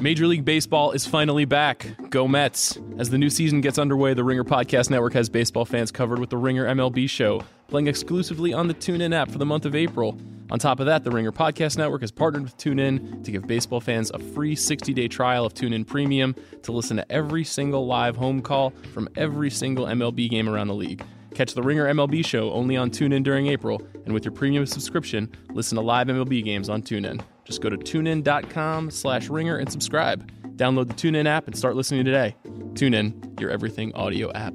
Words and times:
Major 0.00 0.26
League 0.26 0.46
Baseball 0.46 0.92
is 0.92 1.06
finally 1.06 1.44
back. 1.44 1.86
Go 2.08 2.26
Mets. 2.26 2.78
As 2.96 3.10
the 3.10 3.18
new 3.18 3.28
season 3.28 3.60
gets 3.60 3.78
underway, 3.78 4.14
the 4.14 4.24
Ringer 4.24 4.44
Podcast 4.44 4.88
Network 4.88 5.12
has 5.12 5.28
baseball 5.28 5.66
fans 5.66 5.92
covered 5.92 6.18
with 6.18 6.30
the 6.30 6.38
Ringer 6.38 6.64
MLB 6.66 7.08
show, 7.08 7.44
playing 7.68 7.86
exclusively 7.86 8.54
on 8.54 8.66
the 8.66 8.72
TuneIn 8.72 9.14
app 9.14 9.30
for 9.30 9.36
the 9.36 9.44
month 9.44 9.66
of 9.66 9.74
April. 9.74 10.18
On 10.50 10.58
top 10.58 10.80
of 10.80 10.86
that, 10.86 11.04
the 11.04 11.10
Ringer 11.10 11.32
Podcast 11.32 11.76
Network 11.76 12.00
has 12.00 12.10
partnered 12.10 12.44
with 12.44 12.56
TuneIn 12.56 13.22
to 13.24 13.30
give 13.30 13.46
baseball 13.46 13.78
fans 13.78 14.10
a 14.14 14.18
free 14.18 14.56
60 14.56 14.94
day 14.94 15.06
trial 15.06 15.44
of 15.44 15.52
TuneIn 15.52 15.86
Premium 15.86 16.34
to 16.62 16.72
listen 16.72 16.96
to 16.96 17.12
every 17.12 17.44
single 17.44 17.86
live 17.86 18.16
home 18.16 18.40
call 18.40 18.70
from 18.94 19.06
every 19.16 19.50
single 19.50 19.84
MLB 19.84 20.30
game 20.30 20.48
around 20.48 20.68
the 20.68 20.74
league. 20.74 21.04
Catch 21.34 21.52
the 21.52 21.62
Ringer 21.62 21.84
MLB 21.84 22.24
show 22.24 22.50
only 22.52 22.78
on 22.78 22.90
TuneIn 22.90 23.22
during 23.22 23.48
April, 23.48 23.82
and 24.06 24.14
with 24.14 24.24
your 24.24 24.32
premium 24.32 24.64
subscription, 24.64 25.30
listen 25.50 25.76
to 25.76 25.82
live 25.82 26.06
MLB 26.06 26.42
games 26.42 26.70
on 26.70 26.80
TuneIn. 26.80 27.20
Just 27.50 27.62
go 27.62 27.68
to 27.68 27.76
tunein.com 27.76 28.92
slash 28.92 29.28
ringer 29.28 29.56
and 29.56 29.70
subscribe. 29.70 30.30
Download 30.56 30.86
the 30.86 30.94
TuneIn 30.94 31.26
app 31.26 31.48
and 31.48 31.58
start 31.58 31.74
listening 31.74 32.04
today. 32.04 32.36
TuneIn, 32.74 33.40
your 33.40 33.50
everything 33.50 33.92
audio 33.94 34.32
app. 34.32 34.54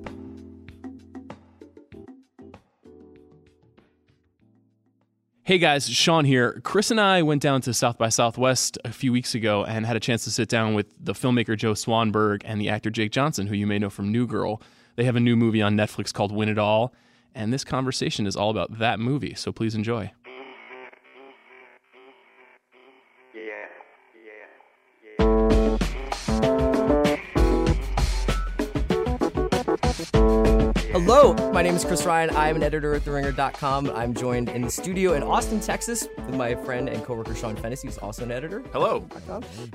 Hey 5.43 5.57
guys, 5.57 5.89
Sean 5.89 6.23
here. 6.23 6.61
Chris 6.63 6.89
and 6.89 7.01
I 7.01 7.21
went 7.21 7.41
down 7.41 7.59
to 7.63 7.73
South 7.73 7.97
by 7.97 8.07
Southwest 8.07 8.77
a 8.85 8.93
few 8.93 9.11
weeks 9.11 9.35
ago 9.35 9.65
and 9.65 9.85
had 9.85 9.97
a 9.97 9.99
chance 9.99 10.23
to 10.23 10.31
sit 10.31 10.47
down 10.47 10.73
with 10.73 10.87
the 10.97 11.13
filmmaker 11.13 11.57
Joe 11.57 11.73
Swanberg 11.73 12.43
and 12.45 12.61
the 12.61 12.69
actor 12.69 12.89
Jake 12.89 13.11
Johnson, 13.11 13.47
who 13.47 13.55
you 13.55 13.67
may 13.67 13.77
know 13.77 13.89
from 13.89 14.09
New 14.09 14.25
Girl. 14.25 14.61
They 14.95 15.03
have 15.03 15.17
a 15.17 15.19
new 15.19 15.35
movie 15.35 15.61
on 15.61 15.75
Netflix 15.75 16.13
called 16.13 16.31
Win 16.31 16.47
It 16.47 16.57
All, 16.57 16.93
and 17.35 17.51
this 17.51 17.65
conversation 17.65 18.25
is 18.25 18.37
all 18.37 18.51
about 18.51 18.79
that 18.79 19.01
movie, 19.01 19.33
so 19.33 19.51
please 19.51 19.75
enjoy. 19.75 20.13
Hello, 30.95 31.33
my 31.51 31.61
name 31.61 31.75
is 31.75 31.83
Chris 31.83 32.05
Ryan. 32.05 32.29
I'm 32.37 32.55
an 32.55 32.63
editor 32.63 32.93
at 32.93 33.01
TheRinger.com. 33.01 33.89
I'm 33.89 34.13
joined 34.13 34.47
in 34.47 34.61
the 34.61 34.71
studio 34.71 35.11
in 35.11 35.23
Austin, 35.23 35.59
Texas, 35.59 36.07
with 36.15 36.35
my 36.35 36.55
friend 36.55 36.87
and 36.87 37.03
coworker 37.03 37.35
Sean 37.35 37.57
Fennessey, 37.57 37.89
who's 37.89 37.97
also 37.97 38.23
an 38.23 38.31
editor. 38.31 38.63
Hello. 38.71 39.05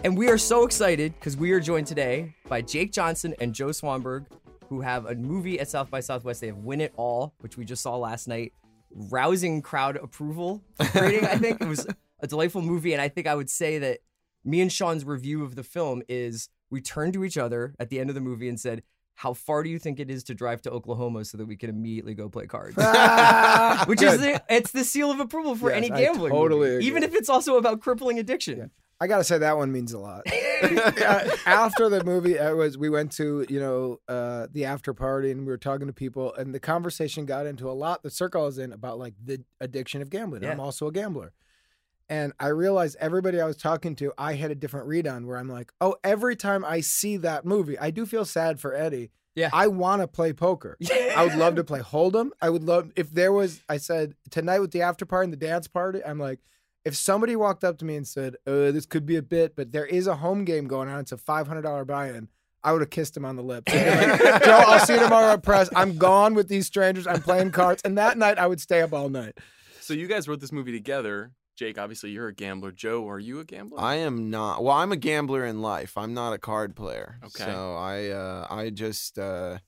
And 0.02 0.16
we 0.16 0.30
are 0.30 0.38
so 0.38 0.64
excited 0.64 1.12
because 1.16 1.36
we 1.36 1.52
are 1.52 1.60
joined 1.60 1.86
today 1.86 2.34
by 2.48 2.62
Jake 2.62 2.90
Johnson 2.90 3.34
and 3.38 3.54
Joe 3.54 3.66
Swanberg, 3.66 4.28
who 4.70 4.80
have 4.80 5.04
a 5.04 5.14
movie 5.14 5.60
at 5.60 5.68
South 5.68 5.90
by 5.90 6.00
Southwest. 6.00 6.40
They 6.40 6.46
have 6.46 6.56
Win 6.56 6.80
It 6.80 6.94
All, 6.96 7.34
which 7.40 7.58
we 7.58 7.66
just 7.66 7.82
saw 7.82 7.98
last 7.98 8.26
night. 8.26 8.54
Rousing 8.90 9.60
crowd 9.60 9.96
approval 9.96 10.62
rating, 10.94 11.26
I 11.26 11.36
think. 11.36 11.60
It 11.60 11.68
was 11.68 11.86
a 12.20 12.28
delightful 12.28 12.62
movie. 12.62 12.94
And 12.94 13.02
I 13.02 13.10
think 13.10 13.26
I 13.26 13.34
would 13.34 13.50
say 13.50 13.76
that 13.76 13.98
me 14.42 14.62
and 14.62 14.72
Sean's 14.72 15.04
review 15.04 15.44
of 15.44 15.54
the 15.54 15.64
film 15.64 16.00
is 16.08 16.48
we 16.70 16.80
turned 16.80 17.12
to 17.12 17.24
each 17.24 17.36
other 17.36 17.74
at 17.78 17.90
the 17.90 18.00
end 18.00 18.08
of 18.08 18.14
the 18.14 18.22
movie 18.22 18.48
and 18.48 18.58
said, 18.58 18.84
how 19.14 19.34
far 19.34 19.62
do 19.62 19.68
you 19.68 19.78
think 19.78 20.00
it 20.00 20.10
is 20.10 20.24
to 20.24 20.34
drive 20.34 20.62
to 20.62 20.70
Oklahoma 20.70 21.24
so 21.24 21.36
that 21.38 21.46
we 21.46 21.56
can 21.56 21.68
immediately 21.68 22.14
go 22.14 22.28
play 22.28 22.46
cards? 22.46 22.76
Which 23.86 24.02
is 24.02 24.18
the, 24.18 24.42
it's 24.48 24.70
the 24.70 24.84
seal 24.84 25.10
of 25.10 25.20
approval 25.20 25.54
for 25.54 25.68
Yes, 25.70 25.76
any 25.76 25.92
I 25.92 26.00
gambling, 26.00 26.32
totally 26.32 26.70
movie, 26.70 26.86
even 26.86 27.02
if 27.02 27.14
it's 27.14 27.28
also 27.28 27.56
about 27.56 27.80
crippling 27.80 28.18
addiction. 28.18 28.70
I 29.02 29.06
gotta 29.06 29.24
say 29.24 29.38
that 29.38 29.56
one 29.56 29.72
means 29.72 29.92
a 29.92 29.98
lot. 29.98 30.26
Uh, 30.62 31.26
after 31.46 31.88
the 31.88 32.04
movie, 32.04 32.38
I 32.38 32.52
was 32.52 32.76
we 32.76 32.90
went 32.90 33.12
to 33.12 33.46
you 33.48 33.58
know 33.58 33.98
uh, 34.08 34.46
the 34.52 34.66
after 34.66 34.92
party 34.92 35.30
and 35.30 35.40
we 35.40 35.46
were 35.46 35.56
talking 35.56 35.86
to 35.86 35.92
people, 35.94 36.34
and 36.34 36.54
the 36.54 36.60
conversation 36.60 37.24
got 37.24 37.46
into 37.46 37.70
a 37.70 37.72
lot. 37.72 38.02
The 38.02 38.10
circle 38.10 38.42
I 38.42 38.44
was 38.44 38.58
in 38.58 38.74
about 38.74 38.98
like 38.98 39.14
the 39.24 39.42
addiction 39.62 40.02
of 40.02 40.10
gambling. 40.10 40.42
Yeah. 40.42 40.50
I'm 40.50 40.60
also 40.60 40.86
a 40.86 40.92
gambler, 40.92 41.32
and 42.10 42.32
I 42.38 42.48
realized 42.48 42.96
everybody 43.00 43.40
I 43.40 43.46
was 43.46 43.56
talking 43.56 43.94
to, 43.96 44.12
I 44.18 44.34
had 44.34 44.50
a 44.50 44.54
different 44.54 44.88
read 44.88 45.06
on. 45.06 45.26
Where 45.26 45.38
I'm 45.38 45.48
like, 45.48 45.72
oh, 45.80 45.94
every 46.04 46.36
time 46.36 46.64
I 46.64 46.80
see 46.80 47.16
that 47.18 47.46
movie, 47.46 47.78
I 47.78 47.90
do 47.90 48.04
feel 48.04 48.24
sad 48.24 48.60
for 48.60 48.74
Eddie. 48.74 49.12
Yeah. 49.36 49.48
I 49.52 49.68
want 49.68 50.02
to 50.02 50.08
play 50.08 50.32
poker. 50.32 50.76
Yeah. 50.90 51.14
I 51.16 51.24
would 51.24 51.36
love 51.36 51.54
to 51.56 51.64
play 51.64 51.80
Hold'em. 51.80 52.30
I 52.40 52.50
would 52.50 52.64
love 52.64 52.92
if 52.96 53.10
there 53.10 53.32
was. 53.32 53.62
I 53.68 53.76
said 53.78 54.14
tonight 54.30 54.58
with 54.60 54.72
the 54.72 54.82
after 54.82 55.06
party 55.06 55.24
and 55.24 55.32
the 55.32 55.36
dance 55.36 55.68
party. 55.68 56.04
I'm 56.04 56.18
like, 56.18 56.40
if 56.84 56.96
somebody 56.96 57.36
walked 57.36 57.62
up 57.62 57.78
to 57.78 57.84
me 57.84 57.96
and 57.96 58.06
said, 58.06 58.36
uh, 58.46 58.70
"This 58.72 58.86
could 58.86 59.06
be 59.06 59.16
a 59.16 59.22
bit, 59.22 59.54
but 59.54 59.70
there 59.72 59.86
is 59.86 60.06
a 60.06 60.16
home 60.16 60.44
game 60.44 60.66
going 60.66 60.88
on. 60.88 61.00
It's 61.00 61.12
a 61.12 61.16
five 61.16 61.46
hundred 61.46 61.62
dollar 61.62 61.84
buy-in." 61.84 62.28
I 62.62 62.72
would 62.72 62.82
have 62.82 62.90
kissed 62.90 63.16
him 63.16 63.24
on 63.24 63.36
the 63.36 63.42
lips. 63.42 63.72
Like, 63.72 64.44
Joe, 64.44 64.62
I'll 64.66 64.84
see 64.84 64.92
you 64.94 65.00
tomorrow 65.00 65.32
at 65.32 65.42
press. 65.42 65.70
I'm 65.74 65.96
gone 65.96 66.34
with 66.34 66.48
these 66.48 66.66
strangers. 66.66 67.06
I'm 67.06 67.22
playing 67.22 67.52
cards, 67.52 67.80
and 67.84 67.96
that 67.98 68.18
night 68.18 68.38
I 68.38 68.46
would 68.46 68.60
stay 68.60 68.82
up 68.82 68.92
all 68.92 69.08
night. 69.08 69.38
So 69.80 69.94
you 69.94 70.06
guys 70.06 70.28
wrote 70.28 70.40
this 70.40 70.52
movie 70.52 70.72
together. 70.72 71.32
Jake, 71.60 71.76
obviously 71.76 72.08
you're 72.08 72.28
a 72.28 72.34
gambler. 72.34 72.72
Joe, 72.72 73.06
are 73.06 73.18
you 73.18 73.38
a 73.38 73.44
gambler? 73.44 73.78
I 73.78 73.96
am 73.96 74.30
not. 74.30 74.64
Well, 74.64 74.74
I'm 74.74 74.92
a 74.92 74.96
gambler 74.96 75.44
in 75.44 75.60
life. 75.60 75.98
I'm 75.98 76.14
not 76.14 76.32
a 76.32 76.38
card 76.38 76.74
player. 76.74 77.20
Okay. 77.22 77.44
So 77.44 77.76
I 77.76 78.08
uh, 78.08 78.46
I 78.48 78.70
just 78.70 79.18
uh, 79.18 79.58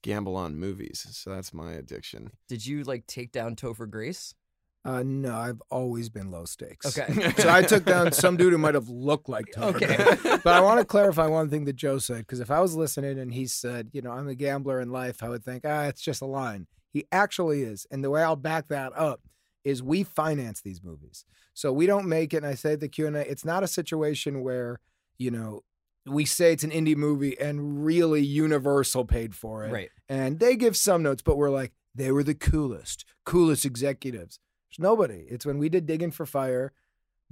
gamble 0.00 0.34
on 0.34 0.56
movies. 0.56 1.06
So 1.10 1.28
that's 1.28 1.52
my 1.52 1.74
addiction. 1.74 2.30
Did 2.48 2.64
you 2.64 2.84
like 2.84 3.06
take 3.06 3.32
down 3.32 3.54
Topher 3.54 3.86
Grace? 3.86 4.34
Uh, 4.82 5.02
no, 5.04 5.36
I've 5.36 5.60
always 5.70 6.08
been 6.08 6.30
low 6.30 6.46
stakes. 6.46 6.96
Okay. 6.96 7.30
So 7.36 7.50
I 7.50 7.60
took 7.60 7.84
down 7.84 8.12
some 8.12 8.38
dude 8.38 8.54
who 8.54 8.58
might 8.58 8.74
have 8.74 8.88
looked 8.88 9.28
like 9.28 9.44
Tom. 9.52 9.74
Okay. 9.74 10.16
but 10.42 10.54
I 10.54 10.60
want 10.60 10.80
to 10.80 10.86
clarify 10.86 11.26
one 11.26 11.50
thing 11.50 11.66
that 11.66 11.76
Joe 11.76 11.98
said 11.98 12.20
because 12.20 12.40
if 12.40 12.50
I 12.50 12.60
was 12.60 12.74
listening 12.74 13.18
and 13.18 13.34
he 13.34 13.46
said, 13.46 13.90
you 13.92 14.00
know, 14.00 14.12
I'm 14.12 14.28
a 14.28 14.34
gambler 14.34 14.80
in 14.80 14.90
life, 14.90 15.22
I 15.22 15.28
would 15.28 15.44
think, 15.44 15.64
ah, 15.66 15.82
it's 15.82 16.00
just 16.00 16.22
a 16.22 16.26
line. 16.26 16.66
He 16.94 17.04
actually 17.12 17.62
is, 17.62 17.86
and 17.90 18.02
the 18.02 18.08
way 18.08 18.22
I'll 18.22 18.36
back 18.36 18.68
that 18.68 18.96
up 18.96 19.20
is 19.66 19.82
we 19.82 20.02
finance 20.02 20.60
these 20.60 20.82
movies, 20.82 21.24
so 21.52 21.72
we 21.72 21.86
don't 21.86 22.08
make 22.08 22.32
it. 22.32 22.38
And 22.38 22.46
I 22.46 22.54
say 22.54 22.74
at 22.74 22.80
the 22.80 22.88
Q 22.88 23.06
and 23.08 23.16
A, 23.16 23.30
it's 23.30 23.44
not 23.44 23.62
a 23.62 23.68
situation 23.68 24.42
where 24.42 24.80
you 25.18 25.30
know 25.30 25.62
we 26.06 26.24
say 26.24 26.52
it's 26.52 26.62
an 26.64 26.70
indie 26.70 26.96
movie 26.96 27.38
and 27.40 27.84
really 27.84 28.22
Universal 28.22 29.04
paid 29.06 29.34
for 29.34 29.64
it, 29.64 29.72
Right. 29.72 29.90
and 30.08 30.38
they 30.38 30.54
give 30.56 30.76
some 30.76 31.02
notes, 31.02 31.20
but 31.22 31.36
we're 31.36 31.50
like, 31.50 31.72
they 31.94 32.12
were 32.12 32.22
the 32.22 32.34
coolest, 32.34 33.04
coolest 33.24 33.64
executives. 33.64 34.38
There's 34.70 34.78
nobody. 34.78 35.26
It's 35.28 35.44
when 35.44 35.58
we 35.58 35.68
did 35.68 35.84
Digging 35.86 36.12
for 36.12 36.24
Fire, 36.26 36.72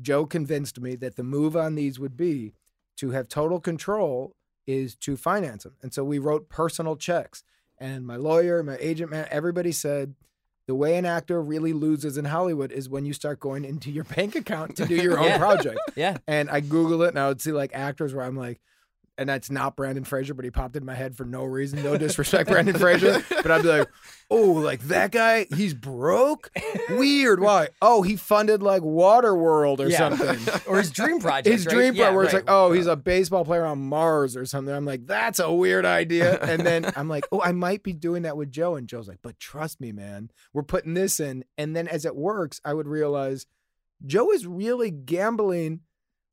Joe 0.01 0.27
convinced 0.27 0.81
me 0.81 0.97
that 0.97 1.15
the 1.17 1.23
move 1.23 1.57
on 1.57 1.77
these 1.77 2.01
would 2.01 2.17
be 2.17 2.55
to 2.97 3.11
have 3.11 3.29
total 3.29 3.61
control 3.61 4.35
is 4.67 4.97
to 4.97 5.17
finance 5.17 5.63
them. 5.63 5.77
And 5.83 5.93
so 5.95 6.03
we 6.03 6.19
wrote 6.19 6.49
personal 6.49 6.97
checks. 6.97 7.45
And 7.79 8.05
my 8.07 8.17
lawyer, 8.17 8.63
my 8.65 8.77
agent, 8.81 9.11
man, 9.11 9.29
everybody 9.31 9.71
said 9.73 10.15
the 10.67 10.75
way 10.75 10.97
an 10.97 11.05
actor 11.05 11.43
really 11.43 11.73
loses 11.73 12.17
in 12.17 12.25
Hollywood 12.25 12.73
is 12.73 12.89
when 12.89 13.05
you 13.05 13.13
start 13.13 13.39
going 13.41 13.65
into 13.65 13.91
your 13.91 14.05
bank 14.17 14.35
account 14.35 14.77
to 14.77 14.87
do 14.87 14.95
your 15.03 15.19
own 15.19 15.25
Yeah. 15.27 15.39
project. 15.39 15.79
Yeah. 15.97 16.19
And 16.27 16.49
I 16.51 16.61
Google 16.61 17.03
it 17.03 17.09
and 17.09 17.19
I 17.19 17.29
would 17.29 17.41
see 17.41 17.53
like 17.53 17.71
actors 17.75 18.15
where 18.15 18.25
I'm 18.25 18.37
like, 18.37 18.61
and 19.17 19.29
that's 19.29 19.51
not 19.51 19.77
Brendan 19.77 20.05
Fraser, 20.05 20.35
but 20.35 20.45
he 20.45 20.51
popped 20.51 20.77
in 20.77 20.85
my 20.85 20.95
head 20.95 21.17
for 21.17 21.25
no 21.25 21.45
reason. 21.45 21.83
No 21.83 21.97
disrespect, 21.97 22.51
Brendan 22.51 22.79
Fraser. 22.79 23.25
But 23.45 23.51
I'd 23.51 23.63
be 23.63 23.69
like, 23.69 23.89
oh, 24.31 24.53
like 24.53 24.81
that 24.85 25.11
guy, 25.13 25.47
he's 25.55 25.75
broke? 25.75 26.51
Weird. 26.89 27.41
Why? 27.41 27.69
Oh, 27.83 28.01
he 28.03 28.17
funded 28.17 28.63
like 28.63 28.83
Waterworld 28.83 29.81
or 29.81 29.89
Yeah. 29.89 30.17
something. 30.17 30.39
Or 30.67 30.79
his 30.79 30.91
dream 30.91 31.21
project. 31.21 31.47
His 31.47 31.67
right? 31.67 31.75
dream 31.75 31.95
Yeah, 31.95 32.05
part 32.05 32.15
where 32.15 32.25
it's 32.25 32.33
right. 32.35 32.47
like, 32.47 32.51
oh, 32.55 32.73
he's 32.73 32.89
uh, 32.89 32.93
a 32.93 32.97
baseball 32.97 33.45
player 33.45 33.67
on 33.67 33.81
Mars 33.81 34.35
or 34.37 34.47
something. 34.47 34.75
I'm 34.75 34.87
like, 34.87 35.07
that's 35.07 35.39
a 35.41 35.53
weird 35.53 35.85
idea. 35.85 36.39
And 36.41 36.65
then 36.65 36.91
I'm 36.97 37.09
like, 37.09 37.25
oh, 37.33 37.43
I 37.43 37.53
might 37.53 37.83
be 37.83 37.93
doing 37.93 38.23
that 38.23 38.37
with 38.37 38.51
Joe. 38.51 38.77
And 38.77 38.89
Joe's 38.89 39.09
like, 39.09 39.19
but 39.23 39.39
trust 39.39 39.81
me, 39.81 39.93
man, 39.93 40.31
we're 40.55 40.63
putting 40.63 40.95
this 40.95 41.21
in. 41.21 41.45
And 41.59 41.77
then 41.77 41.87
as 41.87 42.05
it 42.07 42.17
works, 42.17 42.61
I 42.65 42.73
would 42.73 42.89
realize 42.89 43.47
Joe 44.07 44.33
is 44.33 44.47
really 44.47 44.91
gambling 44.91 45.81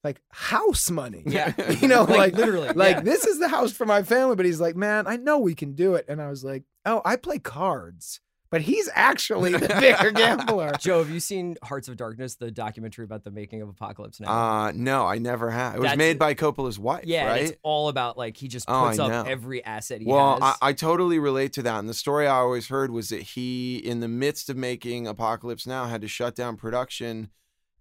like 0.03 0.21
house 0.29 0.89
money. 0.89 1.23
Yeah. 1.25 1.53
You 1.81 1.87
know, 1.87 2.03
Like, 2.09 2.17
like, 2.17 2.33
literally, 2.35 2.69
like 2.73 2.97
yeah. 2.97 3.01
this 3.01 3.25
is 3.25 3.39
the 3.39 3.47
house 3.47 3.71
for 3.71 3.85
my 3.85 4.03
family. 4.03 4.35
But 4.35 4.45
he's 4.45 4.61
like, 4.61 4.75
man, 4.75 5.07
I 5.07 5.17
know 5.17 5.37
we 5.39 5.55
can 5.55 5.73
do 5.73 5.95
it. 5.95 6.05
And 6.07 6.21
I 6.21 6.29
was 6.29 6.43
like, 6.43 6.63
oh, 6.85 7.01
I 7.05 7.15
play 7.15 7.39
cards. 7.39 8.19
But 8.49 8.59
he's 8.59 8.89
actually 8.93 9.53
the 9.53 9.59
bigger 9.79 10.11
gambler. 10.11 10.73
Joe, 10.77 10.97
have 10.99 11.09
you 11.09 11.21
seen 11.21 11.55
Hearts 11.63 11.87
of 11.87 11.95
Darkness, 11.95 12.35
the 12.35 12.51
documentary 12.51 13.05
about 13.05 13.23
the 13.23 13.31
making 13.31 13.61
of 13.61 13.69
Apocalypse 13.69 14.19
Now? 14.19 14.29
Uh, 14.29 14.71
no, 14.75 15.05
I 15.05 15.19
never 15.19 15.49
have. 15.49 15.75
It 15.75 15.79
was 15.79 15.83
That's- 15.85 15.97
made 15.97 16.19
by 16.19 16.33
Coppola's 16.33 16.77
wife, 16.77 17.05
yeah, 17.05 17.27
right? 17.27 17.43
it's 17.43 17.57
all 17.63 17.87
about 17.87 18.17
like 18.17 18.35
he 18.35 18.49
just 18.49 18.65
Oh, 18.67 18.87
puts 18.87 18.99
I 18.99 19.09
up 19.09 19.27
every 19.27 19.63
asset 19.63 20.01
he 20.01 20.05
Well, 20.07 20.37
I. 20.41 20.55
I 20.61 20.73
totally 20.73 21.17
relate 21.17 21.53
to 21.53 21.61
that. 21.63 21.79
And 21.79 21.87
the 21.87 21.93
story 21.93 22.27
I 22.27 22.35
always 22.35 22.67
heard 22.67 22.91
was 22.91 23.07
that 23.07 23.21
he, 23.21 23.77
in 23.77 24.01
the 24.01 24.09
midst 24.09 24.49
of 24.49 24.57
making 24.57 25.07
Apocalypse 25.07 25.65
Now, 25.65 25.85
had 25.85 26.01
to 26.01 26.09
shut 26.09 26.35
down 26.35 26.57
production 26.57 27.29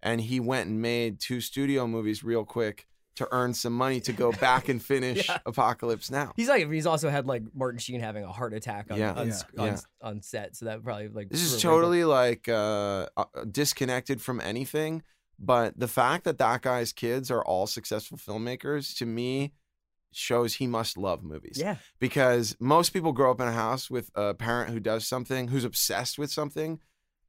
and 0.02 0.20
he 0.20 0.40
went 0.40 0.68
and 0.68 0.80
made 0.80 1.20
two 1.20 1.40
studio 1.40 1.86
movies 1.86 2.22
real 2.24 2.44
quick 2.44 2.86
to 3.16 3.28
earn 3.32 3.52
some 3.52 3.72
money 3.74 4.00
to 4.00 4.12
go 4.12 4.32
back 4.32 4.68
and 4.68 4.82
finish 4.92 5.28
Yeah. 5.28 5.38
Apocalypse 5.44 6.10
Now. 6.10 6.32
He's 6.36 6.48
like 6.48 6.70
he's 6.70 6.86
also 6.86 7.10
had 7.10 7.26
like 7.26 7.42
Martin 7.54 7.78
Sheen 7.78 8.00
having 8.00 8.24
a 8.24 8.32
heart 8.32 8.54
attack 8.54 8.86
on 8.90 8.98
Yeah. 8.98 9.12
on, 9.12 9.28
Yeah. 9.28 9.34
on, 9.58 9.66
Yeah. 9.66 9.80
on 10.00 10.22
set, 10.22 10.56
so 10.56 10.64
that 10.66 10.82
probably 10.82 11.08
like 11.08 11.28
This 11.28 11.42
is 11.42 11.60
threw 11.60 11.70
a 11.70 11.74
totally 11.74 12.04
like 12.04 12.48
uh, 12.48 13.06
uh, 13.16 13.24
disconnected 13.50 14.22
from 14.22 14.40
anything. 14.40 15.02
But 15.38 15.78
the 15.78 15.88
fact 15.88 16.24
that 16.24 16.38
that 16.38 16.62
guy's 16.62 16.92
kids 16.92 17.30
are 17.30 17.44
all 17.44 17.66
successful 17.66 18.16
filmmakers 18.18 18.96
to 18.98 19.06
me 19.06 19.52
shows 20.12 20.54
he 20.56 20.66
must 20.66 20.96
love 20.98 21.22
movies. 21.22 21.56
yeah. 21.60 21.76
because 21.98 22.56
most 22.58 22.90
people 22.90 23.12
grow 23.12 23.30
up 23.30 23.40
in 23.40 23.46
a 23.48 23.52
house 23.52 23.88
with 23.90 24.10
a 24.14 24.34
parent 24.34 24.70
who 24.70 24.80
does 24.80 25.06
something, 25.06 25.48
who's 25.48 25.64
obsessed 25.64 26.18
with 26.18 26.30
something, 26.32 26.80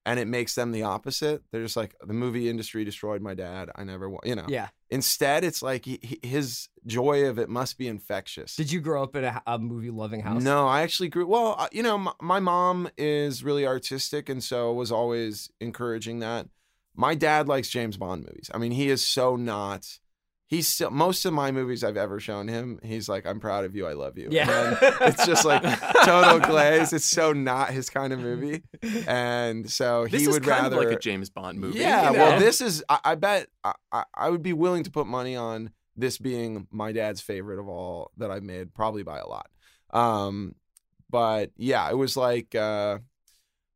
and 0.05 0.19
it 0.19 0.27
makes 0.27 0.55
them 0.55 0.71
the 0.71 0.83
opposite. 0.83 1.43
They're 1.51 1.61
just 1.63 1.77
like 1.77 1.95
the 2.05 2.13
movie 2.13 2.49
industry 2.49 2.83
destroyed 2.83 3.21
my 3.21 3.33
dad. 3.33 3.69
I 3.75 3.83
never, 3.83 4.09
wa-, 4.09 4.19
you 4.23 4.35
know. 4.35 4.45
Yeah. 4.47 4.69
Instead, 4.89 5.43
it's 5.43 5.61
like 5.61 5.85
he, 5.85 5.99
he- 6.01 6.27
his 6.27 6.67
joy 6.85 7.25
of 7.25 7.37
it 7.39 7.49
must 7.49 7.77
be 7.77 7.87
infectious. 7.87 8.55
Did 8.55 8.71
you 8.71 8.81
grow 8.81 9.03
up 9.03 9.15
in 9.15 9.23
a, 9.23 9.41
a 9.45 9.59
movie 9.59 9.91
loving 9.91 10.21
house? 10.21 10.41
No, 10.43 10.67
I 10.67 10.81
actually 10.81 11.09
grew. 11.09 11.27
Well, 11.27 11.55
uh, 11.57 11.67
you 11.71 11.83
know, 11.83 11.97
my, 11.97 12.13
my 12.21 12.39
mom 12.39 12.89
is 12.97 13.43
really 13.43 13.65
artistic, 13.65 14.27
and 14.29 14.43
so 14.43 14.73
was 14.73 14.91
always 14.91 15.49
encouraging 15.61 16.19
that. 16.19 16.47
My 16.95 17.15
dad 17.15 17.47
likes 17.47 17.69
James 17.69 17.95
Bond 17.95 18.25
movies. 18.25 18.49
I 18.53 18.57
mean, 18.57 18.71
he 18.73 18.89
is 18.89 19.05
so 19.05 19.35
not. 19.37 19.99
He's 20.51 20.67
still 20.67 20.91
most 20.91 21.23
of 21.25 21.31
my 21.31 21.51
movies 21.53 21.81
I've 21.81 21.95
ever 21.95 22.19
shown 22.19 22.49
him. 22.49 22.77
He's 22.83 23.07
like, 23.07 23.25
"I'm 23.25 23.39
proud 23.39 23.63
of 23.63 23.73
you. 23.73 23.87
I 23.87 23.93
love 23.93 24.17
you." 24.17 24.27
Yeah. 24.29 24.75
And 24.81 24.95
it's 25.13 25.25
just 25.25 25.45
like 25.45 25.63
total 26.03 26.39
glaze. 26.39 26.91
It's 26.91 27.05
so 27.05 27.31
not 27.31 27.69
his 27.69 27.89
kind 27.89 28.11
of 28.11 28.19
movie, 28.19 28.61
and 29.07 29.69
so 29.71 30.03
This 30.11 30.23
he 30.23 30.27
is 30.27 30.33
would 30.33 30.43
kind 30.43 30.63
rather 30.63 30.77
of 30.77 30.83
like 30.83 30.93
a 30.93 30.99
James 30.99 31.29
Bond 31.29 31.57
movie. 31.57 31.79
yeah, 31.79 32.11
you 32.11 32.17
well, 32.17 32.37
this 32.37 32.59
is. 32.59 32.83
I, 32.89 32.99
I 33.05 33.15
bet 33.15 33.47
I, 33.63 33.73
I, 33.93 34.03
I 34.13 34.29
would 34.29 34.43
be 34.43 34.51
willing 34.51 34.83
to 34.83 34.91
put 34.91 35.07
money 35.07 35.37
on 35.37 35.71
this 35.95 36.17
being 36.17 36.67
my 36.69 36.91
dad's 36.91 37.21
favorite 37.21 37.57
of 37.59 37.69
all 37.69 38.11
that 38.17 38.29
I've 38.29 38.43
made, 38.43 38.73
probably 38.73 39.03
by 39.03 39.19
a 39.19 39.27
lot. 39.27 39.49
Um, 39.91 40.55
but 41.09 41.51
yeah, 41.55 41.89
it 41.89 41.95
was 41.97 42.17
like 42.17 42.55
uh, 42.55 42.97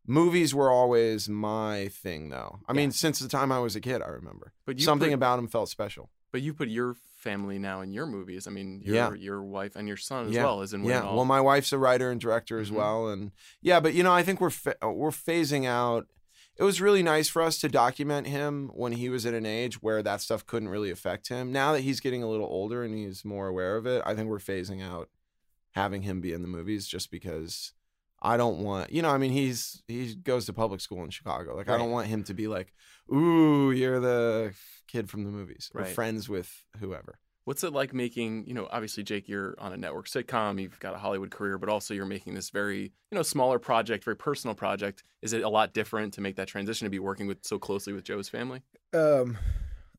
movies 0.07 0.53
were 0.53 0.69
always 0.71 1.29
my 1.29 1.87
thing, 1.89 2.29
though. 2.29 2.59
I 2.67 2.73
mean, 2.73 2.91
since 2.91 3.19
the 3.19 3.27
time 3.29 3.51
I 3.51 3.59
was 3.59 3.75
a 3.75 3.81
kid, 3.81 4.01
I 4.01 4.07
remember 4.07 4.51
But 4.65 4.77
you 4.79 4.83
something 4.85 5.09
put- 5.11 5.15
about 5.15 5.39
him 5.39 5.47
felt 5.47 5.69
special. 5.69 6.09
But 6.35 6.41
you 6.41 6.53
put 6.53 6.67
your 6.67 6.95
family 7.15 7.57
now 7.57 7.79
in 7.79 7.93
your 7.93 8.05
movies. 8.05 8.45
I 8.45 8.51
mean, 8.51 8.81
your 8.83 8.93
Yeah. 8.93 9.13
your 9.13 9.41
wife 9.41 9.77
and 9.77 9.87
your 9.87 9.95
son 9.95 10.25
as 10.27 10.33
Yeah. 10.33 10.43
well 10.43 10.61
is 10.63 10.73
in 10.73 10.83
Yeah, 10.83 10.99
All. 10.99 11.15
well, 11.15 11.23
my 11.23 11.39
wife's 11.39 11.71
a 11.71 11.77
writer 11.77 12.11
and 12.11 12.19
director 12.19 12.59
as 12.59 12.69
Mhm. 12.71 12.75
well, 12.75 13.07
and 13.07 13.31
yeah, 13.61 13.79
but 13.79 13.93
you 13.93 14.03
know, 14.03 14.11
I 14.11 14.21
think 14.21 14.41
we're 14.41 14.49
fa- 14.49 14.75
we're 14.83 15.11
phasing 15.11 15.65
out. 15.65 16.07
It 16.57 16.63
was 16.63 16.81
really 16.81 17.01
nice 17.03 17.29
for 17.29 17.41
us 17.41 17.57
to 17.59 17.69
document 17.69 18.27
him 18.27 18.67
when 18.73 18.91
he 18.91 19.07
was 19.07 19.25
at 19.25 19.33
an 19.33 19.45
age 19.45 19.81
where 19.81 20.03
that 20.03 20.19
stuff 20.19 20.45
couldn't 20.45 20.67
really 20.67 20.91
affect 20.91 21.29
him. 21.29 21.53
Now 21.53 21.71
that 21.71 21.81
he's 21.83 22.01
getting 22.01 22.21
a 22.21 22.29
little 22.29 22.47
older 22.47 22.83
and 22.83 22.93
he's 22.93 23.23
more 23.23 23.47
aware 23.47 23.77
of 23.77 23.85
it, 23.87 24.03
I 24.05 24.13
think 24.13 24.27
we're 24.29 24.39
phasing 24.39 24.81
out 24.83 25.09
having 25.71 26.01
him 26.01 26.19
be 26.19 26.33
in 26.33 26.41
the 26.41 26.49
movies 26.49 26.85
just 26.85 27.11
because 27.11 27.71
I 28.25 28.37
don't 28.37 28.59
want, 28.59 28.91
you 28.91 29.01
know, 29.03 29.09
I 29.09 29.19
mean, 29.19 29.31
he's 29.31 29.83
he 29.87 30.15
goes 30.15 30.47
to 30.47 30.53
public 30.53 30.81
school 30.81 31.03
in 31.03 31.11
Chicago. 31.11 31.55
Like, 31.55 31.69
I 31.69 31.77
don't 31.77 31.91
want 31.91 32.07
him 32.07 32.23
to 32.23 32.33
be 32.33 32.47
like, 32.47 32.73
"Ooh, 33.13 33.71
you're 33.71 33.99
the 33.99 34.53
kid 34.87 35.09
from 35.11 35.23
the 35.25 35.29
movies," 35.29 35.69
or 35.75 35.81
Right. 35.81 35.91
friends 35.93 36.27
with 36.27 36.65
whoever. 36.79 37.19
What's 37.43 37.63
it 37.63 37.71
like 37.73 37.93
making, 37.93 38.47
you 38.47 38.55
know, 38.55 38.67
obviously 38.71 39.03
Jake, 39.03 39.29
you're 39.29 39.53
on 39.59 39.71
a 39.71 39.77
network 39.77 40.07
sitcom, 40.07 40.59
you've 40.59 40.79
got 40.79 40.95
a 40.95 40.97
Hollywood 40.97 41.29
career, 41.29 41.59
but 41.59 41.69
also 41.69 41.93
you're 41.93 42.07
making 42.07 42.33
this 42.33 42.49
very, 42.49 42.81
you 42.81 43.15
know, 43.15 43.21
smaller 43.21 43.59
project, 43.59 44.03
very 44.03 44.17
personal 44.17 44.55
project. 44.55 45.03
Is 45.21 45.31
it 45.31 45.43
a 45.43 45.49
lot 45.49 45.71
different 45.71 46.11
to 46.15 46.21
make 46.21 46.37
that 46.37 46.47
transition 46.47 46.87
to 46.87 46.89
be 46.89 46.97
working 46.97 47.27
with 47.27 47.45
so 47.45 47.59
closely 47.59 47.93
with 47.93 48.03
Joe's 48.03 48.29
family? 48.29 48.63
Um, 48.93 49.37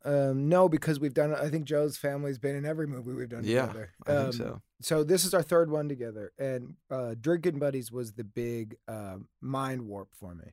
um, 0.07 0.49
no, 0.49 0.69
because 0.69 0.99
we've 1.01 1.13
done. 1.15 1.35
I 1.35 1.49
think 1.51 1.65
Joe's 1.67 1.97
family's 1.99 2.39
been 2.39 2.57
in 2.57 2.65
every 2.65 2.87
movie 2.87 3.13
we've 3.13 3.29
done 3.29 3.43
Yeah, 3.45 3.67
together. 3.67 3.91
I 4.07 4.11
think 4.13 4.27
Um, 4.27 4.33
so. 4.33 4.63
So 4.83 5.05
this 5.05 5.25
is 5.25 5.33
our 5.35 5.43
third 5.43 5.71
one 5.71 5.89
together, 5.89 6.33
and 6.39 6.75
uh, 6.91 7.15
Drinking 7.21 7.59
Buddies 7.59 7.91
was 7.91 8.13
the 8.13 8.25
big 8.25 8.77
uh, 8.87 9.17
mind 9.41 9.83
warp 9.87 10.09
for 10.15 10.35
me, 10.35 10.53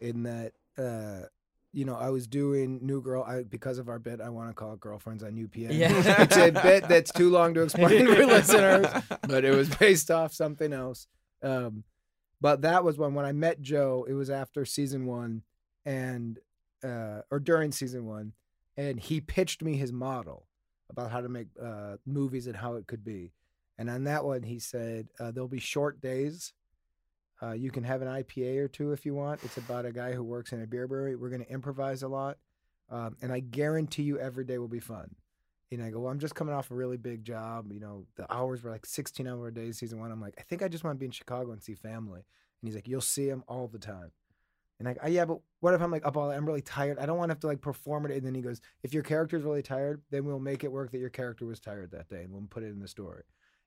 in 0.00 0.24
that 0.24 0.52
uh, 0.76 1.26
you 1.72 1.84
know 1.84 1.94
I 1.94 2.10
was 2.10 2.26
doing 2.26 2.80
New 2.82 3.00
Girl 3.00 3.22
I, 3.22 3.44
because 3.44 3.78
of 3.78 3.88
our 3.88 4.00
bit. 4.00 4.20
I 4.20 4.28
want 4.28 4.50
to 4.50 4.54
call 4.54 4.72
it 4.74 4.80
Girlfriends 4.80 5.22
on 5.22 5.32
UPN. 5.36 5.72
Yeah. 5.78 5.92
it's 6.22 6.36
a 6.36 6.50
bit 6.50 6.88
that's 6.88 7.12
too 7.12 7.30
long 7.30 7.54
to 7.54 7.62
explain 7.62 8.06
for 8.06 8.26
listeners, 8.26 8.86
but 9.28 9.44
it 9.44 9.54
was 9.54 9.68
based 9.76 10.10
off 10.10 10.32
something 10.34 10.72
else. 10.72 11.06
Um, 11.42 11.84
but 12.40 12.62
that 12.62 12.82
was 12.82 12.98
when 12.98 13.14
when 13.14 13.24
I 13.24 13.32
met 13.32 13.60
Joe. 13.62 14.04
It 14.08 14.14
was 14.14 14.30
after 14.30 14.64
season 14.64 15.06
one, 15.06 15.42
and 15.86 16.40
uh, 16.82 17.20
or 17.30 17.38
during 17.38 17.70
season 17.70 18.04
one, 18.06 18.32
and 18.80 18.98
he 18.98 19.20
pitched 19.20 19.62
me 19.62 19.76
his 19.76 19.92
model 19.92 20.46
about 20.88 21.10
how 21.10 21.20
to 21.20 21.28
make 21.28 21.48
uh, 21.62 21.96
movies 22.06 22.46
and 22.46 22.56
how 22.56 22.76
it 22.76 22.86
could 22.86 23.04
be. 23.04 23.32
And 23.76 23.90
on 23.90 24.04
that 24.04 24.24
one, 24.24 24.42
he 24.42 24.58
said 24.58 25.08
uh, 25.18 25.30
there'll 25.30 25.48
be 25.48 25.60
short 25.60 26.00
days. 26.00 26.54
Uh, 27.42 27.52
you 27.52 27.70
can 27.70 27.84
have 27.84 28.00
an 28.00 28.08
IPA 28.08 28.58
or 28.58 28.68
two 28.68 28.92
if 28.92 29.04
you 29.04 29.14
want. 29.14 29.44
It's 29.44 29.58
about 29.58 29.84
a 29.84 29.92
guy 29.92 30.12
who 30.12 30.22
works 30.22 30.52
in 30.52 30.62
a 30.62 30.66
beer 30.66 30.86
brewery. 30.86 31.14
We're 31.14 31.28
going 31.28 31.44
to 31.44 31.52
improvise 31.52 32.02
a 32.02 32.08
lot, 32.08 32.38
um, 32.90 33.16
and 33.20 33.32
I 33.32 33.40
guarantee 33.40 34.02
you 34.02 34.18
every 34.18 34.44
day 34.44 34.56
will 34.56 34.68
be 34.68 34.80
fun. 34.80 35.14
And 35.70 35.82
I 35.82 35.90
go, 35.90 36.00
well, 36.00 36.10
I'm 36.10 36.18
just 36.18 36.34
coming 36.34 36.54
off 36.54 36.70
a 36.70 36.74
really 36.74 36.96
big 36.96 37.22
job. 37.22 37.72
You 37.72 37.80
know, 37.80 38.06
the 38.16 38.30
hours 38.32 38.62
were 38.62 38.70
like 38.70 38.84
16 38.86 39.28
hour 39.28 39.50
days 39.50 39.78
season 39.78 40.00
one. 40.00 40.10
I'm 40.10 40.20
like, 40.20 40.34
I 40.38 40.42
think 40.42 40.62
I 40.62 40.68
just 40.68 40.84
want 40.84 40.96
to 40.96 40.98
be 40.98 41.06
in 41.06 41.12
Chicago 41.12 41.52
and 41.52 41.62
see 41.62 41.74
family. 41.74 42.24
And 42.60 42.68
he's 42.68 42.74
like, 42.74 42.88
you'll 42.88 43.00
see 43.00 43.28
him 43.28 43.44
all 43.46 43.68
the 43.68 43.78
time. 43.78 44.10
And 44.80 44.88
I, 44.88 44.94
go, 44.94 45.00
oh, 45.04 45.08
yeah, 45.08 45.26
but 45.26 45.38
what 45.60 45.74
if 45.74 45.82
I'm 45.82 45.90
like 45.90 46.06
up 46.06 46.16
all? 46.16 46.30
I'm 46.30 46.46
really 46.46 46.62
tired. 46.62 46.98
I 46.98 47.06
don't 47.06 47.18
want 47.18 47.28
to 47.28 47.34
have 47.34 47.40
to 47.40 47.46
like 47.46 47.60
perform 47.60 48.06
it. 48.06 48.12
And 48.12 48.26
then 48.26 48.34
he 48.34 48.40
goes, 48.40 48.62
if 48.82 48.94
your 48.94 49.02
character's 49.02 49.44
really 49.44 49.62
tired, 49.62 50.00
then 50.10 50.24
we'll 50.24 50.40
make 50.40 50.64
it 50.64 50.72
work 50.72 50.90
that 50.90 50.98
your 50.98 51.10
character 51.10 51.44
was 51.44 51.60
tired 51.60 51.90
that 51.92 52.08
day, 52.08 52.22
and 52.22 52.32
we'll 52.32 52.42
put 52.48 52.62
it 52.62 52.70
in 52.70 52.80
the 52.80 52.88
story. 52.88 53.22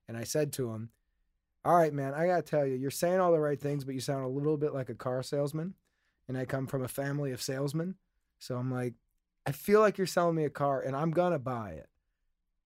And 0.08 0.16
I 0.16 0.24
said 0.24 0.52
to 0.54 0.72
him, 0.72 0.90
all 1.64 1.76
right, 1.76 1.94
man, 1.94 2.12
I 2.12 2.26
gotta 2.26 2.42
tell 2.42 2.66
you, 2.66 2.74
you're 2.74 2.90
saying 2.90 3.20
all 3.20 3.32
the 3.32 3.38
right 3.38 3.58
things, 3.58 3.84
but 3.84 3.94
you 3.94 4.00
sound 4.00 4.24
a 4.24 4.28
little 4.28 4.58
bit 4.58 4.74
like 4.74 4.90
a 4.90 4.94
car 4.94 5.22
salesman. 5.22 5.74
And 6.26 6.36
I 6.36 6.46
come 6.46 6.66
from 6.66 6.82
a 6.82 6.88
family 6.88 7.32
of 7.32 7.40
salesmen, 7.40 7.94
so 8.38 8.56
I'm 8.56 8.72
like, 8.72 8.94
I 9.46 9.52
feel 9.52 9.80
like 9.80 9.98
you're 9.98 10.06
selling 10.06 10.34
me 10.34 10.44
a 10.44 10.50
car, 10.50 10.80
and 10.80 10.96
I'm 10.96 11.12
gonna 11.12 11.38
buy 11.38 11.72
it. 11.72 11.88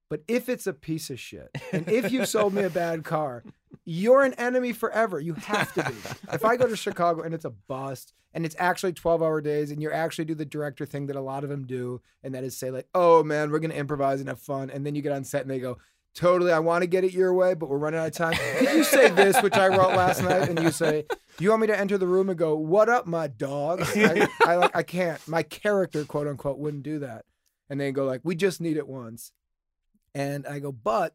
But 0.08 0.22
if 0.26 0.48
it's 0.48 0.66
a 0.66 0.72
piece 0.72 1.10
of 1.10 1.20
shit, 1.20 1.50
and 1.70 1.86
if 1.88 2.10
you 2.10 2.24
sold 2.24 2.54
me 2.54 2.62
a 2.62 2.70
bad 2.70 3.04
car, 3.04 3.44
you're 3.84 4.22
an 4.22 4.34
enemy 4.34 4.72
forever. 4.72 5.20
You 5.20 5.34
have 5.34 5.72
to 5.74 5.82
be. 5.84 5.94
If 6.32 6.44
I 6.44 6.56
go 6.56 6.66
to 6.66 6.76
Chicago 6.76 7.22
and 7.22 7.34
it's 7.34 7.44
a 7.44 7.50
bust 7.50 8.12
and 8.34 8.44
it's 8.44 8.56
actually 8.58 8.92
12 8.92 9.22
hour 9.22 9.40
days 9.40 9.70
and 9.70 9.80
you 9.80 9.90
actually 9.90 10.26
do 10.26 10.34
the 10.34 10.44
director 10.44 10.84
thing 10.84 11.06
that 11.06 11.16
a 11.16 11.20
lot 11.20 11.42
of 11.42 11.50
them 11.50 11.66
do, 11.66 12.00
and 12.22 12.34
that 12.34 12.44
is 12.44 12.56
say, 12.56 12.70
like, 12.70 12.88
oh 12.94 13.22
man, 13.24 13.50
we're 13.50 13.58
going 13.58 13.70
to 13.70 13.76
improvise 13.76 14.20
and 14.20 14.28
have 14.28 14.40
fun. 14.40 14.70
And 14.70 14.84
then 14.84 14.94
you 14.94 15.02
get 15.02 15.12
on 15.12 15.24
set 15.24 15.42
and 15.42 15.50
they 15.50 15.58
go, 15.58 15.78
totally, 16.14 16.52
I 16.52 16.58
want 16.58 16.82
to 16.82 16.86
get 16.86 17.04
it 17.04 17.12
your 17.12 17.32
way, 17.32 17.54
but 17.54 17.68
we're 17.68 17.78
running 17.78 18.00
out 18.00 18.08
of 18.08 18.12
time. 18.12 18.36
Did 18.58 18.76
you 18.76 18.84
say 18.84 19.08
this, 19.10 19.40
which 19.42 19.54
I 19.54 19.68
wrote 19.68 19.94
last 19.96 20.22
night? 20.22 20.48
And 20.48 20.60
you 20.60 20.70
say, 20.70 21.04
do 21.08 21.44
you 21.44 21.50
want 21.50 21.62
me 21.62 21.68
to 21.68 21.78
enter 21.78 21.96
the 21.96 22.06
room 22.06 22.28
and 22.28 22.38
go, 22.38 22.56
what 22.56 22.88
up, 22.88 23.06
my 23.06 23.28
dog? 23.28 23.82
I, 23.94 24.28
I, 24.44 24.56
like, 24.56 24.76
I 24.76 24.82
can't. 24.82 25.26
My 25.28 25.42
character, 25.42 26.04
quote 26.04 26.26
unquote, 26.26 26.58
wouldn't 26.58 26.82
do 26.82 26.98
that. 27.00 27.24
And 27.70 27.80
they 27.80 27.92
go, 27.92 28.04
like, 28.04 28.20
we 28.24 28.34
just 28.34 28.60
need 28.60 28.76
it 28.76 28.88
once. 28.88 29.32
And 30.14 30.46
I 30.46 30.58
go, 30.58 30.72
but 30.72 31.14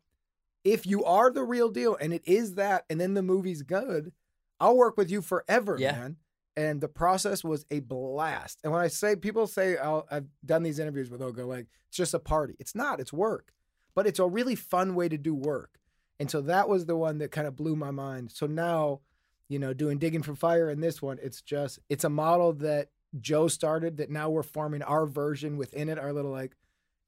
if 0.63 0.85
you 0.85 1.03
are 1.03 1.31
the 1.31 1.43
real 1.43 1.69
deal 1.69 1.95
and 1.95 2.13
it 2.13 2.21
is 2.25 2.55
that, 2.55 2.85
and 2.89 2.99
then 2.99 3.13
the 3.13 3.21
movie's 3.23 3.61
good, 3.63 4.11
I'll 4.59 4.77
work 4.77 4.97
with 4.97 5.11
you 5.11 5.21
forever, 5.21 5.77
Yeah. 5.79 5.91
man. 5.93 6.17
And 6.55 6.81
the 6.81 6.87
process 6.87 7.43
was 7.43 7.65
a 7.71 7.79
blast. 7.79 8.59
And 8.63 8.71
when 8.71 8.81
I 8.81 8.87
say 8.87 9.15
people 9.15 9.47
say 9.47 9.75
I'll, 9.77 10.05
I've 10.11 10.27
done 10.45 10.61
these 10.61 10.77
interviews 10.77 11.09
where 11.09 11.17
they'll 11.17 11.31
go 11.31 11.47
like, 11.47 11.65
it's 11.87 11.97
just 11.97 12.13
a 12.13 12.19
party. 12.19 12.55
It's 12.59 12.75
not. 12.75 12.99
It's 12.99 13.11
work, 13.11 13.51
but 13.95 14.05
it's 14.05 14.19
a 14.19 14.27
really 14.27 14.55
fun 14.55 14.93
way 14.93 15.09
to 15.09 15.17
do 15.17 15.33
work. 15.33 15.79
And 16.19 16.29
so 16.29 16.41
that 16.41 16.69
was 16.69 16.85
the 16.85 16.95
one 16.95 17.17
that 17.17 17.31
kind 17.31 17.47
of 17.47 17.55
blew 17.55 17.75
my 17.75 17.89
mind. 17.91 18.31
So 18.31 18.45
now, 18.45 19.01
you 19.49 19.57
know, 19.57 19.73
doing 19.73 19.97
digging 19.97 20.21
for 20.21 20.35
fire 20.35 20.69
and 20.69 20.81
this 20.81 21.01
one, 21.01 21.17
it's 21.23 21.41
just 21.41 21.79
it's 21.89 22.03
a 22.03 22.09
model 22.09 22.53
that 22.53 22.89
Joe 23.19 23.47
started 23.47 23.97
that 23.97 24.11
now 24.11 24.29
we're 24.29 24.43
forming 24.43 24.83
our 24.83 25.05
version 25.07 25.57
within 25.57 25.89
it, 25.89 25.97
our 25.99 26.13
little 26.13 26.31
like, 26.31 26.55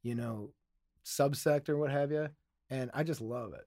you 0.01 0.15
know, 0.15 0.51
subsect 1.05 1.69
or 1.69 1.77
what 1.77 1.91
have 1.91 2.12
you. 2.12 2.29
And 2.69 2.89
I 2.93 3.03
just 3.03 3.22
love 3.22 3.53
it. 3.53 3.65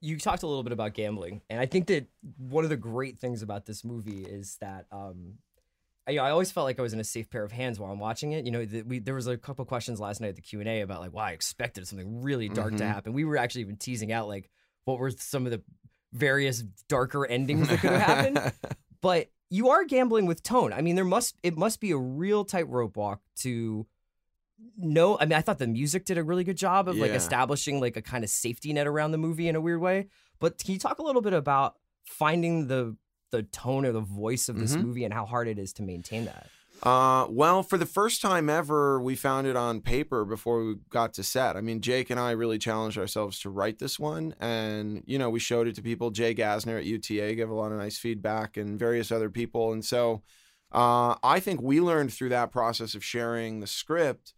you 0.00 0.18
talked 0.18 0.42
a 0.42 0.46
little 0.46 0.62
bit 0.62 0.72
about 0.72 0.92
gambling, 0.94 1.40
and 1.48 1.60
I 1.60 1.66
think 1.66 1.86
that 1.86 2.06
one 2.38 2.64
of 2.64 2.70
the 2.70 2.76
great 2.76 3.18
things 3.18 3.42
about 3.42 3.64
this 3.66 3.84
movie 3.84 4.24
is 4.24 4.56
that 4.60 4.86
um, 4.92 5.34
I, 6.06 6.18
I 6.18 6.30
always 6.30 6.50
felt 6.52 6.64
like 6.64 6.78
I 6.78 6.82
was 6.82 6.92
in 6.92 7.00
a 7.00 7.04
safe 7.04 7.30
pair 7.30 7.42
of 7.44 7.52
hands 7.52 7.78
while 7.80 7.90
I'm 7.90 7.98
watching 8.00 8.32
it. 8.32 8.44
You 8.44 8.50
know, 8.50 8.64
the, 8.64 8.82
we 8.82 8.98
there 8.98 9.14
was 9.14 9.26
a 9.26 9.36
couple 9.38 9.64
questions 9.64 10.00
last 10.00 10.20
night 10.20 10.28
at 10.28 10.36
the 10.36 10.42
Q 10.42 10.60
and 10.60 10.68
A 10.68 10.80
about 10.82 11.00
like, 11.00 11.12
wow, 11.14 11.22
I 11.24 11.30
expected 11.30 11.86
something 11.88 12.22
really 12.22 12.48
dark 12.48 12.76
to 12.76 12.84
Mhm. 12.84 12.86
happen. 12.88 13.12
We 13.14 13.24
were 13.24 13.36
actually 13.38 13.62
even 13.62 13.76
teasing 13.76 14.12
out 14.12 14.28
like 14.28 14.50
what 14.84 14.98
were 14.98 15.10
some 15.10 15.46
of 15.46 15.52
the 15.52 15.62
various 16.12 16.62
darker 16.88 17.24
endings 17.26 17.68
that 17.68 17.80
could 17.80 17.92
have 17.92 18.00
happened. 18.02 18.52
but 19.00 19.30
you 19.50 19.70
are 19.70 19.84
gambling 19.84 20.26
with 20.26 20.42
tone. 20.42 20.72
I 20.72 20.80
mean, 20.82 20.96
there 20.96 21.04
must 21.04 21.36
it 21.42 21.56
must 21.56 21.80
be 21.80 21.92
a 21.92 21.96
real 21.96 22.44
tightrope 22.44 22.96
walk 22.96 23.20
to 23.36 23.86
know. 24.76 25.18
I 25.18 25.24
mean, 25.26 25.34
I 25.34 25.40
thought 25.40 25.58
the 25.58 25.66
music 25.66 26.04
did 26.04 26.18
a 26.18 26.22
really 26.24 26.44
good 26.44 26.56
job 26.56 26.88
of 26.88 26.96
like 26.96 27.12
establishing 27.12 27.80
like 27.80 27.96
a 27.96 28.02
kind 28.02 28.24
of 28.24 28.30
safety 28.30 28.72
net 28.72 28.86
around 28.86 29.12
the 29.12 29.18
movie 29.18 29.48
in 29.48 29.56
a 29.56 29.60
weird 29.60 29.80
way. 29.80 30.08
But 30.40 30.58
can 30.58 30.72
you 30.72 30.78
talk 30.78 30.98
a 30.98 31.02
little 31.02 31.22
bit 31.22 31.32
about 31.32 31.76
finding 32.04 32.68
the 32.68 32.96
the 33.30 33.42
tone 33.42 33.84
or 33.84 33.90
the 33.92 34.00
voice 34.00 34.48
of 34.48 34.58
this 34.60 34.76
Mhm. 34.76 34.82
movie 34.82 35.04
and 35.04 35.12
how 35.12 35.26
hard 35.26 35.48
it 35.48 35.58
is 35.58 35.72
to 35.74 35.82
maintain 35.82 36.26
that? 36.26 36.48
Uh, 36.82 37.26
well, 37.30 37.62
for 37.62 37.78
the 37.78 37.86
first 37.86 38.20
time 38.20 38.50
ever, 38.50 39.00
we 39.00 39.16
found 39.16 39.46
it 39.46 39.56
on 39.56 39.80
paper 39.80 40.24
before 40.24 40.62
we 40.64 40.74
got 40.90 41.14
to 41.14 41.22
set. 41.22 41.56
I 41.56 41.60
mean, 41.60 41.80
Jake 41.80 42.10
and 42.10 42.20
I 42.20 42.32
really 42.32 42.58
challenged 42.58 42.98
ourselves 42.98 43.40
to 43.40 43.50
write 43.50 43.78
this 43.78 43.98
one, 43.98 44.34
and 44.38 45.02
you 45.06 45.18
know, 45.18 45.30
we 45.30 45.40
showed 45.40 45.66
it 45.66 45.74
to 45.76 45.82
people. 45.82 46.10
Jay 46.10 46.34
Gasner 46.34 46.78
at 46.78 46.84
UTA 46.84 47.34
gave 47.34 47.48
a 47.48 47.54
lot 47.54 47.72
of 47.72 47.78
nice 47.78 47.96
feedback, 47.96 48.56
and 48.56 48.78
various 48.78 49.10
other 49.10 49.30
people. 49.30 49.72
And 49.72 49.84
so, 49.84 50.22
uh, 50.72 51.14
I 51.22 51.40
think 51.40 51.62
we 51.62 51.80
learned 51.80 52.12
through 52.12 52.28
that 52.30 52.52
process 52.52 52.94
of 52.94 53.02
sharing 53.04 53.60
the 53.60 53.66
script 53.66 54.33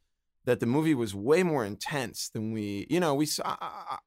that 0.47 0.61
the 0.61 0.67
movie 0.67 0.95
was 0.95 1.15
way 1.15 1.43
more 1.43 1.65
intense 1.65 2.29
than 2.29 2.53
we, 2.53 2.87
you 2.89 3.01
know, 3.01 3.15
we. 3.15 3.27
saw. 3.27 3.57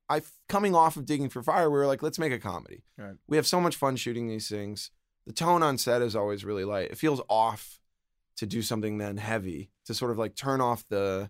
I 0.09 0.21
coming 0.47 0.73
off 0.73 0.97
of 0.97 1.05
Digging 1.05 1.29
for 1.29 1.43
Fire, 1.43 1.69
we 1.69 1.77
were 1.77 1.85
like, 1.85 2.01
let's 2.01 2.17
make 2.17 2.31
a 2.31 2.39
comedy. 2.39 2.83
Right. 2.97 3.15
We 3.27 3.37
have 3.37 3.45
so 3.45 3.61
much 3.61 3.75
fun 3.75 3.97
shooting 3.97 4.27
these 4.27 4.49
things. 4.49 4.89
The 5.27 5.33
tone 5.33 5.61
on 5.61 5.77
set 5.77 6.01
is 6.01 6.15
always 6.15 6.43
really 6.43 6.65
light. 6.65 6.89
It 6.91 6.97
feels 6.97 7.21
off 7.29 7.79
to 8.37 8.45
do 8.45 8.61
something 8.61 8.97
then 8.97 9.17
heavy 9.17 9.69
to 9.85 9.93
sort 9.93 10.11
of 10.11 10.17
like 10.17 10.33
turn 10.33 10.61
off 10.61 10.85
the 10.89 11.29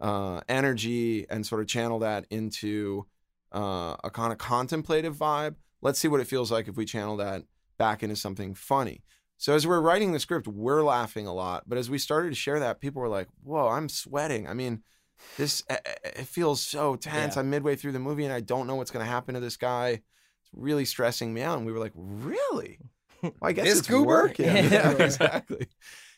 uh, 0.00 0.40
energy 0.48 1.26
and 1.30 1.46
sort 1.46 1.60
of 1.60 1.68
channel 1.68 2.00
that 2.00 2.26
into 2.28 3.06
uh, 3.54 3.96
a 4.02 4.10
kind 4.10 4.32
of 4.32 4.38
contemplative 4.38 5.16
vibe. 5.16 5.54
Let's 5.80 5.98
see 5.98 6.08
what 6.08 6.20
it 6.20 6.26
feels 6.26 6.50
like 6.50 6.68
if 6.68 6.76
we 6.76 6.84
channel 6.84 7.16
that 7.18 7.44
back 7.78 8.02
into 8.02 8.16
something 8.16 8.54
funny. 8.54 9.04
So 9.40 9.54
as 9.54 9.66
we're 9.66 9.80
writing 9.80 10.12
the 10.12 10.20
script, 10.20 10.46
we're 10.46 10.82
laughing 10.82 11.26
a 11.26 11.32
lot, 11.32 11.64
but 11.66 11.78
as 11.78 11.88
we 11.88 11.96
started 11.96 12.28
to 12.28 12.34
share 12.34 12.60
that, 12.60 12.78
people 12.78 13.00
were 13.00 13.08
like, 13.08 13.26
"Whoa, 13.42 13.68
I'm 13.68 13.88
sweating." 13.88 14.46
I 14.46 14.52
mean, 14.52 14.82
this 15.38 15.64
eh, 15.70 15.78
eh, 15.82 15.94
it 16.04 16.26
feels 16.26 16.60
so 16.60 16.94
tense. 16.94 17.36
Yeah. 17.36 17.40
I'm 17.40 17.48
midway 17.48 17.74
through 17.74 17.92
the 17.92 17.98
movie 17.98 18.24
and 18.24 18.34
I 18.34 18.40
don't 18.40 18.66
know 18.66 18.74
what's 18.74 18.90
going 18.90 19.02
to 19.02 19.10
happen 19.10 19.32
to 19.34 19.40
this 19.40 19.56
guy. 19.56 19.88
It's 19.88 20.50
really 20.52 20.84
stressing 20.84 21.32
me 21.32 21.40
out. 21.40 21.56
And 21.56 21.66
we 21.66 21.72
were 21.72 21.78
like, 21.78 21.94
"Really?" 21.94 22.80
Well, 23.22 23.32
I 23.40 23.52
guess 23.52 23.64
This 23.64 23.78
it's 23.78 23.88
goober? 23.88 24.04
working. 24.24 24.44
Yeah. 24.44 24.62
Yeah, 24.70 24.90
exactly. 24.98 25.68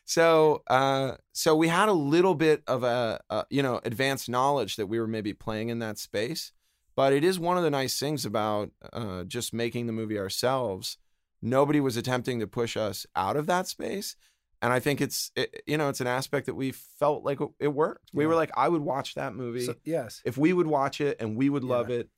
So, 0.05 0.65
uh, 0.67 1.13
so 1.33 1.55
we 1.55 1.69
had 1.69 1.89
a 1.89 1.93
little 1.93 2.35
bit 2.35 2.65
of 2.67 2.83
a, 2.83 3.21
a, 3.31 3.45
you 3.51 3.63
know, 3.63 3.81
advanced 3.85 4.29
knowledge 4.29 4.75
that 4.77 4.87
we 4.89 4.99
were 4.99 5.07
maybe 5.07 5.33
playing 5.33 5.69
in 5.69 5.79
that 5.79 5.99
space, 5.99 6.51
but 6.97 7.13
it 7.13 7.23
is 7.23 7.39
one 7.39 7.57
of 7.57 7.63
the 7.63 7.71
nice 7.71 8.01
things 8.01 8.25
about 8.27 8.73
uh, 8.93 9.23
just 9.23 9.55
making 9.55 9.87
the 9.87 9.93
movie 9.93 10.19
ourselves. 10.19 10.99
Nobody 11.43 11.81
was 11.81 11.97
attempting 11.97 12.39
to 12.41 12.47
push 12.47 12.77
us 12.77 13.05
out 13.17 13.37
of 13.37 13.47
that 13.47 13.67
space, 13.67 14.15
and 14.63 14.73
I 14.73 14.79
think 14.79 15.01
it's, 15.01 15.33
it, 15.35 15.63
you 15.67 15.77
know, 15.77 15.89
it's 15.89 16.01
an 16.01 16.07
aspect 16.07 16.47
that 16.47 16.55
we 16.55 16.71
felt 16.71 17.25
like 17.25 17.41
it 17.59 17.69
worked. 17.69 18.11
We 18.15 18.23
Yeah. 18.25 18.29
were 18.29 18.35
like, 18.37 18.53
I 18.57 18.69
would 18.69 18.83
watch 18.83 19.15
that 19.17 19.35
movie 19.35 19.65
So, 19.67 19.75
yes. 19.85 20.23
if 20.25 20.39
we 20.39 20.53
would 20.53 20.69
watch 20.69 21.01
it 21.01 21.17
and 21.21 21.37
we 21.37 21.51
would 21.51 21.65
love 21.65 21.91
Yeah. 21.91 21.97
it. 21.97 22.11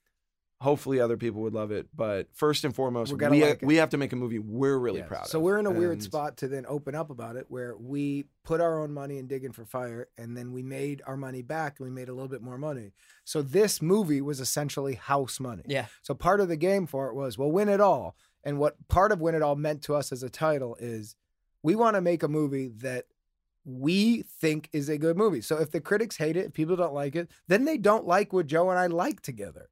Hopefully, 0.61 0.99
other 1.01 1.17
people 1.19 1.43
would 1.43 1.53
love 1.53 1.73
it. 1.73 1.89
But 1.95 2.29
first 2.33 2.65
and 2.65 2.75
foremost, 2.75 3.11
We're 3.13 3.17
we 3.17 3.21
gonna 3.21 3.37
like 3.39 3.63
it. 3.63 3.67
we 3.67 3.77
have 3.77 3.91
to 3.91 3.97
make 3.99 4.13
a 4.13 4.17
movie 4.17 4.39
we're 4.39 4.79
really 4.79 5.01
Yeah. 5.01 5.07
proud 5.07 5.23
of. 5.23 5.29
So 5.29 5.41
we're 5.41 5.59
in 5.59 5.67
a 5.67 5.71
weird 5.71 6.03
spot 6.03 6.37
to 6.39 6.49
then 6.49 6.65
open 6.69 6.95
up 6.95 7.11
about 7.11 7.37
it 7.37 7.47
where 7.49 7.77
we 7.77 8.27
put 8.45 8.61
our 8.63 8.81
own 8.81 8.93
money 8.93 9.19
in 9.19 9.27
digging 9.27 9.53
for 9.53 9.65
fire 9.67 10.09
and 10.17 10.37
then 10.37 10.53
we 10.53 10.63
made 10.63 11.03
our 11.07 11.17
money 11.19 11.43
back 11.43 11.81
and 11.81 11.89
we 11.89 11.91
made 11.95 12.09
a 12.09 12.15
little 12.15 12.29
bit 12.29 12.41
more 12.41 12.57
money. 12.57 12.93
So 13.25 13.43
this 13.43 13.83
movie 13.83 14.21
was 14.23 14.39
essentially 14.41 14.95
house 14.95 15.39
money. 15.41 15.65
Yeah. 15.67 15.87
So 16.03 16.15
part 16.15 16.41
of 16.41 16.49
the 16.49 16.57
game 16.57 16.87
for 16.87 17.09
it 17.09 17.15
was, 17.15 17.37
well, 17.37 17.51
win 17.51 17.69
it 17.69 17.81
all. 17.81 18.17
And 18.45 18.59
what 18.59 18.77
part 18.89 19.11
of 19.11 19.21
when 19.21 19.35
it 19.35 19.43
all 19.43 19.57
meant 19.57 19.83
to 19.83 19.95
us 19.95 20.13
as 20.13 20.23
a 20.23 20.31
title 20.31 20.77
is 20.79 21.17
we 21.63 21.75
want 21.75 21.97
to 21.97 22.01
make 22.01 22.23
a 22.23 22.29
movie 22.29 22.69
that 22.79 23.07
we 23.65 24.23
think 24.23 24.69
is 24.73 24.89
a 24.89 24.99
good 24.99 25.17
movie. 25.17 25.41
So 25.41 25.59
if 25.59 25.71
the 25.71 25.81
critics 25.81 26.19
hate 26.19 26.37
it, 26.37 26.47
if 26.47 26.53
people 26.53 26.77
don't 26.77 26.93
like 26.93 27.17
it, 27.17 27.31
then 27.49 27.65
they 27.65 27.79
don't 27.79 28.07
like 28.07 28.33
what 28.33 28.47
Joe 28.47 28.71
and 28.71 28.79
I 28.79 28.87
like 28.87 29.23
together. 29.23 29.71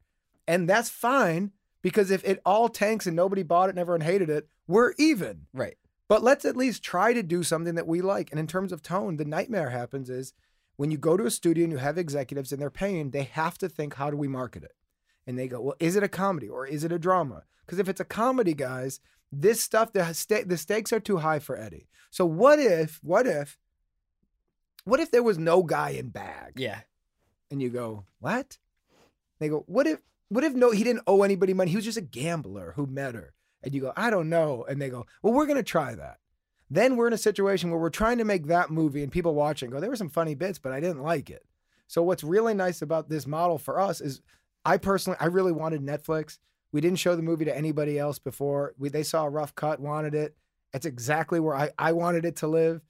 And 0.48 0.68
that's 0.68 0.88
fine 0.88 1.52
because 1.82 2.10
if 2.10 2.24
it 2.24 2.40
all 2.46 2.68
tanks 2.68 3.06
and 3.06 3.14
nobody 3.14 3.42
bought 3.42 3.68
it 3.68 3.70
and 3.70 3.78
everyone 3.78 4.00
hated 4.00 4.30
it, 4.30 4.48
we're 4.66 4.94
even. 4.98 5.46
Right. 5.52 5.76
But 6.08 6.22
let's 6.22 6.44
at 6.44 6.56
least 6.56 6.82
try 6.82 7.12
to 7.12 7.22
do 7.22 7.42
something 7.42 7.74
that 7.74 7.86
we 7.86 8.00
like. 8.00 8.30
And 8.30 8.40
in 8.40 8.46
terms 8.46 8.72
of 8.72 8.82
tone, 8.82 9.16
the 9.16 9.24
nightmare 9.24 9.70
happens 9.70 10.08
is 10.08 10.32
when 10.76 10.90
you 10.90 10.98
go 10.98 11.16
to 11.16 11.26
a 11.26 11.30
studio 11.30 11.64
and 11.64 11.72
you 11.72 11.78
have 11.78 11.98
executives 11.98 12.52
and 12.52 12.60
they're 12.60 12.70
paying, 12.70 13.10
they 13.10 13.24
have 13.24 13.58
to 13.58 13.68
think, 13.68 13.94
how 13.94 14.10
do 14.10 14.16
we 14.16 14.28
market 14.28 14.62
it? 14.62 14.72
And 15.26 15.38
they 15.38 15.48
go, 15.48 15.60
well, 15.60 15.76
is 15.78 15.96
it 15.96 16.02
a 16.02 16.08
comedy 16.08 16.48
or 16.48 16.66
is 16.66 16.84
it 16.84 16.92
a 16.92 16.98
drama? 16.98 17.44
Because 17.64 17.78
if 17.78 17.88
it's 17.88 18.00
a 18.00 18.04
comedy, 18.04 18.54
guys, 18.54 19.00
this 19.30 19.60
stuff, 19.60 19.92
the, 19.92 20.12
sta- 20.12 20.44
the 20.44 20.56
stakes 20.56 20.92
are 20.92 21.00
too 21.00 21.18
high 21.18 21.38
for 21.38 21.56
Eddie. 21.56 21.88
So 22.10 22.26
what 22.26 22.58
if, 22.58 23.00
what 23.02 23.26
if, 23.26 23.58
what 24.84 25.00
if 25.00 25.10
there 25.10 25.22
was 25.22 25.38
no 25.38 25.62
guy 25.62 25.90
in 25.90 26.08
bag? 26.08 26.54
Yeah. 26.56 26.80
And 27.50 27.62
you 27.62 27.70
go, 27.70 28.04
what? 28.18 28.58
They 29.38 29.48
go, 29.48 29.64
what 29.66 29.86
if, 29.86 30.00
what 30.28 30.44
if 30.44 30.54
no, 30.54 30.70
he 30.70 30.84
didn't 30.84 31.04
owe 31.06 31.22
anybody 31.22 31.54
money? 31.54 31.70
He 31.70 31.76
was 31.76 31.84
just 31.84 31.98
a 31.98 32.02
gambler 32.02 32.72
who 32.74 32.86
met 32.86 33.14
her. 33.14 33.32
And 33.62 33.74
you 33.74 33.80
go, 33.80 33.92
I 33.96 34.10
don't 34.10 34.28
know. 34.28 34.64
And 34.68 34.82
they 34.82 34.88
go, 34.88 35.06
well, 35.22 35.32
we're 35.32 35.46
going 35.46 35.56
to 35.56 35.62
try 35.62 35.94
that. 35.94 36.18
Then 36.68 36.96
we're 36.96 37.06
in 37.06 37.12
a 37.12 37.18
situation 37.18 37.70
where 37.70 37.78
we're 37.78 37.90
trying 37.90 38.18
to 38.18 38.24
make 38.24 38.46
that 38.46 38.70
movie 38.70 39.02
and 39.02 39.12
people 39.12 39.34
watching 39.34 39.70
go, 39.70 39.78
there 39.78 39.90
were 39.90 39.96
some 39.96 40.08
funny 40.08 40.34
bits, 40.34 40.58
but 40.58 40.72
I 40.72 40.80
didn't 40.80 41.02
like 41.02 41.30
it. 41.30 41.44
So 41.86 42.02
what's 42.02 42.24
really 42.24 42.54
nice 42.54 42.80
about 42.80 43.10
this 43.10 43.26
model 43.26 43.58
for 43.58 43.78
us 43.78 44.00
is 44.00 44.22
I 44.64 44.76
personally, 44.76 45.18
I 45.20 45.26
really 45.26 45.52
wanted 45.52 45.82
Netflix. 45.82 46.38
We 46.72 46.80
didn't 46.80 46.98
show 46.98 47.16
the 47.16 47.22
movie 47.22 47.44
to 47.44 47.56
anybody 47.56 47.98
else 47.98 48.18
before. 48.18 48.74
We, 48.78 48.88
they 48.88 49.02
saw 49.02 49.24
a 49.24 49.30
rough 49.30 49.54
cut, 49.54 49.80
wanted 49.80 50.14
it. 50.14 50.36
It's 50.72 50.86
exactly 50.86 51.38
where 51.40 51.54
I, 51.54 51.70
I 51.78 51.92
wanted 51.92 52.24
it 52.24 52.36
to 52.36 52.46
live. 52.46 52.80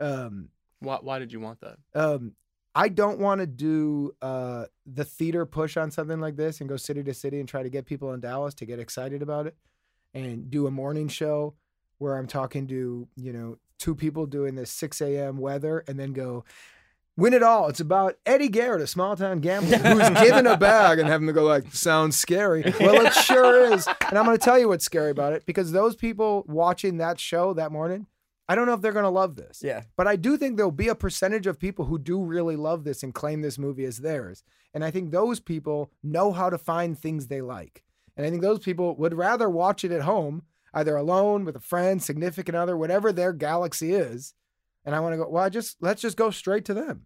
Um, 0.00 0.48
Why, 0.80 0.98
why 1.00 1.18
did 1.18 1.32
you 1.32 1.40
want 1.40 1.60
that? 1.60 1.76
um, 1.94 2.32
I 2.74 2.90
don't 2.90 3.18
want 3.18 3.40
to 3.40 3.46
do 3.46 4.14
uh, 4.20 4.66
the 4.84 5.04
theater 5.04 5.46
push 5.46 5.78
on 5.78 5.90
something 5.90 6.20
like 6.20 6.36
this 6.36 6.60
and 6.60 6.68
go 6.68 6.76
city 6.76 7.02
to 7.04 7.14
city 7.14 7.40
and 7.40 7.48
try 7.48 7.62
to 7.62 7.70
get 7.70 7.86
people 7.86 8.12
in 8.12 8.20
Dallas 8.20 8.52
to 8.56 8.66
get 8.66 8.78
excited 8.78 9.22
about 9.22 9.46
it 9.46 9.56
and 10.12 10.50
do 10.50 10.66
a 10.66 10.70
morning 10.70 11.08
show 11.08 11.54
where 11.96 12.18
I'm 12.18 12.26
talking 12.26 12.66
to, 12.66 13.08
you 13.16 13.32
know, 13.32 13.56
two 13.78 13.94
people 13.94 14.26
doing 14.26 14.56
this 14.56 14.70
6 14.70 15.00
a.m. 15.00 15.38
weather 15.38 15.84
and 15.88 15.98
then 15.98 16.12
go, 16.12 16.44
win 17.16 17.32
it 17.32 17.42
all. 17.42 17.68
It's 17.68 17.80
about 17.80 18.16
Eddie 18.26 18.48
Garrett, 18.48 18.82
a 18.82 18.86
small 18.86 19.16
town 19.16 19.40
gambler 19.40 19.78
who's 19.78 20.10
given 20.20 20.46
a 20.46 20.56
bag 20.56 20.98
and 20.98 21.08
having 21.08 21.26
to 21.26 21.32
go 21.32 21.44
like, 21.44 21.72
sounds 21.74 22.16
scary. 22.16 22.62
Well, 22.80 23.06
it 23.06 23.14
sure 23.14 23.72
is. 23.72 23.86
And 23.86 24.18
I'm 24.18 24.24
going 24.24 24.36
to 24.36 24.44
tell 24.44 24.58
you 24.58 24.68
what's 24.68 24.84
scary 24.84 25.10
about 25.10 25.32
it 25.32 25.46
because 25.46 25.72
those 25.72 25.96
people 25.96 26.44
watching 26.46 26.98
that 26.98 27.18
show 27.18 27.54
that 27.54 27.72
morning, 27.72 28.06
I 28.48 28.54
don't 28.54 28.66
know 28.66 28.74
if 28.74 28.80
they're 28.80 28.92
going 28.92 29.04
to 29.04 29.08
love 29.10 29.36
this. 29.36 29.60
Yeah. 29.64 29.82
But 29.96 30.06
I 30.06 30.16
do 30.16 30.36
think 30.36 30.56
there'll 30.56 30.70
be 30.70 30.88
a 30.88 30.94
percentage 30.94 31.46
of 31.46 31.58
people 31.58 31.86
who 31.86 31.98
do 31.98 32.22
really 32.22 32.56
love 32.56 32.84
this 32.84 33.02
and 33.02 33.14
claim 33.14 33.40
this 33.40 33.58
movie 33.58 33.84
as 33.84 33.98
theirs. 33.98 34.44
And 34.74 34.84
I 34.84 34.90
think 34.90 35.10
those 35.10 35.40
people 35.40 35.90
know 36.02 36.32
how 36.32 36.50
to 36.50 36.58
find 36.58 36.98
things 36.98 37.26
they 37.26 37.40
like. 37.40 37.82
And 38.16 38.26
I 38.26 38.30
think 38.30 38.42
those 38.42 38.60
people 38.60 38.94
would 38.96 39.14
rather 39.14 39.48
watch 39.48 39.84
it 39.84 39.90
at 39.90 40.02
home, 40.02 40.42
either 40.72 40.96
alone 40.96 41.44
with 41.44 41.56
a 41.56 41.60
friend, 41.60 42.02
significant 42.02 42.56
other, 42.56 42.76
whatever 42.76 43.12
their 43.12 43.32
galaxy 43.32 43.94
is. 43.94 44.34
And 44.86 44.94
I 44.94 45.00
want 45.00 45.12
to 45.14 45.16
go, 45.18 45.28
well, 45.28 45.44
I 45.44 45.48
just 45.50 45.76
let's 45.82 46.00
just 46.00 46.16
go 46.16 46.30
straight 46.30 46.64
to 46.66 46.74
them. 46.74 47.02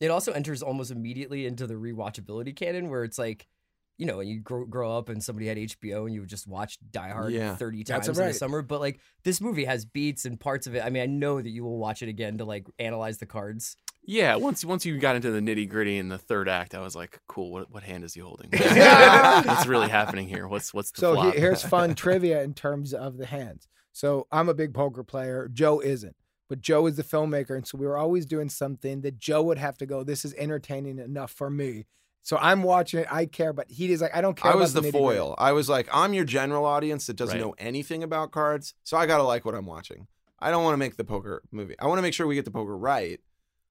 It 0.00 0.10
also 0.10 0.32
enters 0.32 0.62
almost 0.62 0.90
immediately 0.92 1.44
into 1.46 1.66
the 1.66 1.74
rewatchability 1.74 2.54
canon 2.56 2.88
where 2.88 3.02
it's 3.04 3.18
like, 3.18 3.48
you 3.96 4.06
know, 4.06 4.20
you 4.20 4.38
grow, 4.38 4.64
grow 4.64 4.96
up 4.96 5.08
and 5.08 5.20
somebody 5.22 5.48
had 5.48 5.56
HBO 5.58 6.06
and 6.06 6.14
you 6.14 6.20
would 6.20 6.28
just 6.28 6.46
watch 6.46 6.78
Die 6.92 7.08
Hard 7.10 7.32
Yeah. 7.32 7.56
30 7.56 7.82
That's 7.82 8.06
times 8.06 8.18
in 8.20 8.26
the 8.28 8.32
summer. 8.32 8.62
But 8.62 8.78
like 8.80 9.00
this 9.24 9.40
movie 9.40 9.64
has 9.64 9.84
beats 9.84 10.24
and 10.24 10.38
parts 10.38 10.68
of 10.68 10.76
it. 10.76 10.84
I 10.84 10.90
mean, 10.90 11.02
I 11.02 11.06
know 11.06 11.42
that 11.42 11.50
you 11.50 11.64
will 11.64 11.78
watch 11.78 12.00
it 12.04 12.08
again 12.08 12.38
to 12.38 12.44
like 12.44 12.66
analyze 12.78 13.18
the 13.18 13.26
cards. 13.26 13.76
Yeah, 14.04 14.36
once 14.36 14.64
once 14.64 14.86
you 14.86 14.96
got 14.98 15.16
into 15.16 15.30
the 15.32 15.40
nitty 15.40 15.68
gritty 15.68 15.98
in 15.98 16.08
the 16.08 16.16
third 16.16 16.48
act, 16.48 16.74
I 16.74 16.80
was 16.80 16.94
like, 16.96 17.18
cool. 17.26 17.50
What 17.50 17.70
what 17.70 17.82
hand 17.82 18.04
is 18.04 18.14
he 18.14 18.20
holding? 18.20 18.48
what's 18.52 19.66
really 19.66 19.88
happening 19.88 20.28
here? 20.28 20.46
What's 20.48 20.72
what's 20.72 20.92
the 20.92 21.00
So 21.00 21.14
he- 21.16 21.20
flop? 21.22 21.34
here's 21.34 21.62
fun 21.62 21.94
trivia 21.96 22.42
in 22.42 22.54
terms 22.54 22.94
of 22.94 23.18
the 23.18 23.26
hands. 23.26 23.66
So 23.92 24.26
I'm 24.30 24.48
a 24.48 24.54
big 24.54 24.72
poker 24.72 25.02
player. 25.02 25.50
Joe 25.52 25.80
isn't, 25.80 26.14
but 26.48 26.60
Joe 26.60 26.86
is 26.86 26.96
the 26.96 27.04
filmmaker, 27.04 27.56
and 27.56 27.66
so 27.66 27.78
we 27.78 27.86
were 27.86 27.96
always 27.96 28.26
doing 28.26 28.48
something 28.48 29.02
that 29.02 29.18
Joe 29.18 29.42
would 29.42 29.58
have 29.58 29.78
to 29.78 29.86
go. 29.86 30.02
This 30.02 30.24
is 30.24 30.34
entertaining 30.34 30.98
enough 30.98 31.30
for 31.30 31.50
me. 31.50 31.86
So 32.22 32.36
I'm 32.38 32.62
watching 32.62 33.00
it. 33.00 33.06
I 33.10 33.24
care, 33.26 33.52
but 33.52 33.70
he 33.70 33.90
is 33.90 34.02
like, 34.02 34.14
I 34.14 34.20
don't 34.20 34.36
care. 34.36 34.52
I 34.52 34.54
was 34.54 34.72
about 34.72 34.82
the 34.82 34.88
nitty-gritty. 34.88 35.16
foil. 35.16 35.34
I 35.38 35.52
was 35.52 35.68
like, 35.68 35.88
I'm 35.92 36.12
your 36.12 36.24
general 36.24 36.64
audience 36.66 37.06
that 37.06 37.16
doesn't 37.16 37.36
Right. 37.36 37.40
know 37.44 37.54
anything 37.58 38.02
about 38.02 38.32
cards, 38.32 38.74
so 38.84 38.96
I 38.96 39.06
gotta 39.06 39.22
like 39.22 39.44
what 39.44 39.54
I'm 39.54 39.66
watching. 39.66 40.08
I 40.38 40.50
don't 40.50 40.62
want 40.64 40.74
to 40.74 40.78
make 40.78 40.96
the 40.96 41.04
poker 41.04 41.42
movie. 41.50 41.74
I 41.78 41.86
want 41.86 41.98
to 41.98 42.02
make 42.02 42.14
sure 42.14 42.26
we 42.26 42.34
get 42.34 42.44
the 42.44 42.50
poker 42.50 42.76
right, 42.76 43.20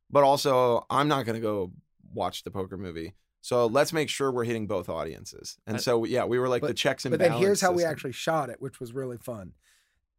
but 0.09 0.23
also 0.23 0.85
I'm 0.89 1.07
not 1.07 1.25
gonna 1.25 1.39
go 1.39 1.71
watch 2.13 2.43
the 2.43 2.51
poker 2.51 2.77
movie. 2.77 3.13
So 3.41 3.67
let's 3.67 3.93
make 3.93 4.09
sure 4.09 4.31
we're 4.31 4.43
hitting 4.43 4.67
both 4.67 4.89
audiences. 4.89 5.57
And 5.65 5.79
so 5.79 6.03
yeah, 6.03 6.25
we 6.25 6.37
were 6.39 6.49
like 6.49 6.63
the 6.63 6.73
checks 6.73 7.05
and 7.05 7.13
But 7.13 7.19
then 7.19 7.31
here's 7.33 7.61
balance 7.61 7.61
how 7.61 7.71
we 7.71 7.83
actually 7.85 8.11
shot 8.11 8.49
it, 8.49 8.57
which 8.61 8.79
was 8.79 8.91
really 8.91 9.17
fun. 9.17 9.53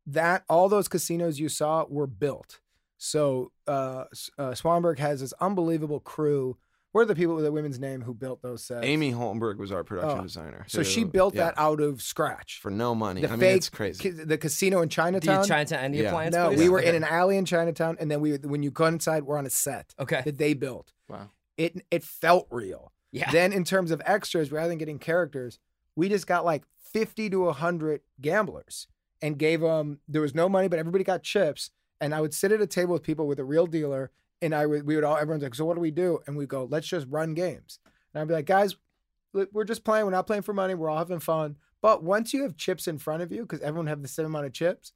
That 0.09 0.45
all 0.49 0.69
those 0.69 0.88
casinos 0.88 1.38
you 1.38 1.49
saw 1.49 1.85
were 1.88 2.07
built. 2.07 2.61
So 2.97 3.53
uh, 3.67 4.05
uh, 4.38 4.50
Swanberg 4.53 4.99
has 4.99 5.21
this 5.21 5.33
unbelievable 5.41 6.00
crew. 6.00 6.57
What 6.93 7.03
are 7.03 7.05
the 7.05 7.15
people 7.15 7.35
with 7.35 7.45
the 7.45 7.53
women's 7.53 7.79
name 7.79 8.00
who 8.00 8.15
built 8.15 8.41
those 8.41 8.65
sets? 8.65 8.85
Amy 8.85 9.12
Holmberg 9.12 9.59
was 9.59 9.71
our 9.71 9.85
production 9.85 10.21
Oh, 10.21 10.23
designer. 10.23 10.65
So 10.67 10.83
she 10.83 11.05
built 11.05 11.35
yeah, 11.35 11.45
that 11.45 11.55
out 11.59 11.81
of 11.81 12.00
scratch. 12.00 12.59
for 12.62 12.71
no 12.71 12.95
money. 12.95 13.21
The 13.21 13.31
I 13.31 13.37
mean, 13.37 13.50
it's 13.50 13.69
crazy. 13.69 14.11
ca- 14.11 14.25
the 14.25 14.38
casino 14.38 14.79
in 14.81 14.88
The 14.88 14.95
Chinatown. 14.95 15.45
Chinatown 15.45 15.85
and 15.85 15.95
the 15.95 15.99
Yeah. 15.99 16.09
appliance 16.09 16.35
no, 16.35 16.47
place? 16.49 16.59
we 16.59 16.69
were 16.71 16.79
Okay. 16.81 16.88
in 16.88 16.95
an 17.03 17.05
alley 17.05 17.37
in 17.37 17.45
Chinatown, 17.45 17.99
and 18.00 18.11
then 18.11 18.21
we 18.23 18.37
when 18.38 18.62
you 18.62 18.71
go 18.71 18.87
inside, 18.87 19.25
we're 19.25 19.37
on 19.37 19.45
a 19.47 19.50
set 19.50 19.95
Okay. 20.00 20.23
that 20.25 20.38
they 20.38 20.55
built. 20.55 20.93
wow. 21.09 21.31
It 21.59 21.85
it 21.91 22.03
felt 22.03 22.47
real. 22.50 22.93
Yeah. 23.12 23.31
Then 23.31 23.53
in 23.53 23.65
terms 23.65 23.91
of 23.91 24.00
extras, 24.07 24.50
rather 24.50 24.69
than 24.69 24.79
getting 24.79 24.99
characters, 24.99 25.59
we 25.95 26.09
just 26.09 26.27
got 26.27 26.45
like 26.45 26.65
fifty 26.83 27.29
to 27.31 27.50
hundred 27.53 28.00
gamblers 28.21 28.87
and 29.23 29.39
gave 29.39 29.61
them. 29.61 30.01
There 30.09 30.23
was 30.23 30.35
no 30.35 30.49
money, 30.49 30.69
but 30.69 30.79
everybody 30.79 31.05
got 31.05 31.23
chips. 31.23 31.71
And 32.01 32.15
I 32.15 32.21
would 32.21 32.35
sit 32.35 32.53
at 32.53 32.61
a 32.61 32.67
table 32.67 32.93
with 32.93 33.03
people 33.03 33.27
with 33.27 33.41
a 33.41 33.45
real 33.45 33.67
dealer, 33.67 34.13
and 34.41 34.55
I 34.55 34.67
would 34.67 34.87
we 34.87 34.95
would 34.95 35.05
all 35.05 35.17
everyone's 35.17 35.43
like, 35.43 35.55
so 35.55 35.65
what 35.65 35.75
do 35.75 35.81
we 35.81 35.91
do? 35.91 36.21
And 36.27 36.37
we 36.37 36.47
go, 36.47 36.69
let's 36.71 36.87
just 36.87 37.07
run 37.11 37.35
games. 37.35 37.81
And 38.13 38.21
I'd 38.21 38.29
be 38.29 38.35
like, 38.35 38.47
guys, 38.47 38.77
we're 39.33 39.65
just 39.65 39.85
playing. 39.85 40.05
We're 40.05 40.13
not 40.13 40.27
playing 40.27 40.43
for 40.43 40.53
money. 40.53 40.75
We're 40.75 40.91
all 40.91 40.99
having 40.99 41.19
fun. 41.19 41.57
But 41.81 42.03
once 42.03 42.33
you 42.33 42.43
have 42.43 42.57
chips 42.57 42.89
in 42.89 42.99
front 42.99 43.23
of 43.23 43.31
you, 43.31 43.43
because 43.43 43.61
everyone 43.61 43.87
have 43.87 44.03
the 44.03 44.09
same 44.09 44.27
amount 44.27 44.47
of 44.47 44.53
chips, 44.53 44.93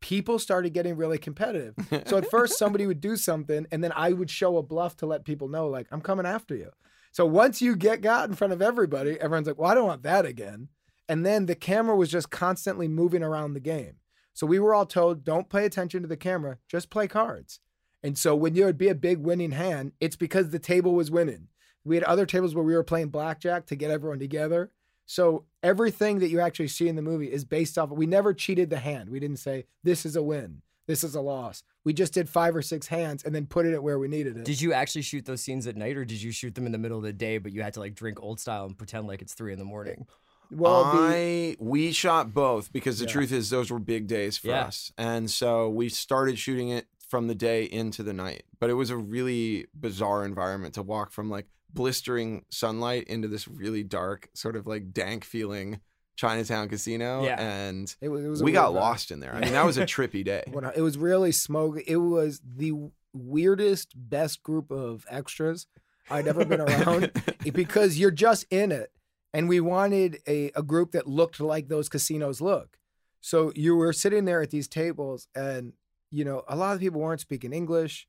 people 0.00 0.38
started 0.38 0.72
getting 0.72 0.96
really 0.96 1.18
competitive. 1.18 1.74
So 2.06 2.16
at 2.18 2.30
first 2.30 2.58
somebody 2.58 2.86
would 2.86 3.00
do 3.00 3.16
something 3.16 3.66
and 3.70 3.84
then 3.84 3.92
I 3.94 4.12
would 4.12 4.30
show 4.30 4.56
a 4.56 4.62
bluff 4.62 4.96
to 4.98 5.06
let 5.06 5.24
people 5.24 5.48
know 5.48 5.68
like 5.68 5.86
I'm 5.90 6.00
coming 6.00 6.26
after 6.26 6.54
you. 6.54 6.70
So 7.12 7.26
once 7.26 7.60
you 7.60 7.76
get 7.76 8.02
got 8.02 8.28
in 8.28 8.36
front 8.36 8.52
of 8.52 8.62
everybody, 8.62 9.20
everyone's 9.20 9.48
like, 9.48 9.58
"Well, 9.58 9.70
I 9.70 9.74
don't 9.74 9.86
want 9.86 10.04
that 10.04 10.24
again." 10.24 10.68
And 11.10 11.26
then 11.26 11.46
the 11.46 11.56
camera 11.56 11.96
was 11.96 12.08
just 12.08 12.30
constantly 12.30 12.86
moving 12.86 13.24
around 13.24 13.54
the 13.54 13.60
game. 13.60 13.96
So 14.32 14.46
we 14.46 14.60
were 14.60 14.72
all 14.72 14.86
told, 14.86 15.24
"Don't 15.24 15.50
pay 15.50 15.64
attention 15.64 16.02
to 16.02 16.08
the 16.08 16.16
camera, 16.16 16.58
just 16.68 16.88
play 16.88 17.08
cards." 17.08 17.58
And 18.00 18.16
so 18.16 18.36
when 18.36 18.54
there 18.54 18.66
would 18.66 18.78
be 18.78 18.88
a 18.88 18.94
big 18.94 19.18
winning 19.18 19.50
hand, 19.50 19.90
it's 19.98 20.14
because 20.14 20.50
the 20.50 20.60
table 20.60 20.94
was 20.94 21.10
winning. 21.10 21.48
We 21.84 21.96
had 21.96 22.04
other 22.04 22.26
tables 22.26 22.54
where 22.54 22.62
we 22.64 22.76
were 22.76 22.84
playing 22.84 23.08
blackjack 23.08 23.66
to 23.66 23.74
get 23.74 23.90
everyone 23.90 24.20
together. 24.20 24.70
So 25.04 25.46
everything 25.64 26.20
that 26.20 26.28
you 26.28 26.38
actually 26.38 26.68
see 26.68 26.86
in 26.86 26.94
the 26.94 27.02
movie 27.02 27.32
is 27.32 27.44
based 27.44 27.76
off. 27.76 27.90
We 27.90 28.06
never 28.06 28.32
cheated 28.32 28.70
the 28.70 28.78
hand. 28.78 29.10
We 29.10 29.18
didn't 29.18 29.40
say 29.40 29.66
this 29.82 30.06
is 30.06 30.14
a 30.14 30.22
win, 30.22 30.62
this 30.86 31.02
is 31.02 31.16
a 31.16 31.20
loss. 31.20 31.64
We 31.82 31.92
just 31.92 32.14
did 32.14 32.28
five 32.28 32.54
or 32.54 32.62
six 32.62 32.86
hands 32.86 33.24
and 33.24 33.34
then 33.34 33.46
put 33.46 33.66
it 33.66 33.74
at 33.74 33.82
where 33.82 33.98
we 33.98 34.06
needed 34.06 34.36
it. 34.36 34.44
Did 34.44 34.60
you 34.60 34.72
actually 34.72 35.02
shoot 35.02 35.26
those 35.26 35.42
scenes 35.42 35.66
at 35.66 35.76
night, 35.76 35.96
or 35.96 36.04
did 36.04 36.22
you 36.22 36.30
shoot 36.30 36.54
them 36.54 36.66
in 36.66 36.72
the 36.72 36.78
middle 36.78 36.98
of 36.98 37.02
the 37.02 37.12
day, 37.12 37.38
but 37.38 37.52
you 37.52 37.62
had 37.62 37.74
to 37.74 37.80
like 37.80 37.96
drink 37.96 38.22
old 38.22 38.38
style 38.38 38.66
and 38.66 38.78
pretend 38.78 39.08
like 39.08 39.22
it's 39.22 39.34
three 39.34 39.52
in 39.52 39.58
the 39.58 39.64
morning? 39.64 40.06
Well, 40.50 40.82
I 40.84 41.56
we 41.58 41.92
shot 41.92 42.32
both 42.34 42.72
because 42.72 42.98
the 42.98 43.06
Yeah. 43.06 43.12
truth 43.12 43.32
is 43.32 43.50
those 43.50 43.70
were 43.70 43.78
big 43.78 44.06
days 44.06 44.36
for 44.38 44.48
Yeah. 44.48 44.64
us, 44.64 44.92
and 44.98 45.30
so 45.30 45.68
we 45.68 45.88
started 45.88 46.38
shooting 46.38 46.68
it 46.70 46.86
from 47.08 47.26
the 47.26 47.34
day 47.34 47.64
into 47.64 48.02
the 48.02 48.12
night. 48.12 48.44
But 48.58 48.70
it 48.70 48.74
was 48.74 48.90
a 48.90 48.96
really 48.96 49.66
bizarre 49.78 50.24
environment 50.24 50.74
to 50.74 50.82
walk 50.82 51.10
from 51.12 51.28
like 51.30 51.46
blistering 51.72 52.44
sunlight 52.50 53.04
into 53.08 53.28
this 53.28 53.46
really 53.48 53.82
dark, 53.82 54.28
sort 54.34 54.56
of 54.56 54.66
like 54.66 54.92
dank 54.92 55.24
feeling 55.24 55.80
Chinatown 56.16 56.68
casino, 56.68 57.24
Yeah. 57.24 57.40
and 57.40 57.94
it 58.00 58.08
was, 58.08 58.24
it 58.24 58.28
was 58.28 58.42
we 58.42 58.52
got 58.52 58.74
lost 58.74 59.10
in 59.10 59.20
there. 59.20 59.34
I 59.34 59.40
mean, 59.40 59.52
that 59.52 59.64
was 59.64 59.78
a 59.78 59.86
trippy 59.86 60.24
day. 60.24 60.44
It 60.76 60.82
was 60.82 60.98
really 60.98 61.32
smoky. 61.32 61.82
It 61.86 61.96
was 61.96 62.40
the 62.44 62.72
weirdest, 63.14 63.92
best 63.96 64.42
group 64.42 64.70
of 64.70 65.06
extras 65.08 65.66
I'd 66.10 66.28
ever 66.28 66.44
been 66.44 66.60
around 66.68 67.10
because 67.52 67.98
you're 67.98 68.10
just 68.10 68.44
in 68.50 68.70
it. 68.72 68.92
And 69.32 69.48
we 69.48 69.60
wanted 69.60 70.20
a, 70.26 70.50
a 70.56 70.62
group 70.62 70.92
that 70.92 71.06
looked 71.06 71.40
like 71.40 71.68
those 71.68 71.88
casinos 71.88 72.40
look. 72.40 72.78
So 73.20 73.52
you 73.54 73.76
were 73.76 73.92
sitting 73.92 74.24
there 74.24 74.42
at 74.42 74.50
these 74.50 74.66
tables, 74.66 75.28
and 75.34 75.74
you 76.10 76.24
know, 76.24 76.42
a 76.48 76.56
lot 76.56 76.74
of 76.74 76.80
people 76.80 77.00
weren't 77.00 77.20
speaking 77.20 77.52
English, 77.52 78.08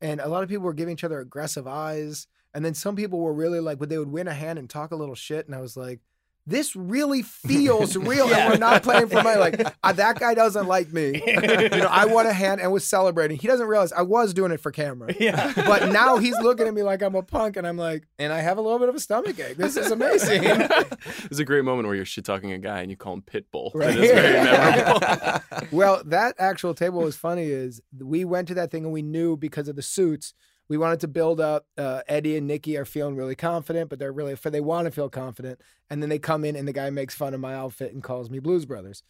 and 0.00 0.20
a 0.20 0.28
lot 0.28 0.42
of 0.42 0.48
people 0.48 0.64
were 0.64 0.72
giving 0.72 0.94
each 0.94 1.04
other 1.04 1.20
aggressive 1.20 1.66
eyes. 1.66 2.26
And 2.54 2.64
then 2.64 2.74
some 2.74 2.96
people 2.96 3.20
were 3.20 3.32
really 3.32 3.60
like, 3.60 3.78
but 3.78 3.88
they 3.88 3.98
would 3.98 4.12
win 4.12 4.28
a 4.28 4.34
hand 4.34 4.58
and 4.58 4.68
talk 4.68 4.90
a 4.90 4.96
little 4.96 5.14
shit. 5.14 5.46
And 5.46 5.54
I 5.54 5.60
was 5.60 5.76
like, 5.76 6.00
this 6.46 6.74
really 6.74 7.22
feels 7.22 7.96
real. 7.96 8.28
Yeah. 8.28 8.38
And 8.38 8.52
we're 8.52 8.58
not 8.58 8.82
playing 8.82 9.08
for 9.08 9.22
money. 9.22 9.38
Like, 9.38 9.64
uh, 9.82 9.92
that 9.92 10.18
guy 10.18 10.34
doesn't 10.34 10.66
like 10.66 10.92
me. 10.92 11.22
you 11.26 11.40
know, 11.40 11.88
I 11.90 12.06
won 12.06 12.26
a 12.26 12.32
hand 12.32 12.60
and 12.60 12.72
was 12.72 12.86
celebrating. 12.86 13.38
He 13.38 13.46
doesn't 13.46 13.66
realize 13.66 13.92
I 13.92 14.02
was 14.02 14.34
doing 14.34 14.52
it 14.52 14.60
for 14.60 14.70
camera. 14.70 15.14
Yeah. 15.22 15.52
But 15.54 15.92
now 15.92 16.16
he's 16.16 16.36
looking 16.40 16.66
at 16.66 16.74
me 16.74 16.82
like 16.82 17.00
I'm 17.00 17.14
a 17.14 17.22
punk, 17.22 17.56
and 17.56 17.64
I'm 17.64 17.76
like, 17.76 18.08
and 18.18 18.32
I 18.32 18.40
have 18.40 18.58
a 18.58 18.60
little 18.60 18.80
bit 18.80 18.88
of 18.88 18.96
a 18.96 19.00
stomach 19.00 19.38
ache. 19.38 19.56
This 19.56 19.76
is 19.76 19.92
amazing. 19.92 20.42
There's 20.42 21.38
a 21.38 21.44
great 21.44 21.64
moment 21.64 21.86
where 21.86 21.94
you're 21.94 22.04
shit 22.04 22.24
talking 22.24 22.50
a 22.50 22.58
guy 22.58 22.80
and 22.80 22.90
you 22.90 22.96
call 22.96 23.14
him 23.14 23.22
Pitbull. 23.22 23.70
Right. 23.72 23.96
It 23.96 24.02
is 24.02 24.10
very 24.10 24.44
memorable. 24.44 25.66
well, 25.70 26.02
that 26.06 26.34
actual 26.38 26.74
table 26.74 27.02
was 27.02 27.14
funny. 27.14 27.44
Is 27.44 27.80
we 27.96 28.24
went 28.24 28.48
to 28.48 28.54
that 28.54 28.72
thing 28.72 28.82
and 28.84 28.92
we 28.92 29.02
knew 29.02 29.36
because 29.36 29.68
of 29.68 29.76
the 29.76 29.82
suits, 29.82 30.34
we 30.72 30.78
wanted 30.78 31.00
to 31.00 31.08
build 31.08 31.38
up. 31.38 31.66
Uh, 31.76 32.00
Eddie 32.08 32.34
and 32.38 32.46
Nikki 32.46 32.78
are 32.78 32.86
feeling 32.86 33.14
really 33.14 33.34
confident, 33.34 33.90
but 33.90 33.98
they're 33.98 34.10
really 34.10 34.32
they 34.32 34.58
want 34.58 34.86
to 34.86 34.90
feel 34.90 35.10
confident. 35.10 35.60
And 35.90 36.00
then 36.00 36.08
they 36.08 36.18
come 36.18 36.46
in 36.46 36.56
and 36.56 36.66
the 36.66 36.72
guy 36.72 36.88
makes 36.88 37.14
fun 37.14 37.34
of 37.34 37.40
my 37.40 37.54
outfit 37.54 37.92
and 37.92 38.02
calls 38.02 38.30
me 38.30 38.38
Blues 38.38 38.64
Brothers. 38.64 39.02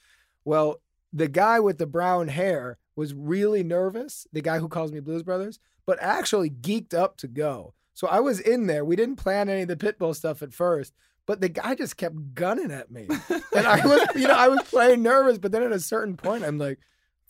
Well, 0.45 0.81
the 1.13 1.29
guy 1.29 1.61
with 1.61 1.79
the 1.79 1.87
brown 1.87 2.27
hair 2.27 2.79
was 2.97 3.15
really 3.15 3.63
nervous. 3.63 4.27
The 4.33 4.41
guy 4.41 4.59
who 4.59 4.69
calls 4.69 4.91
me 4.91 4.99
Blues 4.99 5.23
Brothers, 5.23 5.61
but 5.87 5.99
actually 6.03 6.51
geeked 6.51 6.95
up 6.95 7.17
to 7.19 7.29
go. 7.29 7.75
So 7.95 8.09
I 8.09 8.19
was 8.19 8.41
in 8.41 8.67
there. 8.67 8.85
We 8.85 8.97
didn't 8.97 9.15
plan 9.15 9.49
any 9.49 9.63
of 9.63 9.69
the 9.69 9.77
pitbull 9.77 10.17
stuff 10.17 10.43
at 10.43 10.53
first, 10.53 10.93
but 11.27 11.41
the 11.41 11.49
guy 11.49 11.77
just 11.77 11.97
kept 11.97 12.35
gunning 12.35 12.73
at 12.73 12.91
me. 12.91 13.07
And 13.55 13.69
I 13.69 13.87
was, 13.87 14.01
you 14.17 14.27
know, 14.27 14.35
I 14.35 14.49
was 14.49 14.63
playing 14.63 15.03
nervous, 15.05 15.39
but 15.39 15.53
then 15.53 15.63
at 15.63 15.71
a 15.71 15.79
certain 15.79 16.17
point, 16.17 16.43
I'm 16.43 16.59
like, 16.59 16.81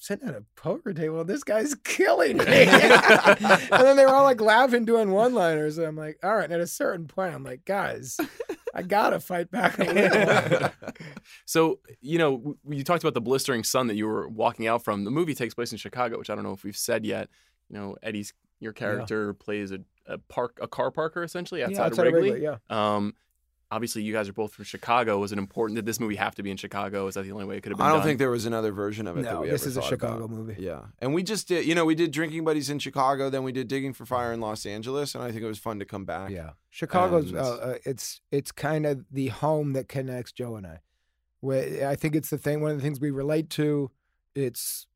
sitting 0.03 0.29
at 0.29 0.35
a 0.35 0.43
poker 0.57 0.93
table, 0.93 1.21
and 1.21 1.31
this 1.31 1.45
guy's 1.45 1.75
killing 1.85 2.37
me. 2.37 2.45
and 2.47 3.71
then 3.71 3.97
they 3.97 4.05
were 4.05 4.15
all 4.15 4.25
like 4.25 4.41
laughing, 4.41 4.85
doing 4.85 5.13
one 5.13 5.33
liners. 5.33 5.79
And 5.79 5.87
I'm 5.87 5.97
like, 5.97 6.19
all 6.25 6.35
right. 6.35 6.45
And 6.45 6.53
at 6.55 6.61
a 6.61 6.67
certain 6.67 7.07
point, 7.07 7.35
I'm 7.35 7.45
like, 7.45 7.65
guys, 7.65 8.19
I 8.75 8.83
gotta 8.83 9.21
fight 9.21 9.51
back 9.51 9.79
a 9.79 9.85
little. 9.85 10.71
So, 11.47 11.79
you 12.01 12.19
know, 12.19 12.57
you 12.69 12.83
talked 12.83 13.05
about 13.05 13.15
the 13.15 13.21
blistering 13.21 13.63
sun 13.63 13.87
that 13.87 13.95
you 13.95 14.07
were 14.07 14.29
walking 14.29 14.67
out 14.67 14.83
from. 14.83 15.05
The 15.05 15.11
movie 15.11 15.35
takes 15.35 15.55
place 15.55 15.71
in 15.71 15.79
Chicago, 15.79 16.19
which 16.19 16.31
I 16.31 16.35
don't 16.35 16.45
know 16.45 16.53
if 16.53 16.65
we've 16.65 16.77
said 16.77 17.05
yet. 17.05 17.29
You 17.69 17.79
know, 17.79 17.97
Eddie's 18.03 18.33
your 18.59 18.73
character 18.73 19.35
plays 19.35 19.73
a, 19.73 19.81
a 20.07 20.19
park 20.19 20.59
a 20.61 20.69
car 20.69 20.91
parker 20.91 21.23
essentially 21.23 21.63
outside, 21.63 21.77
yeah, 21.77 21.87
outside 21.87 22.07
of 22.09 22.13
Wrigley. 22.15 22.43
yeah. 22.43 22.57
Um, 22.71 23.15
obviously, 23.73 24.03
you 24.03 24.13
guys 24.13 24.29
are 24.29 24.33
both 24.33 24.53
from 24.55 24.65
Chicago. 24.65 25.19
Was 25.19 25.33
it 25.33 25.39
important? 25.39 25.77
that 25.77 25.87
this 25.87 25.99
movie 25.99 26.17
have 26.17 26.35
to 26.37 26.43
be 26.43 26.51
in 26.51 26.57
Chicago? 26.57 27.07
Is 27.07 27.15
that 27.15 27.23
the 27.25 27.33
only 27.33 27.45
way 27.47 27.57
it 27.57 27.63
could 27.63 27.73
have 27.73 27.79
been 27.79 27.87
I 27.87 27.89
don't 27.89 27.99
done? 27.99 28.07
think 28.09 28.19
there 28.19 28.31
was 28.31 28.47
another 28.47 28.71
version 28.73 29.07
of 29.07 29.17
it 29.19 29.23
that 29.25 29.33
No, 29.33 29.41
we 29.41 29.49
this 29.51 29.63
ever 29.63 29.71
is 29.71 29.77
a 29.79 29.83
Chicago 29.83 30.25
about. 30.25 30.31
movie. 30.31 30.57
Yeah, 30.63 30.83
and 31.01 31.15
we 31.15 31.23
just 31.23 31.49
did. 31.49 31.65
You 31.67 31.75
know, 31.75 31.85
we 31.85 31.95
did 31.95 32.11
Drinking 32.13 32.45
Buddies 32.45 32.71
in 32.71 32.79
Chicago, 32.79 33.31
then 33.31 33.43
we 33.43 33.53
did 33.53 33.67
Digging 33.69 33.93
for 33.95 34.05
Fire 34.07 34.33
in 34.33 34.41
Los 34.41 34.65
Angeles, 34.67 35.15
and 35.15 35.25
I 35.25 35.31
think 35.33 35.43
it 35.43 35.47
was 35.49 35.59
fun 35.59 35.79
to 35.79 35.85
come 35.85 36.05
back. 36.05 36.31
Yeah, 36.31 36.51
Chicago's 36.71 37.31
And- 37.31 37.39
uh, 37.39 37.51
uh, 37.55 37.75
it's 37.85 38.21
it's 38.31 38.53
kind 38.53 38.87
of 38.87 39.05
the 39.11 39.29
home 39.29 39.73
that 39.73 39.89
connects 39.89 40.33
Joe 40.33 40.57
and 40.57 40.67
I. 40.67 40.81
Where 41.41 41.89
I 41.89 41.97
think 41.97 42.15
it's 42.15 42.31
the 42.31 42.39
thing. 42.39 42.61
One 42.61 42.71
of 42.71 42.77
the 42.77 42.83
things 42.83 43.01
we 43.01 43.11
relate 43.11 43.51
to. 43.51 43.91
It's 44.35 44.87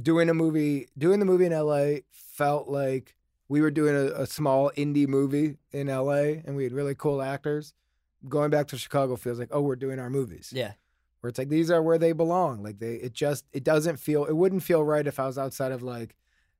doing 0.00 0.28
a 0.28 0.34
movie. 0.34 0.88
Doing 0.96 1.18
the 1.20 1.26
movie 1.26 1.46
in 1.46 1.52
L.A. 1.52 2.02
felt 2.12 2.68
like 2.68 3.14
we 3.48 3.60
were 3.60 3.70
doing 3.70 3.94
a, 3.94 4.22
a 4.22 4.26
small 4.26 4.70
indie 4.76 5.06
movie 5.08 5.56
in 5.72 5.88
L.A. 5.88 6.42
and 6.44 6.56
we 6.56 6.64
had 6.64 6.72
really 6.72 6.94
cool 6.94 7.22
actors. 7.22 7.72
Going 8.28 8.50
back 8.50 8.68
to 8.68 8.78
Chicago 8.78 9.16
feels 9.16 9.38
like 9.38 9.48
oh 9.52 9.60
we're 9.62 9.76
doing 9.76 9.98
our 9.98 10.10
movies. 10.10 10.52
Yeah. 10.54 10.72
Where 11.20 11.28
it's 11.28 11.38
like 11.38 11.48
these 11.48 11.70
are 11.70 11.82
where 11.82 11.98
they 11.98 12.12
belong. 12.12 12.62
Like 12.62 12.78
they 12.78 12.94
it 12.96 13.12
just 13.12 13.44
it 13.52 13.64
doesn't 13.64 13.96
feel 13.98 14.24
it 14.26 14.36
wouldn't 14.36 14.62
feel 14.62 14.84
right 14.84 15.06
if 15.06 15.18
I 15.18 15.26
was 15.26 15.38
outside 15.38 15.72
of 15.72 15.82
like 15.82 16.14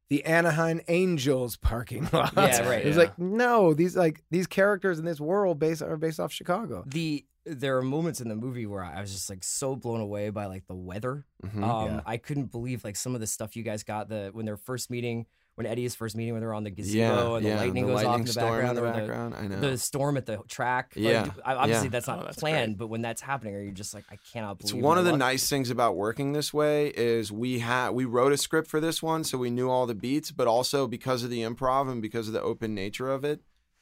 the 0.09 0.25
Anaheim 0.25 0.81
Angels 0.89 1.57
parking 1.57 2.09
lot. 2.13 2.33
Yeah, 2.37 2.69
right. 2.69 2.83
It 2.85 2.87
was 2.87 2.97
Yeah. 2.97 3.03
like 3.05 3.19
no, 3.19 3.75
these 3.75 3.97
like 3.97 4.23
these 4.31 4.47
characters 4.47 4.99
in 4.99 5.05
this 5.05 5.21
world 5.21 5.59
based 5.59 5.83
are 5.83 5.97
based 5.97 6.21
off 6.21 6.33
Chicago. 6.33 6.85
The 6.87 7.25
there 7.45 7.77
are 7.77 7.83
moments 7.83 8.21
in 8.21 8.29
the 8.29 8.35
movie 8.35 8.67
where 8.67 8.83
I 8.83 9.01
was 9.01 9.13
just 9.13 9.31
like 9.31 9.45
so 9.45 9.77
blown 9.77 10.01
away 10.01 10.31
by 10.31 10.47
like 10.47 10.67
the 10.67 10.75
weather. 10.75 11.27
Mhm. 11.45 11.63
Um, 11.63 11.87
Yeah. 11.97 12.01
I 12.05 12.17
couldn't 12.17 12.51
believe 12.51 12.83
like 12.83 12.97
some 12.97 13.15
of 13.15 13.21
the 13.21 13.27
stuff 13.27 13.55
you 13.57 13.63
guys 13.63 13.83
got 13.85 14.09
the 14.09 14.31
when 14.33 14.47
they're 14.47 14.57
first 14.57 14.91
meeting, 14.91 15.27
when 15.57 15.67
Eddie's 15.67 15.95
first 15.95 16.15
meeting, 16.17 16.35
when 16.35 16.41
they're 16.43 16.55
on 16.55 16.65
the 16.65 16.71
gazebo 16.71 16.99
yeah, 17.33 17.37
and 17.37 17.45
the 17.45 17.49
yeah. 17.49 17.57
lightning 17.57 17.87
the 17.87 17.93
goes 17.95 18.05
off 18.05 18.19
in 18.21 18.25
the 18.27 18.33
storm 18.33 18.61
background, 18.63 18.79
in 18.79 18.85
the 18.85 18.91
or 18.91 19.31
the- 19.31 19.37
I 19.37 19.47
know. 19.49 19.71
the 19.71 19.79
storm 19.79 20.17
at 20.19 20.27
the 20.27 20.37
track. 20.49 20.93
Yeah, 20.97 21.31
I- 21.45 21.55
obviously 21.55 21.87
yeah. 21.87 21.91
that's 21.91 22.07
not 22.07 22.19
Oh, 22.21 22.25
that's 22.25 22.37
planned, 22.39 22.73
great. 22.73 22.79
but 22.79 22.87
when 22.89 23.03
that's 23.03 23.21
happening, 23.23 23.55
are 23.57 23.61
you 23.63 23.73
just 23.73 23.95
like, 23.95 24.05
I 24.11 24.19
cannot 24.33 24.59
believe. 24.59 24.75
It's 24.75 24.83
one 24.83 24.99
of 24.99 25.05
the 25.05 25.13
luck. 25.13 25.19
nice 25.19 25.49
things 25.49 25.71
about 25.71 25.97
working 25.97 26.33
this 26.33 26.53
way 26.55 26.89
is 26.89 27.33
we 27.33 27.59
had 27.61 27.91
we 27.91 28.05
wrote 28.05 28.33
a 28.33 28.37
script 28.37 28.69
for 28.69 28.81
this 28.81 29.03
one, 29.03 29.25
so 29.25 29.39
we 29.39 29.51
knew 29.51 29.69
all 29.71 29.87
the 29.87 29.95
beats, 29.95 30.31
but 30.31 30.47
also 30.47 30.87
because 30.87 31.25
of 31.25 31.31
the 31.31 31.41
improv 31.41 31.91
and 31.91 32.01
because 32.03 32.29
of 32.29 32.35
the 32.35 32.43
open 32.43 32.75
nature 32.75 33.11
of 33.11 33.25
it, 33.25 33.41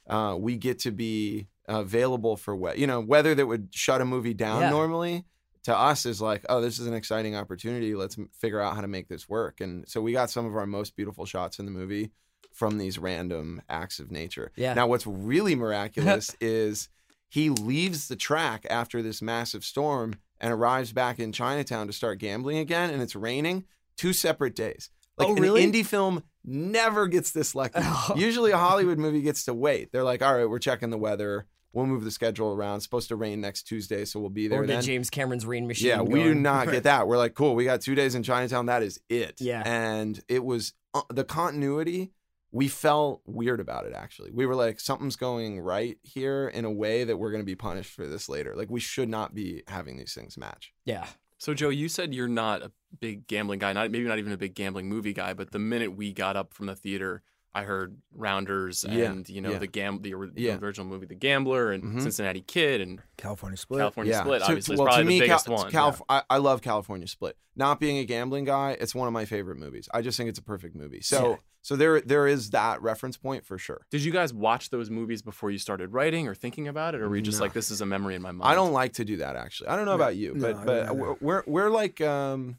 uh, 0.08 0.36
we 0.38 0.56
get 0.56 0.78
to 0.80 0.90
be 0.92 1.48
available 1.66 2.36
for 2.36 2.54
we- 2.54 2.76
you 2.76 2.86
know 2.86 3.00
weather 3.00 3.34
that 3.34 3.46
would 3.46 3.68
shut 3.74 4.00
a 4.00 4.04
movie 4.04 4.34
down 4.34 4.60
Yeah. 4.60 4.70
normally. 4.70 5.24
To 5.64 5.76
us 5.76 6.04
is 6.06 6.20
like, 6.20 6.44
oh, 6.48 6.60
this 6.60 6.78
is 6.78 6.86
an 6.86 6.94
exciting 6.94 7.36
opportunity. 7.36 7.94
Let's 7.94 8.18
m- 8.18 8.28
figure 8.38 8.60
out 8.60 8.74
how 8.74 8.80
to 8.82 8.88
make 8.88 9.08
this 9.08 9.28
work. 9.28 9.60
And 9.60 9.88
so 9.88 10.00
we 10.00 10.12
got 10.12 10.30
some 10.30 10.44
of 10.46 10.54
our 10.56 10.66
most 10.66 10.94
beautiful 10.96 11.24
shots 11.26 11.58
in 11.58 11.64
the 11.64 11.70
movie 11.70 12.10
from 12.52 12.78
these 12.78 12.98
random 12.98 13.62
acts 13.68 13.98
of 13.98 14.10
nature. 14.10 14.52
Yeah. 14.56 14.74
Now, 14.74 14.86
what's 14.86 15.06
really 15.06 15.54
miraculous 15.54 16.36
is 16.40 16.88
he 17.28 17.50
leaves 17.50 18.08
the 18.08 18.16
track 18.16 18.66
after 18.70 19.02
this 19.02 19.20
massive 19.22 19.64
storm 19.64 20.14
and 20.40 20.52
arrives 20.52 20.92
back 20.92 21.18
in 21.18 21.32
Chinatown 21.32 21.86
to 21.86 21.92
start 21.92 22.18
gambling 22.18 22.58
again, 22.58 22.90
and 22.90 23.02
it's 23.02 23.16
raining. 23.16 23.64
Two 23.96 24.12
separate 24.12 24.54
days. 24.54 24.90
Oh, 25.18 25.28
like 25.28 25.40
Oh, 25.40 25.54
an 25.54 25.72
indie 25.72 25.86
film 25.86 26.22
never 26.44 27.06
gets 27.06 27.30
this 27.30 27.54
lucky. 27.54 27.80
Usually, 28.16 28.50
a 28.50 28.58
Hollywood 28.58 28.98
movie 28.98 29.22
gets 29.22 29.44
to 29.46 29.54
wait. 29.54 29.92
They're 29.92 30.04
like, 30.04 30.20
all 30.22 30.34
right, 30.36 30.48
we're 30.48 30.58
checking 30.58 30.90
the 30.90 30.98
weather. 30.98 31.46
We'll 31.74 31.86
move 31.86 32.04
the 32.04 32.10
schedule 32.12 32.54
around. 32.54 32.76
It's 32.76 32.84
supposed 32.84 33.08
to 33.08 33.16
rain 33.16 33.40
next 33.40 33.64
Tuesday, 33.64 34.04
so 34.04 34.20
we'll 34.20 34.30
be 34.30 34.46
there 34.46 34.62
or 34.62 34.66
the 34.66 34.74
then. 34.74 34.82
James 34.82 35.10
Cameron's 35.10 35.44
rain 35.44 35.66
machine. 35.66 35.88
Yeah, 35.88 36.02
we 36.02 36.22
do 36.22 36.34
not 36.34 36.70
get 36.70 36.84
that. 36.84 37.08
We're 37.08 37.18
like, 37.18 37.34
cool, 37.34 37.56
we 37.56 37.64
got 37.64 37.80
two 37.80 37.96
days 37.96 38.14
in 38.14 38.22
Chinatown. 38.22 38.66
That 38.66 38.84
is 38.84 39.00
it. 39.08 39.40
Yeah. 39.40 39.62
And 39.66 40.20
it 40.28 40.44
was 40.44 40.72
uh, 40.94 41.02
the 41.12 41.24
continuity. 41.24 42.12
We 42.52 42.68
felt 42.68 43.22
weird 43.26 43.58
about 43.58 43.86
it, 43.86 43.92
actually. 43.92 44.30
We 44.30 44.46
were 44.46 44.54
like, 44.54 44.78
something's 44.78 45.16
going 45.16 45.58
right 45.58 45.98
here 46.02 46.46
in 46.46 46.64
a 46.64 46.70
way 46.70 47.02
that 47.02 47.16
we're 47.16 47.32
going 47.32 47.42
to 47.42 47.46
be 47.46 47.56
punished 47.56 47.92
for 47.92 48.06
this 48.06 48.28
later. 48.28 48.54
Like, 48.56 48.70
we 48.70 48.78
should 48.78 49.08
not 49.08 49.34
be 49.34 49.64
having 49.66 49.96
these 49.96 50.14
things 50.14 50.38
match. 50.38 50.72
Yeah. 50.84 51.06
So, 51.38 51.52
Joe, 51.52 51.70
you 51.70 51.88
said 51.88 52.14
you're 52.14 52.28
not 52.28 52.62
a 52.62 52.70
big 53.00 53.26
gambling 53.26 53.58
guy, 53.58 53.72
not 53.72 53.90
maybe 53.90 54.04
not 54.04 54.18
even 54.18 54.32
a 54.32 54.36
big 54.36 54.54
gambling 54.54 54.88
movie 54.88 55.12
guy, 55.12 55.34
but 55.34 55.50
the 55.50 55.58
minute 55.58 55.96
we 55.96 56.12
got 56.12 56.36
up 56.36 56.54
from 56.54 56.66
the 56.66 56.76
theater, 56.76 57.24
I 57.56 57.62
heard 57.62 57.96
Rounders 58.12 58.84
Yeah, 58.88 59.10
and 59.12 59.28
you 59.28 59.40
know 59.40 59.52
yeah. 59.52 59.58
the 59.58 59.66
gam 59.68 60.02
the, 60.02 60.12
ori- 60.14 60.30
the 60.34 60.42
Yeah. 60.42 60.58
original 60.58 60.86
movie 60.86 61.06
The 61.06 61.14
Gambler 61.14 61.70
and 61.72 61.84
Mhm. 61.84 62.02
Cincinnati 62.02 62.40
Kid 62.40 62.80
and 62.80 63.00
California 63.16 63.56
split. 63.56 63.78
California 63.78 64.14
Split. 64.14 64.40
To- 64.40 64.46
Obviously, 64.48 64.76
well, 64.76 64.86
is 64.88 64.90
to 64.90 64.94
probably 64.96 65.04
me, 65.08 65.20
the 65.20 65.26
biggest 65.26 65.46
Cal- 65.46 65.54
one. 65.56 65.70
Calif- 65.70 66.02
I, 66.08 66.22
I 66.28 66.38
love 66.38 66.62
California 66.62 67.06
Split. 67.06 67.36
Not 67.54 67.78
being 67.78 67.98
a 67.98 68.04
gambling 68.04 68.44
guy, 68.44 68.76
it's 68.80 68.94
one 68.94 69.06
of 69.06 69.14
my 69.14 69.24
favorite 69.24 69.56
movies. 69.58 69.88
I 69.94 70.02
just 70.02 70.16
think 70.16 70.28
it's 70.28 70.38
a 70.40 70.42
perfect 70.42 70.74
movie. 70.74 71.00
So, 71.00 71.30
Yeah. 71.30 71.36
so 71.62 71.76
there, 71.76 72.00
there 72.00 72.26
is 72.26 72.50
that 72.50 72.82
reference 72.82 73.16
point 73.16 73.46
for 73.46 73.56
sure. 73.56 73.86
Did 73.92 74.02
you 74.02 74.10
guys 74.10 74.34
watch 74.34 74.70
those 74.70 74.90
movies 74.90 75.22
before 75.22 75.52
you 75.52 75.58
started 75.58 75.92
writing 75.92 76.26
or 76.26 76.34
thinking 76.34 76.66
about 76.66 76.96
it, 76.96 77.00
or 77.02 77.08
were 77.08 77.14
you 77.14 77.22
just 77.22 77.38
No. 77.38 77.44
like, 77.44 77.52
"This 77.52 77.70
is 77.70 77.80
a 77.80 77.86
memory 77.86 78.16
in 78.16 78.22
my 78.22 78.32
mind"? 78.32 78.50
I 78.50 78.56
don't 78.56 78.72
like 78.72 78.94
to 78.94 79.04
do 79.04 79.18
that 79.18 79.36
actually. 79.36 79.68
I 79.68 79.76
don't 79.76 79.84
know 79.84 79.94
about 79.94 80.16
you, 80.16 80.34
no, 80.34 80.40
but 80.52 80.56
I 80.56 80.64
but 80.64 80.96
we're, 80.96 81.14
we're 81.20 81.42
we're 81.46 81.70
like 81.70 82.00
um 82.00 82.58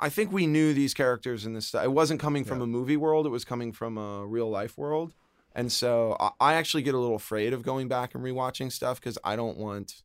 I, 0.00 0.08
think 0.08 0.32
we 0.32 0.46
knew 0.46 0.72
these 0.74 0.94
characters 0.94 1.46
in 1.46 1.52
this. 1.54 1.66
Stuff. 1.68 1.84
It 1.84 1.92
wasn't 1.92 2.20
coming 2.20 2.44
from 2.44 2.58
Yeah. 2.58 2.64
a 2.64 2.68
movie 2.68 2.96
world; 2.96 3.26
it 3.26 3.30
was 3.30 3.44
coming 3.44 3.72
from 3.72 3.98
a 3.98 4.26
real 4.26 4.48
life 4.50 4.76
world. 4.78 5.14
And 5.54 5.70
so 5.72 6.16
I, 6.20 6.30
I 6.40 6.54
actually 6.54 6.82
get 6.82 6.94
a 6.94 6.98
little 6.98 7.16
afraid 7.16 7.52
of 7.52 7.62
going 7.62 7.88
back 7.88 8.14
and 8.14 8.22
rewatching 8.24 8.70
stuff 8.72 9.00
because 9.00 9.18
I 9.24 9.36
don't 9.36 9.56
want. 9.58 10.02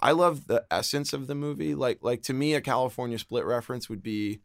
I 0.00 0.12
love 0.12 0.46
the 0.46 0.64
essence 0.70 1.12
of 1.12 1.26
the 1.26 1.34
movie. 1.34 1.74
Like 1.74 1.98
like 2.02 2.22
to 2.22 2.32
me, 2.32 2.54
a 2.54 2.60
California 2.60 3.18
Split 3.18 3.44
reference 3.44 3.88
would 3.88 4.02
be 4.02 4.40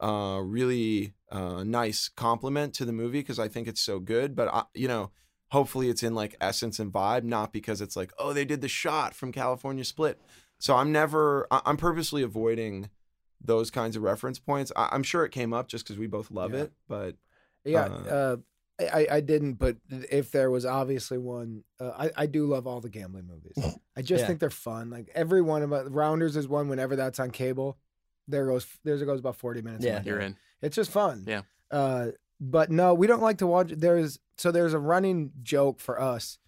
uh, 0.00 0.40
really 0.42 1.14
uh, 1.32 1.64
nice 1.64 2.08
compliment 2.08 2.74
to 2.74 2.84
the 2.84 2.92
movie 2.92 3.20
because 3.20 3.38
I 3.38 3.48
think 3.48 3.66
it's 3.68 3.80
so 3.80 3.98
good. 3.98 4.36
But 4.36 4.48
I, 4.48 4.64
you 4.74 4.86
know, 4.88 5.10
hopefully 5.50 5.88
it's 5.88 6.02
in 6.02 6.14
like 6.14 6.36
essence 6.40 6.78
and 6.78 6.92
vibe, 6.92 7.24
not 7.24 7.52
because 7.52 7.80
it's 7.80 7.96
like 7.96 8.12
oh 8.18 8.32
they 8.32 8.44
did 8.44 8.60
the 8.60 8.68
shot 8.68 9.14
from 9.14 9.32
California 9.32 9.84
Split. 9.84 10.20
So 10.58 10.76
I'm 10.76 10.92
never. 10.92 11.46
I- 11.50 11.62
I'm 11.64 11.76
purposely 11.78 12.22
avoiding 12.22 12.90
those 13.40 13.70
kinds 13.70 13.96
of 13.96 14.02
reference 14.02 14.38
points. 14.38 14.72
I, 14.76 14.88
I'm 14.92 15.02
sure 15.02 15.24
it 15.24 15.32
came 15.32 15.52
up 15.52 15.68
just 15.68 15.84
because 15.86 15.98
we 15.98 16.06
both 16.06 16.30
love 16.30 16.52
Yeah. 16.52 16.62
it, 16.62 16.72
but 16.88 17.16
Yeah, 17.64 17.84
Uh, 17.84 17.86
uh, 18.08 18.36
I, 18.92 19.06
I 19.16 19.20
didn't, 19.20 19.54
but 19.54 19.76
if 19.90 20.30
there 20.30 20.50
was 20.50 20.64
obviously 20.64 21.18
one, 21.18 21.64
uh, 21.80 21.90
I, 21.98 22.10
I 22.22 22.26
do 22.26 22.46
love 22.46 22.66
all 22.66 22.80
the 22.80 22.88
gambling 22.88 23.26
movies. 23.26 23.56
I 23.96 24.02
just 24.02 24.20
Yeah. 24.22 24.26
think 24.28 24.40
they're 24.40 24.50
fun. 24.50 24.90
Like 24.90 25.10
every 25.14 25.42
one 25.42 25.62
of 25.62 25.70
them, 25.70 25.92
Rounders 25.92 26.36
is 26.36 26.46
one 26.48 26.68
whenever 26.68 26.94
that's 26.96 27.18
on 27.18 27.30
cable. 27.30 27.76
There 28.28 28.46
goes, 28.46 28.66
there 28.84 28.96
goes 29.04 29.20
about 29.20 29.36
40 29.36 29.62
minutes. 29.62 29.84
Yeah. 29.84 30.02
You're 30.04 30.20
in. 30.20 30.36
It's 30.62 30.76
just 30.76 30.90
fun. 30.90 31.24
Yeah. 31.26 31.42
Uh, 31.70 32.08
but 32.40 32.70
no, 32.70 32.94
we 32.94 33.06
don't 33.08 33.22
like 33.22 33.38
to 33.38 33.46
watch. 33.46 33.70
There's 33.76 34.18
so 34.36 34.52
there's 34.52 34.72
a 34.74 34.78
running 34.78 35.32
joke 35.42 35.80
for 35.80 36.00
us, 36.00 36.38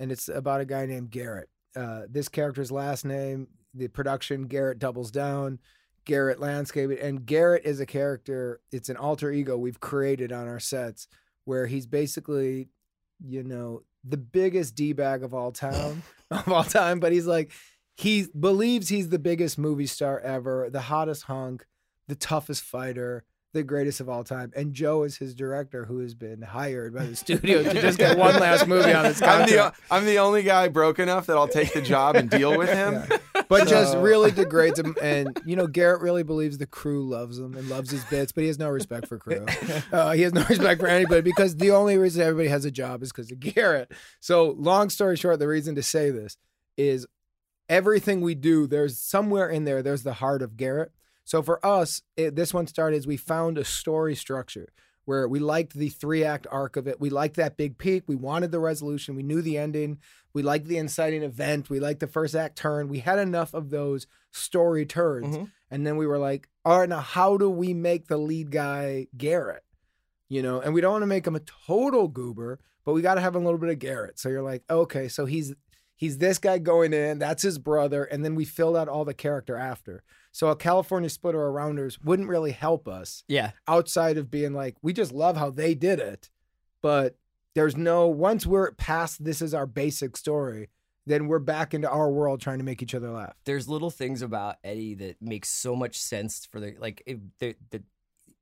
and 0.00 0.10
it's 0.10 0.28
about 0.28 0.60
a 0.60 0.64
guy 0.64 0.84
named 0.86 1.10
Garrett. 1.12 1.48
Uh, 1.76 2.02
this 2.10 2.28
character's 2.28 2.72
last 2.72 3.04
name, 3.04 3.46
the 3.72 3.86
production, 3.86 4.48
Garrett 4.48 4.80
doubles 4.80 5.12
down. 5.12 5.60
Garrett 6.08 6.40
landscape 6.40 6.90
and 7.00 7.26
Garrett 7.26 7.66
is 7.66 7.80
a 7.80 7.86
character. 7.86 8.60
It's 8.72 8.88
an 8.88 8.96
alter 8.96 9.30
ego 9.30 9.58
we've 9.58 9.78
created 9.78 10.32
on 10.32 10.48
our 10.48 10.58
sets 10.58 11.06
where 11.44 11.66
he's 11.66 11.86
basically, 11.86 12.70
you 13.24 13.44
know, 13.44 13.82
the 14.02 14.16
biggest 14.16 14.74
d 14.74 14.94
bag 14.94 15.22
of 15.22 15.34
all 15.34 15.52
time 15.52 16.02
of 16.30 16.50
all 16.50 16.64
time. 16.64 16.98
But 16.98 17.12
he's 17.12 17.26
like, 17.26 17.52
he 17.98 18.26
believes 18.38 18.88
he's 18.88 19.10
the 19.10 19.18
biggest 19.18 19.58
movie 19.58 19.86
star 19.86 20.18
ever, 20.20 20.70
the 20.70 20.80
hottest 20.80 21.24
hunk, 21.24 21.66
the 22.08 22.14
toughest 22.14 22.62
fighter, 22.62 23.24
the 23.54 23.62
greatest 23.62 24.00
of 24.00 24.08
all 24.08 24.24
time. 24.24 24.52
And 24.54 24.74
Joe 24.74 25.04
is 25.04 25.16
his 25.16 25.34
director, 25.34 25.84
who 25.84 26.00
has 26.00 26.14
been 26.14 26.42
hired 26.42 26.94
by 26.94 27.06
the 27.06 27.16
studio 27.16 27.62
to 27.62 27.80
just 27.80 27.98
get 27.98 28.18
one 28.18 28.34
last 28.40 28.66
movie 28.66 28.92
on 28.92 29.04
his 29.04 29.22
I'm 29.22 29.48
the 29.48 29.72
I'm 29.90 30.04
the 30.04 30.18
only 30.18 30.42
guy 30.42 30.68
broke 30.68 30.98
enough 30.98 31.26
that 31.26 31.36
I'll 31.36 31.48
take 31.48 31.72
the 31.72 31.82
job 31.82 32.16
and 32.16 32.28
deal 32.28 32.56
with 32.56 32.68
him. 32.68 33.04
but 33.48 33.66
just 33.66 33.96
really 33.96 34.30
degrades 34.30 34.78
him. 34.78 34.94
And 35.00 35.40
you 35.46 35.56
know, 35.56 35.66
Garrett 35.66 36.02
really 36.02 36.22
believes 36.22 36.58
the 36.58 36.66
crew 36.66 37.08
loves 37.08 37.38
him 37.38 37.56
and 37.56 37.68
loves 37.68 37.90
his 37.90 38.04
bits, 38.04 38.32
but 38.32 38.42
he 38.42 38.48
has 38.48 38.58
no 38.58 38.68
respect 38.68 39.06
for 39.08 39.18
crew. 39.18 39.46
Uh, 39.92 40.12
he 40.12 40.22
has 40.22 40.32
no 40.32 40.44
respect 40.44 40.80
for 40.80 40.86
anybody 40.86 41.22
because 41.22 41.56
the 41.56 41.70
only 41.70 41.96
reason 41.96 42.22
everybody 42.22 42.48
has 42.48 42.64
a 42.64 42.70
job 42.70 43.02
is 43.02 43.10
because 43.10 43.30
of 43.30 43.40
Garrett. 43.40 43.92
So, 44.20 44.54
long 44.58 44.90
story 44.90 45.16
short, 45.16 45.38
the 45.38 45.48
reason 45.48 45.74
to 45.76 45.82
say 45.82 46.10
this 46.10 46.36
is 46.76 47.06
everything 47.68 48.20
we 48.20 48.34
do. 48.34 48.66
There's 48.66 48.98
somewhere 48.98 49.48
in 49.48 49.64
there. 49.64 49.82
There's 49.82 50.02
the 50.02 50.14
heart 50.14 50.42
of 50.42 50.56
Garrett. 50.56 50.92
So 51.28 51.42
for 51.42 51.64
us, 51.64 52.00
it, 52.16 52.36
this 52.36 52.54
one 52.54 52.66
started 52.66 52.96
as 52.96 53.06
we 53.06 53.18
found 53.18 53.58
a 53.58 53.64
story 53.64 54.14
structure 54.14 54.70
where 55.04 55.28
we 55.28 55.38
liked 55.38 55.74
the 55.74 55.90
three 55.90 56.24
act 56.24 56.46
arc 56.50 56.78
of 56.78 56.86
it. 56.86 57.02
We 57.02 57.10
liked 57.10 57.36
that 57.36 57.58
big 57.58 57.76
peak. 57.76 58.04
We 58.06 58.16
wanted 58.16 58.50
the 58.50 58.60
resolution. 58.60 59.14
We 59.14 59.22
knew 59.22 59.42
the 59.42 59.58
ending. 59.58 59.98
We 60.32 60.42
liked 60.42 60.68
the 60.68 60.78
inciting 60.78 61.22
event. 61.22 61.68
We 61.68 61.80
liked 61.80 62.00
the 62.00 62.06
first 62.06 62.34
act 62.34 62.56
turn. 62.56 62.88
We 62.88 63.00
had 63.00 63.18
enough 63.18 63.52
of 63.52 63.68
those 63.68 64.06
story 64.30 64.86
turns. 64.86 65.36
Mhm. 65.36 65.50
And 65.70 65.86
then 65.86 65.98
we 65.98 66.06
were 66.06 66.16
like, 66.16 66.48
all 66.64 66.78
right, 66.78 66.88
now 66.88 67.00
how 67.00 67.36
do 67.36 67.50
we 67.50 67.74
make 67.74 68.08
the 68.08 68.16
lead 68.16 68.50
guy 68.50 69.08
Garrett? 69.14 69.64
You 70.30 70.42
know, 70.42 70.62
and 70.62 70.72
we 70.72 70.80
don't 70.80 70.92
want 70.92 71.02
to 71.02 71.06
make 71.06 71.26
him 71.26 71.36
a 71.36 71.40
total 71.66 72.08
goober, 72.08 72.58
but 72.86 72.94
we 72.94 73.02
got 73.02 73.16
to 73.16 73.20
have 73.20 73.34
a 73.34 73.38
little 73.38 73.58
bit 73.58 73.68
of 73.68 73.78
Garrett. 73.78 74.18
So 74.18 74.30
you're 74.30 74.40
like, 74.40 74.62
okay, 74.70 75.08
so 75.08 75.26
he's 75.26 75.54
he's 75.94 76.16
this 76.16 76.38
guy 76.38 76.56
going 76.56 76.94
in, 76.94 77.18
that's 77.18 77.42
his 77.42 77.58
brother, 77.58 78.04
and 78.04 78.24
then 78.24 78.34
we 78.34 78.46
filled 78.46 78.76
out 78.78 78.88
all 78.88 79.04
the 79.04 79.12
character 79.12 79.56
after. 79.56 80.02
So 80.38 80.50
a 80.50 80.54
California 80.54 81.10
splitter 81.10 81.40
or 81.40 81.50
rounders 81.50 82.00
wouldn't 82.00 82.28
really 82.28 82.52
help 82.52 82.86
us 82.86 83.24
Yeah. 83.26 83.50
outside 83.66 84.16
of 84.16 84.30
being 84.30 84.52
like, 84.52 84.76
we 84.82 84.92
just 84.92 85.10
love 85.10 85.36
how 85.36 85.50
they 85.50 85.74
did 85.74 85.98
it. 85.98 86.30
But 86.80 87.16
there's 87.56 87.76
no 87.76 88.06
once 88.06 88.46
we're 88.46 88.70
past 88.70 89.24
this 89.24 89.42
is 89.42 89.52
our 89.52 89.66
basic 89.66 90.16
story, 90.16 90.68
then 91.04 91.26
we're 91.26 91.40
back 91.40 91.74
into 91.74 91.90
our 91.90 92.08
world 92.08 92.40
trying 92.40 92.58
to 92.58 92.64
make 92.64 92.80
each 92.82 92.94
other 92.94 93.10
laugh. 93.10 93.34
There's 93.46 93.68
little 93.68 93.90
things 93.90 94.22
about 94.22 94.58
Eddie 94.62 94.94
that 94.94 95.20
makes 95.20 95.48
so 95.48 95.74
much 95.74 95.98
sense 95.98 96.46
for 96.46 96.60
the 96.60 96.76
like 96.78 97.02
it, 97.04 97.18
the 97.40 97.56
the 97.70 97.82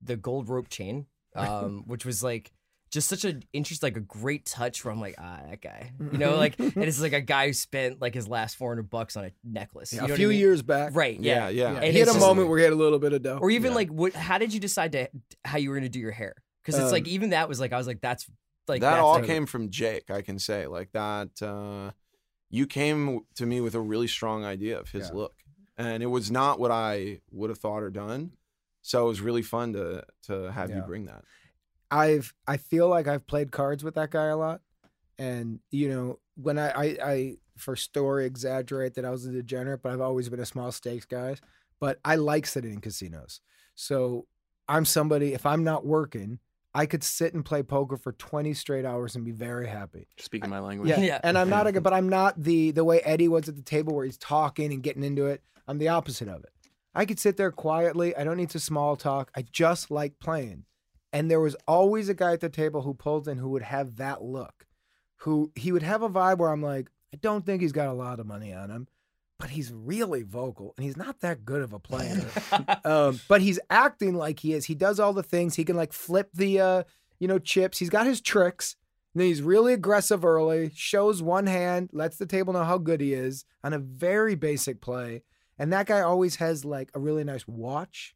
the 0.03 0.17
gold 0.19 0.51
rope 0.51 0.69
chain, 0.69 1.07
um, 1.35 1.85
which 1.87 2.05
was 2.05 2.23
like 2.23 2.53
just 2.91 3.09
such 3.09 3.25
an 3.25 3.43
interest, 3.53 3.83
like 3.83 3.97
a 3.97 4.01
great 4.01 4.47
touch. 4.47 4.85
Where 4.85 4.93
I'm 4.93 5.01
like, 5.01 5.17
ah, 5.19 5.41
that 5.51 5.61
guy, 5.61 5.93
you 6.13 6.19
know, 6.19 6.37
like 6.37 6.57
and 6.59 6.77
it's 6.77 7.01
like 7.01 7.13
a 7.13 7.21
guy 7.21 7.49
who 7.49 7.53
spent 7.53 8.01
like 8.01 8.15
his 8.15 8.29
last 8.29 8.57
400 8.57 8.89
bucks 8.89 9.17
on 9.17 9.25
a 9.25 9.31
necklace. 9.45 9.93
Yeah, 9.93 10.03
you 10.03 10.09
know 10.09 10.15
a 10.15 10.17
few 10.17 10.29
I 10.29 10.31
mean? 10.31 10.39
years 10.39 10.63
back. 10.63 10.95
right? 10.95 11.19
Yeah, 11.19 11.49
Yeah, 11.49 11.73
yeah. 11.81 11.91
He 11.91 11.99
had 11.99 12.09
a 12.09 12.13
just- 12.13 12.21
moment 12.21 12.49
where 12.49 12.59
he 12.59 12.65
had 12.65 12.73
a 12.73 12.77
little 12.77 12.99
bit 12.99 13.13
of 13.13 13.23
dough. 13.23 13.39
Or 13.41 13.51
even 13.51 13.73
Yeah. 13.73 13.77
like, 13.77 13.89
what? 13.91 14.15
How 14.15 14.39
did 14.39 14.55
you 14.55 14.61
decide 14.61 14.93
to 14.93 15.09
how 15.45 15.59
you 15.59 15.71
were 15.71 15.77
gonna 15.77 15.89
do 15.89 15.99
your 16.01 16.13
hair? 16.13 16.35
Because 16.63 16.77
it's 16.79 16.87
Um, 16.87 16.93
like 16.93 17.07
even 17.09 17.31
that 17.31 17.49
was 17.49 17.61
like 17.61 17.73
I 17.73 17.79
was 17.79 17.87
like, 17.87 18.01
that's 18.01 18.27
like 18.69 18.81
that 18.81 18.91
that's 18.93 19.03
all 19.03 19.15
like- 19.15 19.27
came 19.27 19.47
from 19.47 19.71
Jake, 19.71 20.11
I 20.11 20.23
can 20.23 20.39
say. 20.39 20.67
Like 20.67 20.93
that 20.93 21.43
uh 21.43 21.93
you 22.51 22.67
came 22.67 23.21
to 23.35 23.45
me 23.47 23.61
with 23.61 23.75
a 23.75 23.81
really 23.81 24.07
strong 24.07 24.45
idea 24.45 24.79
of 24.79 24.89
his 24.91 25.11
look. 25.13 25.35
And 25.77 26.03
it 26.03 26.07
was 26.07 26.31
not 26.31 26.59
what 26.61 26.71
I 26.71 27.21
would 27.33 27.51
have 27.51 27.59
thought 27.59 27.83
or 27.83 27.91
done. 27.91 28.31
So 28.83 29.05
it 29.05 29.09
was 29.09 29.21
really 29.21 29.43
fun 29.43 29.73
to 29.75 30.05
to 30.29 30.53
have 30.53 30.71
you 30.71 30.81
bring 30.83 31.07
that. 31.07 31.25
I've 31.91 32.33
I 32.47 32.57
feel 32.57 32.89
like 32.89 33.07
I've 33.09 33.27
played 33.27 33.53
cards 33.53 33.85
with 33.85 33.95
that 33.95 34.11
guy 34.11 34.27
a 34.27 34.37
lot, 34.37 34.61
and 35.19 35.61
you 35.71 35.89
know 35.89 36.19
when 36.37 36.59
I 36.59 36.71
I, 36.71 36.85
I 37.05 37.35
for 37.57 37.77
story 37.77 38.27
exaggerate 38.27 38.95
that 38.95 39.05
I 39.05 39.11
was 39.11 39.25
a 39.27 39.33
degenerate, 39.33 39.83
but 39.83 39.93
I've 39.93 40.01
always 40.01 40.29
been 40.29 40.41
a 40.41 40.47
small 40.47 40.73
stakes 40.73 41.07
guy. 41.07 41.37
But 41.81 41.99
I 42.05 42.17
like 42.17 42.47
sitting 42.47 42.73
in 42.73 42.81
casinos, 42.81 43.41
so 43.75 44.27
I'm 44.69 44.85
somebody. 44.85 45.35
If 45.35 45.45
I'm 45.47 45.63
not 45.63 45.85
working, 45.87 46.39
I 46.75 46.87
could 46.87 47.05
sit 47.05 47.35
and 47.35 47.45
play 47.45 47.63
poker 47.63 47.97
for 47.97 48.13
20 48.13 48.53
straight 48.55 48.85
hours 48.85 49.15
and 49.15 49.25
be 49.25 49.31
very 49.31 49.69
happy. 49.69 50.09
Speaking 50.19 50.51
my 50.51 50.59
language. 50.59 50.89
Yeah, 50.91 51.01
Yeah. 51.01 51.21
and 51.23 51.39
I'm 51.39 51.49
not 51.51 51.67
a 51.67 51.73
good, 51.73 51.83
but 51.83 51.93
I'm 51.93 52.09
not 52.09 52.43
the 52.43 52.71
the 52.73 52.85
way 52.85 53.01
Eddie 53.01 53.29
was 53.29 53.49
at 53.49 53.57
the 53.57 53.63
table 53.63 53.95
where 53.95 54.05
he's 54.05 54.19
talking 54.19 54.73
and 54.73 54.83
getting 54.83 55.05
into 55.05 55.27
it. 55.27 55.43
I'm 55.69 55.79
the 55.79 55.89
opposite 55.89 56.29
of 56.29 56.43
it. 56.45 56.51
I 56.95 57.05
could 57.05 57.19
sit 57.19 57.37
there 57.37 57.53
quietly. 57.53 58.17
I 58.17 58.25
don't 58.25 58.39
need 58.39 58.51
to 58.51 58.61
small 58.61 58.97
talk. 58.97 59.31
I 59.37 59.43
just 59.53 59.91
like 59.91 60.19
playing. 60.19 60.65
And 61.17 61.31
there 61.31 61.41
was 61.41 61.57
always 61.67 62.11
a 62.11 62.15
guy 62.15 62.35
at 62.35 62.41
the 62.41 62.51
table 62.51 62.83
who 62.83 62.93
pulled 62.93 63.27
in 63.27 63.39
who 63.39 63.49
would 63.49 63.63
have 63.63 63.97
that 63.97 64.23
look. 64.23 64.67
Who 65.21 65.51
he 65.55 65.73
would 65.73 65.83
have 65.83 66.03
a 66.03 66.11
vibe 66.11 66.37
where 66.37 66.51
I'm 66.51 66.61
like, 66.61 66.91
I 67.15 67.17
don't 67.17 67.47
think 67.47 67.63
he's 67.63 67.73
got 67.73 67.89
a 67.89 67.95
lot 67.95 68.21
of 68.21 68.27
money 68.27 68.53
on 68.53 68.69
him, 68.69 68.87
but 69.39 69.49
he's 69.49 69.73
really 69.73 70.25
vocal 70.25 70.75
and 70.77 70.85
he's 70.85 70.99
not 70.99 71.21
that 71.21 71.47
good 71.47 71.63
of 71.63 71.73
a 71.73 71.79
player. 71.79 72.23
um, 72.85 73.19
but 73.29 73.41
he's 73.41 73.59
acting 73.71 74.15
like 74.15 74.41
he 74.41 74.53
is. 74.53 74.67
He 74.67 74.75
does 74.75 75.01
all 75.01 75.15
the 75.15 75.23
things. 75.23 75.55
He 75.55 75.65
can 75.65 75.75
like 75.75 75.95
flip 75.95 76.29
the 76.35 76.61
uh, 76.61 76.83
you 77.19 77.29
know, 77.29 77.39
chips. 77.39 77.79
He's 77.79 77.89
got 77.89 78.05
his 78.05 78.21
tricks. 78.21 78.77
And 79.15 79.23
then 79.23 79.29
he's 79.29 79.41
really 79.41 79.73
aggressive 79.73 80.23
early, 80.23 80.71
shows 80.75 81.23
one 81.23 81.47
hand, 81.47 81.89
lets 81.95 82.19
the 82.19 82.27
table 82.27 82.53
know 82.53 82.65
how 82.65 82.77
good 82.77 83.01
he 83.01 83.15
is 83.15 83.47
on 83.65 83.73
a 83.73 83.79
very 83.79 84.35
basic 84.35 84.83
play. 84.83 85.23
And 85.59 85.73
that 85.73 85.87
guy 85.87 86.03
always 86.03 86.37
has 86.37 86.67
like 86.67 86.91
a 86.93 87.01
really 87.01 87.25
nice 87.25 87.49
watch 87.49 88.15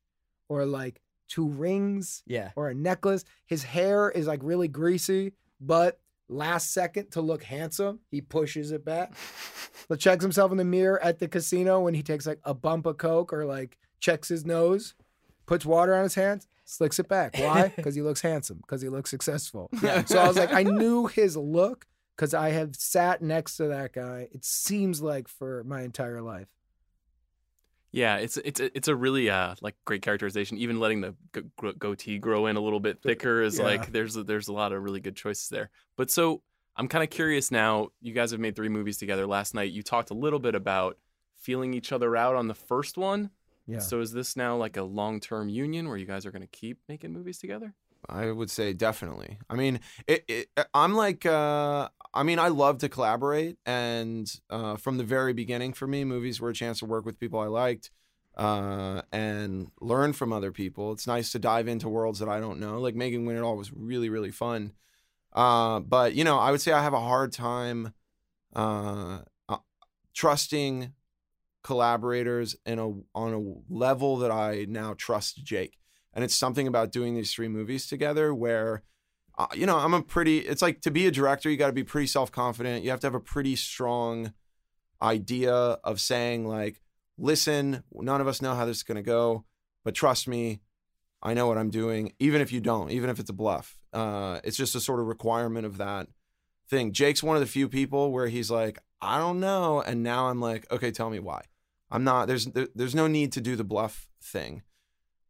or 0.50 0.66
like 0.66 1.00
two 1.30 1.48
rings 1.48 2.22
yeah. 2.26 2.50
or 2.56 2.68
a 2.68 2.74
necklace. 2.74 3.24
His 3.46 3.62
hair 3.62 4.10
is 4.10 4.26
like 4.26 4.40
really 4.42 4.68
greasy, 4.68 5.32
but 5.60 5.98
last 6.28 6.72
second 6.74 7.12
to 7.12 7.22
look 7.22 7.42
handsome, 7.42 8.00
he 8.10 8.20
pushes 8.20 8.70
it 8.72 8.84
back. 8.84 9.14
But 9.88 9.98
checks 9.98 10.22
himself 10.22 10.52
in 10.52 10.56
the 10.56 10.64
mirror 10.64 11.02
at 11.02 11.18
the 11.18 11.26
casino 11.26 11.80
when 11.80 11.94
he 11.94 12.02
takes 12.04 12.24
like 12.24 12.38
a 12.44 12.54
bump 12.54 12.86
of 12.86 12.96
coke 12.96 13.32
or 13.32 13.44
like 13.44 13.76
checks 13.98 14.28
his 14.28 14.46
nose, 14.46 14.94
puts 15.46 15.66
water 15.66 15.96
on 15.96 16.04
his 16.04 16.14
hands, 16.14 16.46
slicks 16.64 17.00
it 17.00 17.08
back. 17.08 17.36
Why? 17.36 17.72
Because 17.76 17.96
he 17.96 18.02
looks 18.02 18.20
handsome. 18.20 18.58
Because 18.58 18.82
he 18.82 18.88
looks 18.88 19.10
successful. 19.10 19.68
So 20.06 20.18
I 20.20 20.28
was 20.28 20.36
like, 20.36 20.52
I 20.52 20.62
knew 20.62 21.06
his 21.06 21.36
look 21.36 21.86
because 22.14 22.34
I 22.34 22.50
have 22.50 22.76
sat 22.76 23.20
next 23.20 23.56
to 23.56 23.66
that 23.68 23.92
guy. 23.92 24.28
It 24.30 24.44
seems 24.44 25.02
like 25.02 25.26
for 25.26 25.64
my 25.64 25.82
entire 25.82 26.22
life. 26.22 26.46
Yeah, 27.92 28.16
it's 28.16 28.36
it's 28.36 28.60
it's 28.60 28.88
a 28.88 28.94
really 28.94 29.30
uh 29.30 29.54
like 29.60 29.74
great 29.84 30.02
characterization. 30.02 30.58
Even 30.58 30.78
letting 30.78 31.00
the 31.00 31.14
go- 31.32 31.42
go- 31.60 31.72
goatee 31.72 32.18
grow 32.18 32.46
in 32.46 32.56
a 32.56 32.60
little 32.60 32.78
bit 32.80 33.02
thicker 33.02 33.42
is 33.42 33.58
Yeah. 33.58 33.64
like 33.64 33.92
there's 33.92 34.16
a, 34.16 34.22
there's 34.22 34.48
a 34.48 34.52
lot 34.52 34.72
of 34.72 34.82
really 34.82 35.00
good 35.00 35.16
choices 35.16 35.48
there. 35.48 35.70
But 35.96 36.10
so 36.10 36.42
I'm 36.76 36.86
kind 36.88 37.02
of 37.02 37.10
curious 37.10 37.50
now. 37.50 37.88
You 38.00 38.12
guys 38.14 38.30
have 38.30 38.40
made 38.40 38.54
three 38.54 38.68
movies 38.68 38.96
together. 38.98 39.26
Last 39.26 39.54
night 39.54 39.72
you 39.72 39.82
talked 39.82 40.10
a 40.10 40.14
little 40.14 40.38
bit 40.38 40.54
about 40.54 40.98
feeling 41.36 41.74
each 41.74 41.90
other 41.90 42.16
out 42.16 42.36
on 42.36 42.46
the 42.48 42.54
first 42.54 42.96
one. 42.96 43.30
Yeah. 43.66 43.80
So 43.80 44.00
is 44.00 44.12
this 44.12 44.36
now 44.36 44.56
like 44.56 44.76
a 44.76 44.82
long 44.82 45.18
term 45.20 45.48
union 45.48 45.88
where 45.88 45.96
you 45.96 46.06
guys 46.06 46.24
are 46.26 46.30
going 46.30 46.42
to 46.42 46.48
keep 46.48 46.78
making 46.88 47.12
movies 47.12 47.38
together? 47.38 47.74
I 48.08 48.30
would 48.30 48.50
say 48.50 48.72
definitely. 48.72 49.38
I 49.50 49.56
mean, 49.56 49.80
it, 50.06 50.24
it, 50.26 50.48
I'm 50.72 50.94
like, 50.94 51.26
uh, 51.26 51.88
I 52.12 52.22
mean, 52.24 52.38
I 52.38 52.48
love 52.48 52.78
to 52.78 52.88
collaborate, 52.88 53.58
and 53.66 54.30
uh, 54.50 54.76
from 54.76 54.96
the 54.98 55.04
very 55.04 55.32
beginning, 55.32 55.72
for 55.74 55.86
me, 55.86 56.04
movies 56.04 56.40
were 56.40 56.50
a 56.50 56.54
chance 56.54 56.80
to 56.80 56.86
work 56.86 57.04
with 57.06 57.18
people 57.20 57.38
I 57.40 57.46
liked. 57.46 57.90
uh, 58.36 59.02
and 59.12 59.70
learn 59.80 60.12
from 60.12 60.32
other 60.32 60.52
people. 60.52 60.92
It's 60.92 61.06
nice 61.06 61.32
to 61.32 61.38
dive 61.38 61.68
into 61.68 61.88
worlds 61.88 62.20
that 62.20 62.28
I 62.28 62.40
don't 62.40 62.60
know. 62.60 62.80
Like 62.80 62.94
making 62.94 63.26
Win 63.26 63.36
It 63.36 63.42
All 63.42 63.56
was 63.56 63.72
really 63.72 64.08
really 64.08 64.30
fun. 64.30 64.72
Uh, 65.32 65.80
but 65.80 66.14
you 66.14 66.24
know, 66.24 66.38
I 66.38 66.50
would 66.50 66.60
say 66.60 66.72
I 66.72 66.82
have 66.82 66.94
a 66.94 67.00
hard 67.00 67.32
time 67.32 67.94
uh, 68.56 69.20
uh, 69.48 69.58
trusting 70.14 70.94
collaborators 71.62 72.56
in 72.66 72.78
a 72.78 72.88
on 73.14 73.34
a 73.34 73.74
level 73.74 74.18
that 74.18 74.30
I 74.30 74.66
now 74.68 74.94
trust 74.96 75.44
Jake. 75.44 75.78
And 76.14 76.24
it's 76.24 76.36
something 76.36 76.66
about 76.66 76.92
doing 76.92 77.14
these 77.14 77.32
three 77.32 77.48
movies 77.48 77.86
together 77.86 78.34
where 78.34 78.82
uh, 79.40 79.46
you 79.54 79.64
know, 79.64 79.78
I'm 79.78 79.94
a 79.94 80.02
pretty 80.02 80.38
it's 80.38 80.60
like 80.60 80.82
to 80.82 80.90
be 80.90 81.06
a 81.06 81.10
director, 81.10 81.48
you 81.48 81.56
got 81.56 81.68
to 81.68 81.72
be 81.72 81.84
pretty 81.84 82.06
self-confident. 82.06 82.84
You 82.84 82.90
have 82.90 83.00
to 83.00 83.06
have 83.06 83.14
a 83.14 83.20
pretty 83.20 83.56
strong 83.56 84.34
idea 85.00 85.52
of 85.54 85.98
saying 85.98 86.46
like, 86.46 86.82
"Listen, 87.16 87.82
none 87.92 88.20
of 88.20 88.28
us 88.28 88.42
know 88.42 88.54
how 88.54 88.66
this 88.66 88.78
is 88.78 88.82
going 88.82 88.96
to 88.96 89.02
go, 89.02 89.44
but 89.82 89.94
trust 89.94 90.28
me, 90.28 90.60
I 91.22 91.32
know 91.32 91.46
what 91.46 91.56
I'm 91.56 91.70
doing, 91.70 92.12
even 92.18 92.42
if 92.42 92.52
you 92.52 92.60
don't, 92.60 92.90
even 92.90 93.08
if 93.08 93.18
it's 93.18 93.30
a 93.30 93.34
bluff. 93.34 93.78
Uh, 93.94 94.40
it's 94.44 94.58
just 94.58 94.74
a 94.74 94.80
sort 94.80 95.00
of 95.00 95.06
requirement 95.06 95.64
of 95.64 95.78
that 95.78 96.08
thing. 96.68 96.92
Jake's 96.92 97.22
one 97.22 97.36
of 97.36 97.40
the 97.40 97.46
few 97.46 97.68
people 97.68 98.12
where 98.12 98.28
he's 98.28 98.50
like, 98.50 98.78
I 99.00 99.18
don't 99.18 99.40
know, 99.40 99.80
and 99.80 100.02
now 100.02 100.28
I'm 100.28 100.40
like, 100.40 100.70
okay, 100.70 100.90
tell 100.90 101.08
me 101.08 101.18
why. 101.18 101.44
I'm 101.90 102.04
not. 102.04 102.28
There's 102.28 102.44
there, 102.44 102.68
there's 102.74 102.94
no 102.94 103.06
need 103.06 103.32
to 103.32 103.40
do 103.40 103.56
the 103.56 103.64
bluff 103.64 104.06
thing 104.22 104.62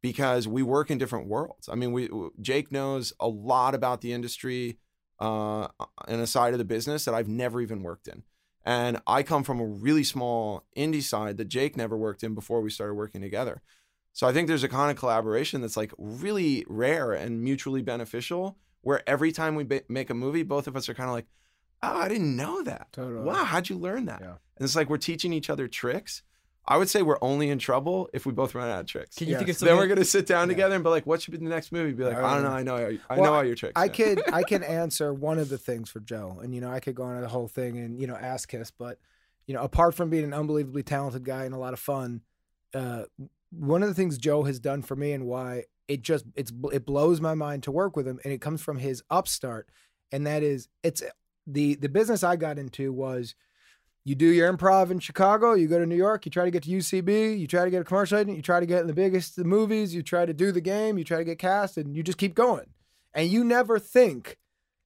because 0.02 0.48
we 0.48 0.62
work 0.62 0.90
in 0.90 0.98
different 0.98 1.26
worlds. 1.26 1.68
I 1.68 1.74
mean, 1.74 1.92
we 1.92 2.08
Jake 2.40 2.72
knows 2.72 3.12
a 3.20 3.28
lot 3.28 3.74
about 3.74 4.00
the 4.00 4.12
industry 4.12 4.78
uh, 5.18 5.68
and 6.08 6.20
a 6.20 6.26
side 6.26 6.52
of 6.52 6.58
the 6.58 6.64
business 6.64 7.04
that 7.04 7.14
I've 7.14 7.28
never 7.28 7.60
even 7.60 7.82
worked 7.82 8.08
in. 8.08 8.22
And 8.64 9.00
I 9.06 9.22
come 9.22 9.42
from 9.42 9.60
a 9.60 9.66
really 9.66 10.04
small 10.04 10.64
indie 10.76 11.02
side 11.02 11.36
that 11.38 11.48
Jake 11.48 11.76
never 11.76 11.96
worked 11.96 12.22
in 12.22 12.34
before 12.34 12.60
we 12.60 12.70
started 12.70 12.94
working 12.94 13.20
together. 13.20 13.62
So 14.12 14.26
I 14.26 14.32
think 14.32 14.48
there's 14.48 14.64
a 14.64 14.68
kind 14.68 14.90
of 14.90 14.96
collaboration 14.96 15.60
that's 15.60 15.76
like 15.76 15.92
really 15.96 16.64
rare 16.68 17.12
and 17.12 17.42
mutually 17.42 17.82
beneficial 17.82 18.58
where 18.82 19.08
every 19.08 19.32
time 19.32 19.54
we 19.54 19.64
ba- 19.64 19.82
make 19.88 20.10
a 20.10 20.14
movie, 20.14 20.42
both 20.42 20.66
of 20.66 20.76
us 20.76 20.88
are 20.88 20.94
kind 20.94 21.08
of 21.08 21.14
like, 21.14 21.26
oh, 21.82 21.98
I 21.98 22.08
didn't 22.08 22.36
know 22.36 22.62
that. 22.62 22.88
Totally. 22.92 23.24
Wow, 23.24 23.44
how'd 23.44 23.68
you 23.68 23.78
learn 23.78 24.06
that? 24.06 24.20
Yeah. 24.20 24.28
And 24.30 24.64
it's 24.64 24.76
like 24.76 24.90
we're 24.90 24.98
teaching 24.98 25.32
each 25.32 25.48
other 25.48 25.68
tricks. 25.68 26.22
I 26.66 26.76
would 26.76 26.88
say 26.88 27.02
we're 27.02 27.18
only 27.22 27.48
in 27.50 27.58
trouble 27.58 28.08
if 28.12 28.26
we 28.26 28.32
both 28.32 28.54
run 28.54 28.68
out 28.68 28.80
of 28.80 28.86
tricks. 28.86 29.16
Can 29.16 29.28
you 29.28 29.36
think 29.36 29.48
of 29.48 29.56
something? 29.56 29.66
Then 29.74 29.76
we're 29.76 29.88
gonna 29.88 30.04
sit 30.04 30.26
down 30.26 30.48
Yeah. 30.48 30.54
together 30.54 30.74
and 30.76 30.84
be 30.84 30.90
like, 30.90 31.06
"What 31.06 31.22
should 31.22 31.32
be 31.32 31.38
the 31.38 31.44
next 31.44 31.72
movie?" 31.72 31.92
Be 31.92 32.04
like, 32.04 32.16
I 32.16 32.20
"I 32.20 32.34
don't 32.34 32.42
don't 32.42 32.64
know. 32.66 32.76
I 32.76 32.82
know. 32.90 32.98
I 33.08 33.14
Well, 33.16 33.24
know 33.24 33.34
all 33.34 33.44
your 33.44 33.54
tricks." 33.56 33.72
I 33.76 33.86
Yeah. 33.86 33.92
could 33.92 34.22
I 34.32 34.42
can 34.44 34.62
answer 34.62 35.12
one 35.12 35.38
of 35.38 35.48
the 35.48 35.58
things 35.58 35.90
for 35.90 36.00
Joe, 36.00 36.38
and 36.42 36.54
you 36.54 36.60
know 36.60 36.70
I 36.70 36.80
could 36.80 36.94
go 36.94 37.02
on 37.04 37.20
the 37.20 37.28
whole 37.28 37.48
thing 37.48 37.78
and 37.78 38.00
you 38.00 38.06
know 38.06 38.14
ask 38.16 38.48
Kiss, 38.48 38.70
but 38.70 38.98
you 39.46 39.54
know 39.54 39.62
apart 39.62 39.94
from 39.94 40.10
being 40.10 40.24
an 40.24 40.34
unbelievably 40.34 40.82
talented 40.84 41.24
guy 41.24 41.44
and 41.44 41.54
a 41.54 41.58
lot 41.58 41.72
of 41.72 41.80
fun, 41.80 42.20
uh, 42.74 43.04
one 43.50 43.82
of 43.82 43.88
the 43.88 43.94
things 43.94 44.16
Joe 44.18 44.44
has 44.44 44.60
done 44.60 44.82
for 44.82 44.94
me 44.94 45.12
and 45.12 45.26
why 45.26 45.64
it 45.88 46.02
just 46.02 46.26
it's 46.36 46.52
it 46.72 46.84
blows 46.86 47.20
my 47.20 47.34
mind 47.34 47.62
to 47.64 47.72
work 47.72 47.96
with 47.96 48.06
him, 48.06 48.20
and 48.22 48.32
it 48.32 48.40
comes 48.40 48.60
from 48.62 48.78
his 48.78 49.02
upstart, 49.10 49.68
and 50.12 50.26
that 50.26 50.42
is 50.42 50.68
it's 50.84 51.02
the 51.46 51.74
the 51.76 51.88
business 51.88 52.22
I 52.22 52.36
got 52.36 52.58
into 52.58 52.92
was. 52.92 53.34
You 54.02 54.14
do 54.14 54.26
your 54.26 54.50
improv 54.50 54.90
in 54.90 54.98
Chicago, 54.98 55.52
you 55.52 55.68
go 55.68 55.78
to 55.78 55.84
New 55.84 55.96
York, 55.96 56.24
you 56.24 56.30
try 56.30 56.46
to 56.46 56.50
get 56.50 56.62
to 56.62 56.70
UCB, 56.70 57.38
you 57.38 57.46
try 57.46 57.64
to 57.64 57.70
get 57.70 57.82
a 57.82 57.84
commercial 57.84 58.16
agent, 58.16 58.36
you 58.36 58.42
try 58.42 58.58
to 58.58 58.64
get 58.64 58.80
in 58.80 58.86
the 58.86 58.94
biggest 58.94 59.36
the 59.36 59.44
movies, 59.44 59.94
you 59.94 60.02
try 60.02 60.24
to 60.24 60.32
do 60.32 60.52
the 60.52 60.60
game, 60.60 60.96
you 60.96 61.04
try 61.04 61.18
to 61.18 61.24
get 61.24 61.38
cast, 61.38 61.76
and 61.76 61.94
you 61.94 62.02
just 62.02 62.16
keep 62.16 62.34
going. 62.34 62.66
And 63.12 63.28
you 63.28 63.44
never 63.44 63.78
think 63.78 64.38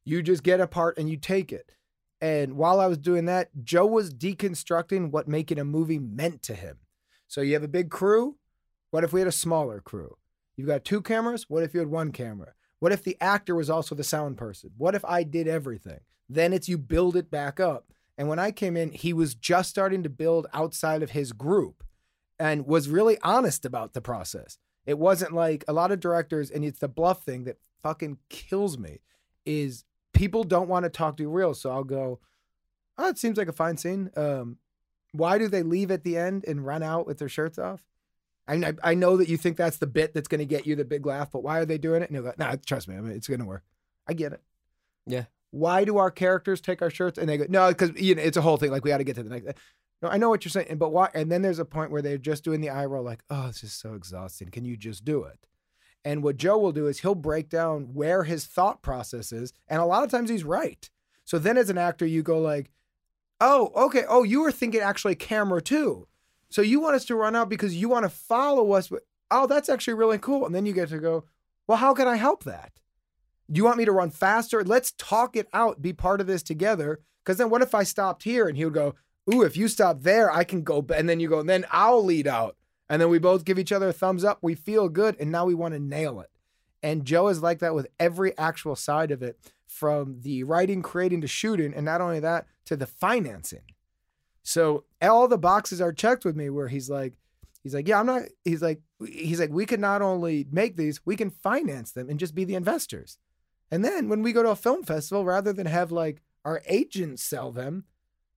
you 0.04 0.22
just 0.22 0.42
get 0.42 0.60
a 0.60 0.66
part 0.66 0.98
and 0.98 1.08
you 1.08 1.16
take 1.16 1.52
it. 1.52 1.72
And 2.20 2.56
while 2.56 2.80
i 2.80 2.86
was 2.86 2.98
doing 2.98 3.26
that 3.26 3.50
joe 3.62 3.86
was 3.86 4.12
deconstructing 4.12 5.10
what 5.10 5.28
making 5.28 5.58
a 5.58 5.64
movie 5.64 5.98
meant 5.98 6.42
to 6.42 6.54
him. 6.54 6.78
So 7.28 7.40
you 7.40 7.54
have 7.54 7.62
a 7.62 7.68
big 7.68 7.90
crew 7.90 8.36
what 8.90 9.04
if 9.04 9.12
we 9.12 9.20
had 9.20 9.28
a 9.28 9.32
smaller 9.32 9.80
crew? 9.80 10.16
You've 10.56 10.68
got 10.68 10.84
two 10.84 11.02
cameras 11.02 11.46
what 11.48 11.62
if 11.62 11.72
you 11.72 11.80
had 11.80 11.90
one 11.90 12.12
camera? 12.12 12.54
What 12.80 12.92
if 12.92 13.04
the 13.04 13.16
actor 13.20 13.54
was 13.54 13.70
also 13.70 13.94
the 13.94 14.04
sound 14.04 14.38
person? 14.38 14.70
What 14.76 14.94
if 14.94 15.04
i 15.04 15.22
did 15.22 15.46
everything? 15.46 16.00
Then 16.28 16.52
it's 16.52 16.68
you 16.68 16.78
build 16.78 17.16
it 17.16 17.30
back 17.30 17.60
up 17.60 17.92
and 18.16 18.28
when 18.28 18.38
i 18.38 18.50
came 18.50 18.76
in 18.76 18.90
he 18.92 19.12
was 19.12 19.34
just 19.34 19.70
starting 19.70 20.02
to 20.02 20.08
build 20.08 20.46
outside 20.52 21.02
of 21.02 21.10
his 21.10 21.32
group 21.32 21.84
and 22.38 22.66
was 22.66 22.88
really 22.88 23.18
honest 23.22 23.64
about 23.64 23.92
the 23.92 24.00
process 24.00 24.58
it 24.86 24.98
wasn't 24.98 25.32
like 25.32 25.64
a 25.66 25.72
lot 25.72 25.92
of 25.92 26.00
directors, 26.00 26.50
and 26.50 26.64
it's 26.64 26.78
the 26.78 26.88
bluff 26.88 27.22
thing 27.22 27.44
that 27.44 27.58
fucking 27.82 28.18
kills 28.28 28.78
me, 28.78 29.00
is 29.46 29.84
people 30.12 30.44
don't 30.44 30.68
want 30.68 30.84
to 30.84 30.90
talk 30.90 31.16
to 31.16 31.22
you 31.22 31.30
real. 31.30 31.54
So 31.54 31.70
I'll 31.70 31.84
go, 31.84 32.20
oh, 32.98 33.08
it 33.08 33.18
seems 33.18 33.38
like 33.38 33.48
a 33.48 33.52
fine 33.52 33.76
scene. 33.76 34.10
Um, 34.16 34.58
why 35.12 35.38
do 35.38 35.48
they 35.48 35.62
leave 35.62 35.90
at 35.90 36.04
the 36.04 36.16
end 36.16 36.44
and 36.46 36.66
run 36.66 36.82
out 36.82 37.06
with 37.06 37.18
their 37.18 37.28
shirts 37.28 37.58
off? 37.58 37.82
I, 38.46 38.54
I, 38.56 38.72
I 38.82 38.94
know 38.94 39.16
that 39.16 39.28
you 39.28 39.38
think 39.38 39.56
that's 39.56 39.78
the 39.78 39.86
bit 39.86 40.12
that's 40.12 40.28
going 40.28 40.40
to 40.40 40.44
get 40.44 40.66
you 40.66 40.76
the 40.76 40.84
big 40.84 41.06
laugh, 41.06 41.30
but 41.32 41.42
why 41.42 41.60
are 41.60 41.64
they 41.64 41.78
doing 41.78 42.02
it? 42.02 42.10
And 42.10 42.32
nah, 42.36 42.56
trust 42.66 42.88
me, 42.88 42.96
I 42.96 43.00
mean, 43.00 43.12
it's 43.12 43.28
going 43.28 43.40
to 43.40 43.46
work. 43.46 43.64
I 44.06 44.12
get 44.12 44.34
it. 44.34 44.42
Yeah. 45.06 45.24
Why 45.54 45.84
do 45.84 45.98
our 45.98 46.10
characters 46.10 46.60
take 46.60 46.82
our 46.82 46.90
shirts? 46.90 47.16
And 47.16 47.28
they 47.28 47.36
go, 47.36 47.46
no, 47.48 47.68
because 47.68 47.92
you 47.94 48.16
know, 48.16 48.22
it's 48.22 48.36
a 48.36 48.42
whole 48.42 48.56
thing. 48.56 48.72
Like 48.72 48.82
we 48.82 48.90
got 48.90 48.98
to 48.98 49.04
get 49.04 49.14
to 49.16 49.22
the 49.22 49.30
next. 49.30 49.56
No, 50.02 50.08
I 50.08 50.18
know 50.18 50.28
what 50.28 50.44
you're 50.44 50.50
saying, 50.50 50.76
but 50.78 50.90
why? 50.90 51.10
And 51.14 51.30
then 51.30 51.42
there's 51.42 51.60
a 51.60 51.64
point 51.64 51.92
where 51.92 52.02
they're 52.02 52.18
just 52.18 52.42
doing 52.42 52.60
the 52.60 52.70
eye 52.70 52.84
roll, 52.84 53.04
like, 53.04 53.22
oh, 53.30 53.46
this 53.46 53.62
is 53.62 53.72
so 53.72 53.94
exhausting. 53.94 54.48
Can 54.48 54.64
you 54.64 54.76
just 54.76 55.04
do 55.04 55.22
it? 55.22 55.46
And 56.04 56.22
what 56.22 56.36
Joe 56.36 56.58
will 56.58 56.72
do 56.72 56.88
is 56.88 57.00
he'll 57.00 57.14
break 57.14 57.48
down 57.48 57.94
where 57.94 58.24
his 58.24 58.46
thought 58.46 58.82
process 58.82 59.32
is, 59.32 59.52
and 59.68 59.80
a 59.80 59.86
lot 59.86 60.02
of 60.02 60.10
times 60.10 60.28
he's 60.28 60.44
right. 60.44 60.90
So 61.24 61.38
then, 61.38 61.56
as 61.56 61.70
an 61.70 61.78
actor, 61.78 62.04
you 62.04 62.22
go 62.22 62.40
like, 62.40 62.70
oh, 63.40 63.70
okay, 63.76 64.02
oh, 64.08 64.24
you 64.24 64.42
were 64.42 64.52
thinking 64.52 64.80
actually 64.80 65.14
camera 65.14 65.62
too. 65.62 66.08
So 66.50 66.62
you 66.62 66.80
want 66.80 66.96
us 66.96 67.04
to 67.06 67.14
run 67.14 67.36
out 67.36 67.48
because 67.48 67.76
you 67.76 67.88
want 67.88 68.04
to 68.04 68.10
follow 68.10 68.72
us. 68.72 68.88
But, 68.88 69.04
oh, 69.30 69.46
that's 69.46 69.68
actually 69.68 69.94
really 69.94 70.18
cool. 70.18 70.44
And 70.44 70.54
then 70.54 70.66
you 70.66 70.72
get 70.72 70.88
to 70.90 70.98
go, 70.98 71.24
well, 71.66 71.78
how 71.78 71.94
can 71.94 72.08
I 72.08 72.16
help 72.16 72.44
that? 72.44 72.72
Do 73.50 73.58
you 73.58 73.64
want 73.64 73.78
me 73.78 73.84
to 73.84 73.92
run 73.92 74.10
faster? 74.10 74.64
Let's 74.64 74.92
talk 74.92 75.36
it 75.36 75.48
out, 75.52 75.82
be 75.82 75.92
part 75.92 76.20
of 76.20 76.26
this 76.26 76.42
together. 76.42 77.00
Because 77.22 77.38
then 77.38 77.50
what 77.50 77.62
if 77.62 77.74
I 77.74 77.82
stopped 77.82 78.22
here 78.22 78.48
and 78.48 78.56
he 78.56 78.64
would 78.64 78.74
go, 78.74 78.94
ooh, 79.32 79.42
if 79.42 79.56
you 79.56 79.68
stop 79.68 80.02
there, 80.02 80.30
I 80.30 80.44
can 80.44 80.62
go. 80.62 80.82
b-" 80.82 80.94
And 80.94 81.08
then 81.08 81.20
you 81.20 81.28
go, 81.28 81.40
and 81.40 81.48
then 81.48 81.64
I'll 81.70 82.04
lead 82.04 82.26
out. 82.26 82.56
And 82.88 83.00
then 83.00 83.08
we 83.08 83.18
both 83.18 83.44
give 83.44 83.58
each 83.58 83.72
other 83.72 83.88
a 83.88 83.92
thumbs 83.92 84.24
up. 84.24 84.38
We 84.42 84.54
feel 84.54 84.88
good. 84.88 85.16
And 85.18 85.32
now 85.32 85.46
we 85.46 85.54
want 85.54 85.72
to 85.74 85.80
nail 85.80 86.20
it. 86.20 86.30
And 86.82 87.06
Joe 87.06 87.28
is 87.28 87.42
like 87.42 87.60
that 87.60 87.74
with 87.74 87.86
every 87.98 88.36
actual 88.36 88.76
side 88.76 89.10
of 89.10 89.22
it 89.22 89.38
from 89.66 90.20
the 90.20 90.44
writing, 90.44 90.82
creating 90.82 91.22
to 91.22 91.26
shooting. 91.26 91.72
And 91.72 91.84
not 91.86 92.02
only 92.02 92.20
that, 92.20 92.46
to 92.66 92.76
the 92.76 92.86
financing. 92.86 93.62
So 94.42 94.84
all 95.00 95.26
the 95.26 95.38
boxes 95.38 95.80
are 95.80 95.92
checked 95.92 96.26
with 96.26 96.36
me 96.36 96.50
where 96.50 96.68
he's 96.68 96.90
like, 96.90 97.14
he's 97.62 97.74
like, 97.74 97.88
yeah, 97.88 97.98
I'm 97.98 98.06
not, 98.06 98.24
he's 98.44 98.60
like, 98.60 98.82
he's 99.06 99.40
like, 99.40 99.50
we 99.50 99.64
can 99.64 99.80
not 99.80 100.02
only 100.02 100.46
make 100.52 100.76
these, 100.76 101.00
we 101.06 101.16
can 101.16 101.30
finance 101.30 101.92
them 101.92 102.10
and 102.10 102.20
just 102.20 102.34
be 102.34 102.44
the 102.44 102.54
investors. 102.54 103.16
And 103.74 103.84
then 103.84 104.08
when 104.08 104.22
we 104.22 104.32
go 104.32 104.44
to 104.44 104.50
a 104.50 104.56
film 104.56 104.84
festival, 104.84 105.24
rather 105.24 105.52
than 105.52 105.66
have 105.66 105.90
like 105.90 106.22
our 106.44 106.62
agents 106.66 107.24
sell 107.24 107.50
them, 107.50 107.86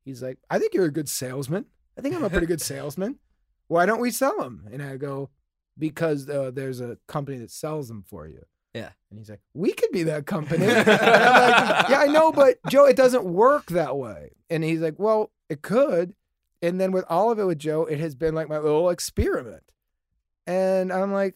he's 0.04 0.23
like, 0.23 0.39
I 0.50 0.58
think 0.58 0.73
you're 0.73 0.86
a 0.86 0.91
good 0.91 1.08
salesman. 1.08 1.65
I 1.95 2.02
think 2.02 2.15
I'm 2.15 2.23
a 2.23 2.30
pretty 2.32 2.47
good 2.47 2.60
salesman. 2.73 3.19
Why 3.67 3.86
don't 3.86 4.02
we 4.02 4.10
sell 4.10 4.36
them? 4.39 4.67
And 4.73 4.82
I 4.82 4.97
go, 4.97 5.30
because 5.78 6.28
uh, 6.28 6.50
there's 6.52 6.82
a 6.82 6.97
company 7.06 7.38
that 7.38 7.52
sells 7.52 7.88
them 7.88 8.02
for 8.02 8.28
you. 8.28 8.47
Yeah. 8.73 8.89
And 9.12 9.19
he's 9.19 9.30
like, 9.30 9.41
we 9.54 9.73
could 9.73 9.91
be 9.91 10.02
that 10.04 10.26
company. 10.26 10.65
Like, 10.76 10.88
yeah, 10.88 12.00
I 12.00 12.08
know, 12.08 12.32
but 12.32 12.58
Joe, 12.67 12.86
it 12.86 12.95
doesn't 12.95 13.23
work 13.23 13.67
that 13.67 13.95
way. 13.95 14.32
And 14.50 14.63
he's 14.63 14.82
like, 14.82 14.95
well, 14.97 15.30
it 15.50 15.62
could. 15.62 16.15
And 16.63 16.82
then 16.82 16.91
with 16.91 17.06
all 17.10 17.30
of 17.30 17.38
it 17.38 17.45
with 17.45 17.60
Joe, 17.60 17.86
it 17.86 18.00
has 18.00 18.15
been 18.15 18.34
like 18.34 18.50
my 18.50 18.58
little 18.58 18.89
experiment. 18.89 19.62
And 20.47 20.91
I'm 20.91 21.13
like, 21.13 21.36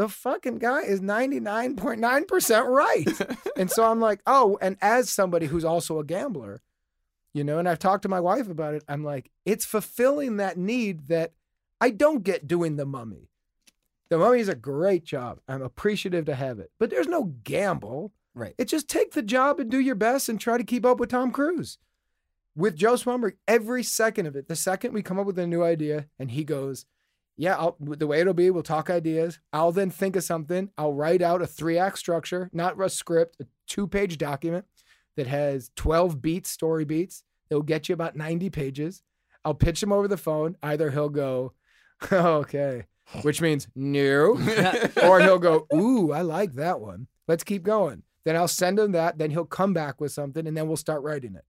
the 0.00 0.08
fucking 0.08 0.56
guy 0.56 0.80
is 0.80 1.02
99.9% 1.02 2.66
right. 2.66 3.38
and 3.58 3.70
so 3.70 3.84
I'm 3.84 4.00
like, 4.00 4.22
oh, 4.26 4.56
and 4.62 4.78
as 4.80 5.10
somebody 5.10 5.44
who's 5.44 5.62
also 5.62 5.98
a 5.98 6.04
gambler, 6.04 6.62
you 7.34 7.44
know, 7.44 7.58
and 7.58 7.68
I've 7.68 7.78
talked 7.78 8.04
to 8.04 8.08
my 8.08 8.18
wife 8.18 8.48
about 8.48 8.72
it, 8.72 8.82
I'm 8.88 9.04
like, 9.04 9.30
it's 9.44 9.66
fulfilling 9.66 10.38
that 10.38 10.56
need 10.56 11.08
that 11.08 11.34
I 11.82 11.90
don't 11.90 12.24
get 12.24 12.48
doing 12.48 12.76
the 12.76 12.86
mummy. 12.86 13.28
The 14.08 14.16
mummy 14.16 14.40
is 14.40 14.48
a 14.48 14.54
great 14.54 15.04
job. 15.04 15.40
I'm 15.46 15.60
appreciative 15.60 16.24
to 16.24 16.34
have 16.34 16.58
it, 16.58 16.70
but 16.78 16.88
there's 16.88 17.06
no 17.06 17.34
gamble. 17.44 18.12
Right. 18.34 18.54
It 18.56 18.68
just 18.68 18.88
take 18.88 19.12
the 19.12 19.20
job 19.20 19.60
and 19.60 19.70
do 19.70 19.80
your 19.80 19.96
best 19.96 20.30
and 20.30 20.40
try 20.40 20.56
to 20.56 20.64
keep 20.64 20.86
up 20.86 20.98
with 20.98 21.10
Tom 21.10 21.30
Cruise. 21.30 21.76
With 22.56 22.74
Joe 22.74 22.94
Swanberg, 22.94 23.34
every 23.46 23.82
second 23.82 24.24
of 24.24 24.34
it, 24.34 24.48
the 24.48 24.56
second 24.56 24.94
we 24.94 25.02
come 25.02 25.18
up 25.18 25.26
with 25.26 25.38
a 25.38 25.46
new 25.46 25.62
idea 25.62 26.06
and 26.18 26.30
he 26.30 26.42
goes, 26.42 26.86
yeah, 27.40 27.56
I'll, 27.56 27.74
the 27.80 28.06
way 28.06 28.20
it'll 28.20 28.34
be, 28.34 28.50
we'll 28.50 28.62
talk 28.62 28.90
ideas. 28.90 29.38
I'll 29.50 29.72
then 29.72 29.88
think 29.88 30.14
of 30.14 30.22
something. 30.22 30.68
I'll 30.76 30.92
write 30.92 31.22
out 31.22 31.40
a 31.40 31.46
three 31.46 31.78
act 31.78 31.96
structure, 31.98 32.50
not 32.52 32.78
a 32.78 32.90
script, 32.90 33.38
a 33.40 33.46
two 33.66 33.86
page 33.86 34.18
document 34.18 34.66
that 35.16 35.26
has 35.26 35.70
12 35.74 36.20
beats, 36.20 36.50
story 36.50 36.84
beats. 36.84 37.24
It'll 37.48 37.62
get 37.62 37.88
you 37.88 37.94
about 37.94 38.14
90 38.14 38.50
pages. 38.50 39.02
I'll 39.42 39.54
pitch 39.54 39.82
him 39.82 39.90
over 39.90 40.06
the 40.06 40.18
phone. 40.18 40.58
Either 40.62 40.90
he'll 40.90 41.08
go, 41.08 41.54
okay, 42.12 42.84
which 43.22 43.40
means 43.40 43.68
no, 43.74 44.38
or 45.02 45.20
he'll 45.20 45.38
go, 45.38 45.66
ooh, 45.72 46.12
I 46.12 46.20
like 46.20 46.52
that 46.56 46.78
one. 46.78 47.06
Let's 47.26 47.42
keep 47.42 47.62
going. 47.62 48.02
Then 48.26 48.36
I'll 48.36 48.48
send 48.48 48.78
him 48.78 48.92
that. 48.92 49.16
Then 49.16 49.30
he'll 49.30 49.46
come 49.46 49.72
back 49.72 49.98
with 49.98 50.12
something 50.12 50.46
and 50.46 50.54
then 50.54 50.68
we'll 50.68 50.76
start 50.76 51.02
writing 51.02 51.36
it. 51.36 51.46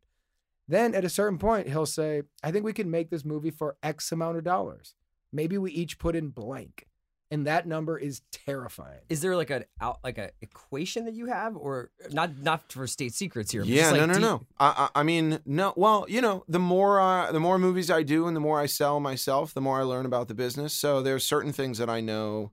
Then 0.70 0.96
at 0.96 1.04
a 1.04 1.10
certain 1.10 1.38
point, 1.38 1.68
he'll 1.68 1.86
say, 1.86 2.22
I 2.42 2.54
think 2.54 2.64
we 2.64 2.72
can 2.72 2.90
make 2.90 3.10
this 3.10 3.26
movie 3.26 3.52
for 3.52 3.76
X 3.84 4.14
amount 4.14 4.38
of 4.38 4.46
dollars. 4.46 4.96
Maybe 5.32 5.58
we 5.58 5.72
each 5.72 5.98
put 6.00 6.16
in 6.16 6.30
blank. 6.30 6.88
And 7.34 7.48
that 7.48 7.66
number 7.66 7.98
is 7.98 8.24
terrifying. 8.34 9.00
Is 9.08 9.22
there 9.22 9.38
like 9.38 9.50
an 9.52 9.64
out 9.80 10.00
like 10.04 10.18
a 10.18 10.32
equation 10.42 11.06
that 11.06 11.14
you 11.14 11.28
have, 11.28 11.56
or 11.56 11.90
not? 12.12 12.38
Not 12.40 12.70
for 12.74 12.86
state 12.88 13.14
secrets 13.14 13.52
here. 13.52 13.62
but 13.62 13.70
Yeah, 13.70 13.84
just, 13.84 13.92
like, 13.94 14.00
no, 14.02 14.06
no, 14.08 14.14
do 14.16 14.20
you- 14.20 14.26
no. 14.26 14.46
I, 14.60 14.68
I, 14.94 15.00
I 15.00 15.04
mean, 15.04 15.40
no. 15.46 15.72
Well, 15.78 16.06
you 16.10 16.20
know, 16.20 16.44
the 16.50 16.60
more 16.60 17.00
uh, 17.00 17.32
the 17.32 17.40
more 17.40 17.58
movies 17.58 17.90
I 17.90 18.04
do, 18.04 18.28
and 18.28 18.36
the 18.36 18.42
more 18.42 18.60
I 18.60 18.66
sell 18.66 19.00
myself, 19.00 19.54
the 19.54 19.62
more 19.62 19.80
I 19.80 19.84
learn 19.84 20.06
about 20.06 20.28
the 20.28 20.34
business. 20.34 20.74
So 20.74 21.02
there's 21.02 21.26
certain 21.26 21.54
things 21.54 21.78
that 21.78 21.90
I 21.90 22.02
know. 22.02 22.52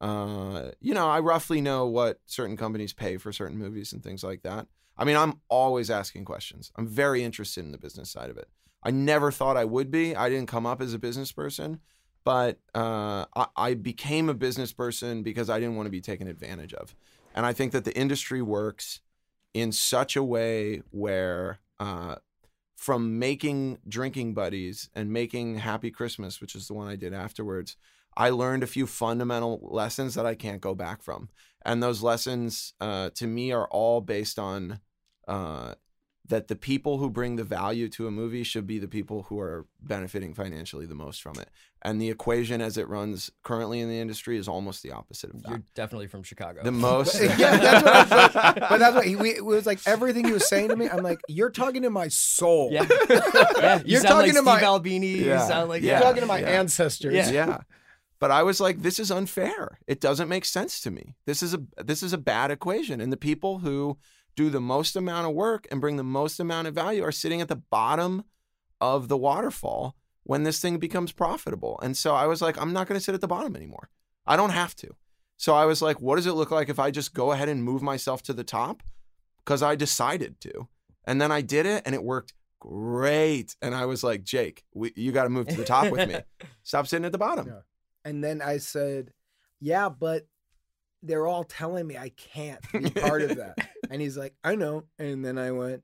Uh, 0.00 0.70
you 0.80 0.92
know, 0.92 1.08
I 1.08 1.20
roughly 1.20 1.60
know 1.60 1.86
what 1.86 2.18
certain 2.26 2.56
companies 2.56 2.92
pay 2.92 3.16
for 3.18 3.32
certain 3.32 3.56
movies 3.56 3.92
and 3.92 4.02
things 4.02 4.24
like 4.24 4.42
that. 4.42 4.66
I 4.98 5.04
mean, 5.04 5.16
I'm 5.16 5.40
always 5.48 5.88
asking 5.88 6.24
questions. 6.24 6.72
I'm 6.76 6.86
very 6.88 7.22
interested 7.22 7.64
in 7.64 7.70
the 7.70 7.78
business 7.78 8.10
side 8.10 8.30
of 8.30 8.36
it. 8.36 8.48
I 8.82 8.90
never 8.90 9.30
thought 9.30 9.56
I 9.56 9.64
would 9.64 9.90
be. 9.90 10.16
I 10.16 10.28
didn't 10.28 10.48
come 10.48 10.66
up 10.66 10.80
as 10.82 10.92
a 10.94 10.98
business 10.98 11.32
person, 11.32 11.80
but 12.26 12.58
uh, 12.74 13.24
I, 13.36 13.46
I 13.56 13.74
became 13.74 14.28
a 14.28 14.34
business 14.34 14.72
person 14.72 15.22
because 15.22 15.48
I 15.48 15.60
didn't 15.60 15.76
want 15.76 15.86
to 15.86 15.92
be 15.92 16.00
taken 16.00 16.26
advantage 16.26 16.74
of. 16.74 16.92
And 17.36 17.46
I 17.46 17.52
think 17.52 17.70
that 17.70 17.84
the 17.84 17.96
industry 17.96 18.42
works 18.42 19.00
in 19.54 19.70
such 19.70 20.16
a 20.16 20.24
way 20.24 20.82
where 20.90 21.60
uh, 21.78 22.16
from 22.76 23.20
making 23.20 23.78
drinking 23.86 24.34
buddies 24.34 24.90
and 24.92 25.12
making 25.12 25.56
happy 25.56 25.90
christmas 25.90 26.40
which 26.40 26.54
is 26.54 26.68
the 26.68 26.74
one 26.74 26.86
i 26.86 26.94
did 26.94 27.14
afterwards 27.14 27.76
i 28.16 28.28
learned 28.28 28.62
a 28.62 28.66
few 28.66 28.86
fundamental 28.86 29.58
lessons 29.62 30.14
that 30.14 30.26
i 30.26 30.34
can't 30.34 30.60
go 30.60 30.74
back 30.74 31.02
from 31.02 31.30
and 31.64 31.82
those 31.82 32.02
lessons 32.02 32.74
uh, 32.80 33.08
to 33.14 33.26
me 33.26 33.50
are 33.50 33.66
all 33.68 34.02
based 34.02 34.38
on 34.38 34.78
uh, 35.26 35.72
that 36.28 36.48
the 36.48 36.56
people 36.56 36.98
who 36.98 37.08
bring 37.10 37.36
the 37.36 37.44
value 37.44 37.88
to 37.88 38.06
a 38.06 38.10
movie 38.10 38.42
should 38.42 38.66
be 38.66 38.78
the 38.78 38.88
people 38.88 39.24
who 39.24 39.38
are 39.38 39.66
benefiting 39.80 40.34
financially 40.34 40.86
the 40.86 40.94
most 40.94 41.22
from 41.22 41.38
it 41.38 41.48
and 41.82 42.00
the 42.00 42.10
equation 42.10 42.60
as 42.60 42.76
it 42.76 42.88
runs 42.88 43.30
currently 43.44 43.80
in 43.80 43.88
the 43.88 43.98
industry 43.98 44.36
is 44.36 44.48
almost 44.48 44.82
the 44.82 44.90
opposite 44.90 45.30
of 45.32 45.42
that 45.42 45.50
You're 45.50 45.62
definitely 45.74 46.08
from 46.08 46.24
Chicago. 46.24 46.62
the 46.64 46.72
most 46.72 47.20
yeah, 47.38 47.56
that's 47.56 47.84
what 47.84 48.14
I 48.14 48.28
thought. 48.28 48.60
But 48.68 48.78
that's 48.78 48.94
what 48.96 49.06
he, 49.06 49.14
we, 49.14 49.30
it 49.30 49.44
was 49.44 49.66
like 49.66 49.78
everything 49.86 50.24
he 50.24 50.32
was 50.32 50.48
saying 50.48 50.70
to 50.70 50.76
me. 50.76 50.88
I'm 50.88 51.04
like, 51.04 51.20
you're 51.28 51.50
talking 51.50 51.82
to 51.82 51.90
my 51.90 52.08
soul. 52.08 52.70
yeah, 52.72 52.86
yeah. 53.10 53.78
You 53.78 53.92
You're 53.92 54.02
talking 54.02 54.16
like 54.16 54.26
to 54.26 54.32
Steve 54.34 54.44
my- 54.44 54.62
Albini. 54.62 55.12
Yeah. 55.18 55.42
You 55.42 55.48
sound 55.48 55.68
like 55.68 55.82
You're 55.82 56.00
talking 56.00 56.22
to 56.22 56.26
my 56.26 56.40
yeah. 56.40 56.48
ancestors. 56.48 57.14
Yeah. 57.14 57.30
yeah. 57.30 57.58
But 58.18 58.30
I 58.30 58.42
was 58.42 58.60
like, 58.60 58.80
this 58.80 58.98
is 58.98 59.10
unfair. 59.10 59.78
It 59.86 60.00
doesn't 60.00 60.28
make 60.28 60.44
sense 60.46 60.80
to 60.80 60.90
me. 60.90 61.14
This 61.26 61.42
is 61.42 61.54
a 61.54 61.60
this 61.84 62.02
is 62.02 62.12
a 62.12 62.18
bad 62.18 62.50
equation. 62.50 63.00
And 63.00 63.12
the 63.12 63.16
people 63.16 63.58
who 63.58 63.98
do 64.36 64.50
the 64.50 64.60
most 64.60 64.94
amount 64.94 65.26
of 65.26 65.34
work 65.34 65.66
and 65.70 65.80
bring 65.80 65.96
the 65.96 66.04
most 66.04 66.38
amount 66.38 66.68
of 66.68 66.74
value 66.74 67.02
are 67.02 67.12
sitting 67.12 67.40
at 67.40 67.48
the 67.48 67.56
bottom 67.56 68.24
of 68.80 69.08
the 69.08 69.16
waterfall 69.16 69.96
when 70.22 70.42
this 70.42 70.60
thing 70.60 70.78
becomes 70.78 71.12
profitable. 71.12 71.78
And 71.82 71.96
so 71.96 72.14
I 72.14 72.26
was 72.26 72.42
like, 72.42 72.60
I'm 72.60 72.72
not 72.72 72.86
going 72.86 72.98
to 72.98 73.04
sit 73.04 73.14
at 73.14 73.20
the 73.20 73.28
bottom 73.28 73.56
anymore. 73.56 73.88
I 74.26 74.36
don't 74.36 74.50
have 74.50 74.74
to. 74.76 74.94
So 75.36 75.54
I 75.54 75.66
was 75.66 75.82
like, 75.82 76.00
what 76.00 76.16
does 76.16 76.26
it 76.26 76.32
look 76.32 76.50
like 76.50 76.68
if 76.68 76.78
I 76.78 76.90
just 76.90 77.14
go 77.14 77.32
ahead 77.32 77.48
and 77.48 77.62
move 77.62 77.82
myself 77.82 78.22
to 78.24 78.32
the 78.32 78.44
top? 78.44 78.82
Because 79.38 79.62
I 79.62 79.76
decided 79.76 80.40
to. 80.40 80.68
And 81.04 81.20
then 81.20 81.30
I 81.30 81.40
did 81.40 81.66
it 81.66 81.82
and 81.86 81.94
it 81.94 82.02
worked 82.02 82.34
great. 82.60 83.54
And 83.62 83.74
I 83.74 83.84
was 83.86 84.02
like, 84.02 84.24
Jake, 84.24 84.64
we, 84.74 84.92
you 84.96 85.12
got 85.12 85.24
to 85.24 85.30
move 85.30 85.46
to 85.48 85.56
the 85.56 85.64
top 85.64 85.90
with 85.90 86.08
me. 86.08 86.16
Stop 86.64 86.86
sitting 86.86 87.04
at 87.04 87.12
the 87.12 87.18
bottom. 87.18 87.46
Yeah. 87.46 87.60
And 88.04 88.22
then 88.24 88.42
I 88.42 88.58
said, 88.58 89.12
yeah, 89.60 89.88
but 89.88 90.26
they're 91.02 91.26
all 91.26 91.44
telling 91.44 91.86
me 91.86 91.96
I 91.96 92.10
can't 92.10 92.60
be 92.72 92.90
part 92.90 93.22
of 93.22 93.36
that. 93.36 93.56
And 93.90 94.00
he's 94.00 94.16
like, 94.16 94.34
I 94.44 94.54
know. 94.54 94.84
And 94.98 95.24
then 95.24 95.38
I 95.38 95.50
went, 95.52 95.82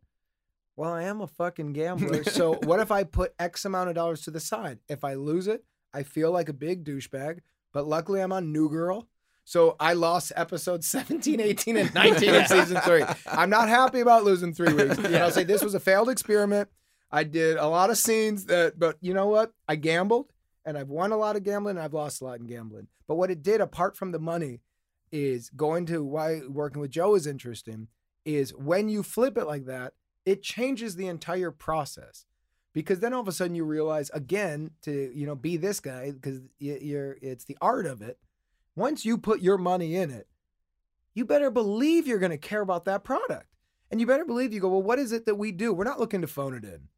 well, 0.77 0.93
I 0.93 1.05
am 1.05 1.21
a 1.21 1.27
fucking 1.27 1.73
gambler. 1.73 2.25
So 2.31 2.55
what 2.65 2.81
if 2.81 2.91
I 2.91 3.05
put 3.05 3.35
X 3.39 3.65
amount 3.65 3.89
of 3.91 3.95
dollars 3.95 4.23
to 4.23 4.31
the 4.31 4.41
side? 4.41 4.79
If 4.89 5.05
I 5.05 5.15
lose 5.15 5.47
it, 5.47 5.65
I 5.93 6.03
feel 6.03 6.31
like 6.31 6.49
a 6.49 6.55
big 6.55 6.85
douchebag. 6.85 7.41
But 7.73 7.87
luckily, 7.87 8.21
I'm 8.21 8.33
on 8.33 8.53
New 8.53 8.69
Girl. 8.69 9.09
So 9.45 9.77
I 9.81 9.95
lost 9.95 10.33
episodes 10.37 10.87
17, 10.89 11.41
18, 11.41 11.77
and 11.77 11.95
19 11.95 12.35
of 12.35 12.47
season 12.49 12.81
three. 12.81 13.05
I'm 13.27 13.51
not 13.51 13.69
happy 13.69 14.01
about 14.01 14.25
losing 14.25 14.55
three 14.55 14.73
weeks. 14.73 14.99
And 14.99 15.17
I'll 15.17 15.31
say 15.31 15.45
this 15.45 15.63
was 15.63 15.75
a 15.75 15.81
failed 15.81 16.09
experiment. 16.09 16.69
I 17.11 17.25
did 17.25 17.59
a 17.59 17.67
lot 17.67 17.91
of 17.91 17.99
scenes 17.99 18.47
that, 18.47 18.79
but 18.79 18.97
you 19.01 19.13
know 19.13 19.27
what? 19.29 19.53
I 19.69 19.77
gambled 19.77 20.33
and 20.65 20.79
I've 20.79 20.89
won 20.89 21.13
a 21.13 21.17
lot 21.17 21.37
of 21.37 21.43
gambling 21.43 21.77
and 21.77 21.85
I've 21.85 21.93
lost 21.93 22.23
a 22.23 22.25
lot 22.25 22.41
in 22.41 22.47
gambling. 22.47 22.87
But 23.07 23.17
what 23.17 23.31
it 23.31 23.43
did, 23.43 23.61
apart 23.61 23.97
from 23.97 24.13
the 24.13 24.19
money, 24.19 24.61
is 25.13 25.51
going 25.51 25.87
to 25.87 26.03
why 26.03 26.41
working 26.49 26.81
with 26.81 26.91
Joe 26.91 27.15
is 27.15 27.27
interesting 27.27 27.89
is 28.25 28.55
when 28.55 28.89
you 28.89 29.03
flip 29.03 29.37
it 29.37 29.47
like 29.47 29.67
that, 29.67 29.93
it 30.25 30.43
changes 30.43 30.97
the 30.97 31.07
entire 31.07 31.51
process. 31.51 32.25
Because 32.73 33.01
then 33.01 33.13
all 33.13 33.21
of 33.21 33.29
a 33.29 33.33
sudden 33.33 33.55
you 33.55 33.65
realize 33.65 34.11
again 34.15 34.71
to 34.83 35.13
you 35.15 35.27
know 35.27 35.35
be 35.35 35.59
this 35.59 35.79
guy 35.79 36.11
because 36.11 36.41
you're 36.59 37.19
it's 37.21 37.45
the 37.45 37.59
art 37.61 37.85
of 37.85 38.01
it. 38.01 38.19
Once 38.75 39.05
you 39.05 39.19
put 39.19 39.43
your 39.43 39.59
money 39.59 39.95
in 39.95 40.11
it, 40.11 40.27
you 41.15 41.27
better 41.27 41.51
believe 41.51 42.07
you're 42.07 42.19
going 42.19 42.31
to 42.31 42.39
care 42.39 42.63
about 42.63 42.87
that 42.87 43.05
product, 43.05 43.49
and 43.91 44.01
you 44.01 44.07
better 44.07 44.25
believe 44.25 44.55
you 44.55 44.61
go 44.61 44.71
well. 44.71 44.83
What 44.83 44.99
is 44.99 45.13
it 45.13 45.27
that 45.27 45.35
we 45.35 45.53
do? 45.53 45.75
We're 45.75 45.85
not 45.85 46.01
looking 46.01 46.23
to 46.23 46.27
phone 46.27 46.55
it 46.55 46.65
in. 46.65 46.89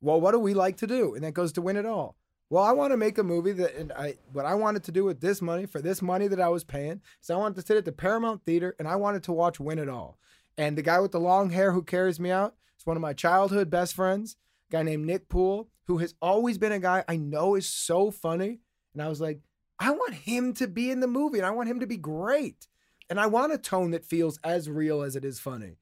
Well, 0.00 0.20
what 0.20 0.32
do 0.32 0.40
we 0.40 0.54
like 0.54 0.76
to 0.78 0.88
do? 0.88 1.14
And 1.14 1.22
that 1.22 1.34
goes 1.34 1.52
to 1.52 1.62
win 1.62 1.76
it 1.76 1.86
all. 1.86 2.16
Well, 2.50 2.64
I 2.64 2.72
want 2.72 2.92
to 2.92 2.96
make 2.96 3.16
a 3.16 3.22
movie 3.22 3.52
that, 3.52 3.76
and 3.76 3.92
I 3.92 4.16
what 4.32 4.44
I 4.44 4.56
wanted 4.56 4.82
to 4.84 4.92
do 4.92 5.04
with 5.04 5.20
this 5.20 5.40
money 5.40 5.66
for 5.66 5.80
this 5.80 6.02
money 6.02 6.26
that 6.26 6.40
I 6.40 6.48
was 6.48 6.64
paying, 6.64 7.00
is 7.22 7.30
I 7.30 7.36
wanted 7.36 7.54
to 7.60 7.66
sit 7.66 7.76
at 7.76 7.84
the 7.84 7.92
Paramount 7.92 8.44
Theater 8.44 8.74
and 8.80 8.88
I 8.88 8.96
wanted 8.96 9.22
to 9.24 9.32
watch 9.32 9.60
Win 9.60 9.78
It 9.78 9.88
All. 9.88 10.18
And 10.58 10.76
the 10.76 10.82
guy 10.82 10.98
with 10.98 11.12
the 11.12 11.20
long 11.20 11.50
hair 11.50 11.70
who 11.70 11.84
carries 11.84 12.18
me 12.18 12.32
out 12.32 12.56
is 12.76 12.84
one 12.84 12.96
of 12.96 13.00
my 13.00 13.12
childhood 13.12 13.70
best 13.70 13.94
friends, 13.94 14.36
a 14.68 14.72
guy 14.72 14.82
named 14.82 15.06
Nick 15.06 15.28
Poole, 15.28 15.70
who 15.84 15.98
has 15.98 16.14
always 16.20 16.58
been 16.58 16.72
a 16.72 16.80
guy 16.80 17.04
I 17.08 17.16
know 17.16 17.54
is 17.54 17.68
so 17.68 18.10
funny. 18.10 18.58
And 18.94 19.00
I 19.00 19.08
was 19.08 19.20
like, 19.20 19.40
I 19.78 19.92
want 19.92 20.14
him 20.14 20.52
to 20.54 20.66
be 20.66 20.90
in 20.90 20.98
the 20.98 21.06
movie 21.06 21.38
and 21.38 21.46
I 21.46 21.52
want 21.52 21.68
him 21.68 21.78
to 21.78 21.86
be 21.86 21.96
great. 21.96 22.66
And 23.08 23.20
I 23.20 23.28
want 23.28 23.52
a 23.52 23.58
tone 23.58 23.92
that 23.92 24.04
feels 24.04 24.40
as 24.42 24.68
real 24.68 25.02
as 25.02 25.14
it 25.14 25.24
is 25.24 25.38
funny. 25.38 25.76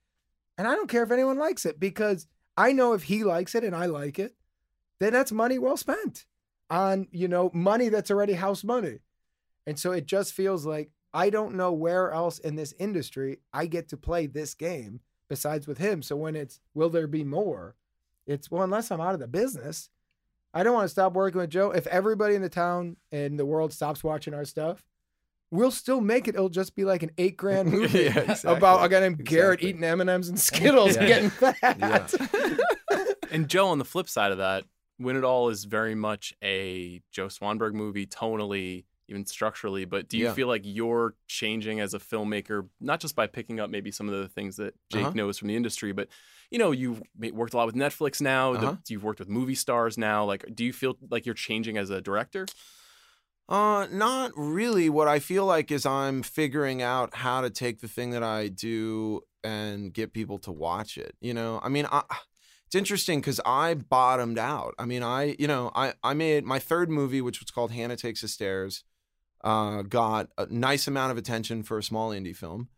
And 0.59 0.69
I 0.69 0.75
don't 0.75 0.91
care 0.91 1.03
if 1.03 1.11
anyone 1.11 1.39
likes 1.39 1.65
it 1.65 1.81
because 1.81 2.27
I 2.59 2.73
know 2.73 2.93
if 2.93 3.05
he 3.05 3.25
likes 3.25 3.55
it 3.55 3.65
and 3.65 3.75
I 3.75 3.87
like 3.87 4.19
it, 4.19 4.35
then 5.01 5.15
that's 5.15 5.33
money 5.33 5.59
well 5.59 5.79
spent 5.79 6.27
on, 6.71 7.07
you 7.11 7.29
know, 7.29 7.51
money 7.55 7.89
that's 7.89 8.11
already 8.11 8.35
house 8.35 8.63
money. 8.65 8.99
And 9.67 9.79
so 9.79 9.93
it 9.93 10.07
just 10.07 10.33
feels 10.35 10.65
like 10.67 10.91
I 11.15 11.31
don't 11.31 11.55
know 11.55 11.73
where 11.73 12.13
else 12.13 12.39
in 12.39 12.57
this 12.57 12.75
industry 12.79 13.39
I 13.53 13.67
get 13.67 13.89
to 13.89 13.97
play 13.97 14.27
this 14.27 14.55
game 14.55 15.01
besides 15.29 15.67
with 15.67 15.79
him. 15.79 16.03
So 16.03 16.17
when 16.17 16.37
it's 16.37 16.61
will 16.75 16.91
there 16.91 17.07
be 17.07 17.25
more? 17.25 17.75
It's 18.27 18.51
well, 18.51 18.63
unless 18.63 18.91
I'm 18.91 19.01
out 19.01 19.15
of 19.15 19.21
the 19.21 19.27
business, 19.29 19.89
I 20.55 20.63
don't 20.63 20.75
want 20.75 20.85
to 20.85 20.89
stop 20.91 21.13
working 21.15 21.41
with 21.41 21.51
Joe. 21.51 21.71
If 21.71 21.87
everybody 21.87 22.35
in 22.35 22.43
the 22.43 22.49
town 22.49 22.97
and 23.13 23.39
the 23.39 23.47
world 23.47 23.73
stops 23.73 24.05
watching 24.05 24.35
our 24.35 24.45
stuff, 24.45 24.85
we'll 25.51 25.71
still 25.71 26.01
make 26.03 26.29
it. 26.29 26.35
It'll 26.35 26.49
just 26.51 26.75
be 26.75 26.85
like 26.85 27.03
an 27.03 27.11
eight 27.19 27.37
grand 27.39 27.69
movie 27.73 28.05
Yeah, 28.05 28.19
exactly. 28.19 28.53
about 28.55 28.85
a 28.85 28.89
guy 28.89 29.01
named 29.01 29.25
Garrett 29.25 29.61
Exactly. 29.61 29.69
eating 29.71 29.85
M 29.85 30.01
and 30.03 30.11
M's 30.11 30.29
and 30.29 30.39
Skittles 30.41 30.97
and 30.97 31.07
getting 31.07 31.31
fat. 31.31 32.13
And 33.31 33.47
Joe, 33.49 33.69
on 33.69 33.79
the 33.79 33.85
flip 33.85 34.09
side 34.09 34.33
of 34.33 34.39
that, 34.39 34.65
Win 34.99 35.17
It 35.17 35.25
All 35.25 35.49
is 35.49 35.65
very 35.65 35.95
much 35.95 36.35
a 36.43 37.01
Joe 37.13 37.27
Swanberg 37.29 37.73
movie, 37.75 38.07
tonally, 38.07 38.85
even 39.09 39.25
structurally. 39.27 39.85
But 39.85 40.09
do 40.09 40.19
you 40.19 40.27
Yeah. 40.27 40.35
feel 40.35 40.49
like 40.49 40.63
you're 40.65 41.15
changing 41.29 41.81
as 41.81 41.95
a 41.95 41.99
filmmaker, 41.99 42.69
not 42.81 43.01
just 43.01 43.15
by 43.17 43.27
picking 43.27 43.59
up 43.61 43.71
maybe 43.71 43.91
some 43.91 44.09
of 44.09 44.21
the 44.21 44.29
things 44.29 44.57
that 44.57 44.75
Jake 44.91 45.03
Uh-huh. 45.07 45.13
knows 45.15 45.39
from 45.39 45.49
the 45.49 45.57
industry, 45.57 45.93
but 45.93 46.09
you 46.51 46.59
know, 46.59 46.71
you've 46.71 47.03
worked 47.33 47.53
a 47.53 47.57
lot 47.59 47.67
with 47.67 47.75
Netflix 47.75 48.21
now. 48.23 48.55
Uh-huh. 48.55 48.77
you've 48.89 49.05
worked 49.05 49.19
with 49.19 49.29
movie 49.29 49.55
stars 49.55 49.99
now. 49.99 50.25
Like, 50.25 50.45
do 50.55 50.65
you 50.65 50.73
feel 50.73 50.97
like 51.11 51.27
you're 51.27 51.35
changing 51.35 51.77
as 51.77 51.91
a 51.91 52.01
director? 52.01 52.47
Uh, 53.49 53.87
not 53.91 54.33
really. 54.37 54.91
What 54.91 55.09
I 55.09 55.19
feel 55.21 55.47
like 55.47 55.71
is 55.71 55.87
I'm 55.87 56.23
figuring 56.23 56.83
out 56.83 57.15
how 57.17 57.41
to 57.41 57.51
take 57.51 57.81
the 57.81 57.89
thing 57.89 58.11
that 58.11 58.23
I 58.23 58.49
do 58.49 59.23
and 59.43 59.93
get 59.93 60.13
people 60.13 60.39
to 60.41 60.53
watch 60.53 60.99
it. 60.99 61.17
You 61.21 61.33
know, 61.33 61.61
I 61.63 61.69
mean, 61.71 61.87
I, 61.91 62.03
it's 62.69 62.75
interesting 62.75 63.23
because 63.23 63.41
I 63.47 63.73
bottomed 63.73 64.39
out. 64.39 64.75
I 64.79 64.85
mean, 64.85 65.03
I, 65.03 65.35
you 65.39 65.47
know, 65.47 65.71
I, 65.75 65.95
I 66.03 66.13
made 66.13 66.45
my 66.45 66.59
third 66.59 66.91
movie, 66.91 67.23
which 67.23 67.41
was 67.41 67.51
called 67.51 67.73
Hannah 67.73 67.97
Takes 67.97 68.21
the 68.21 68.29
Stairs, 68.29 68.85
uh, 69.43 69.81
got 69.81 70.29
a 70.37 70.45
nice 70.51 70.87
amount 70.87 71.11
of 71.11 71.17
attention 71.17 71.63
for 71.63 71.79
a 71.79 71.83
small 71.83 72.11
indie 72.11 72.37
film. 72.37 72.69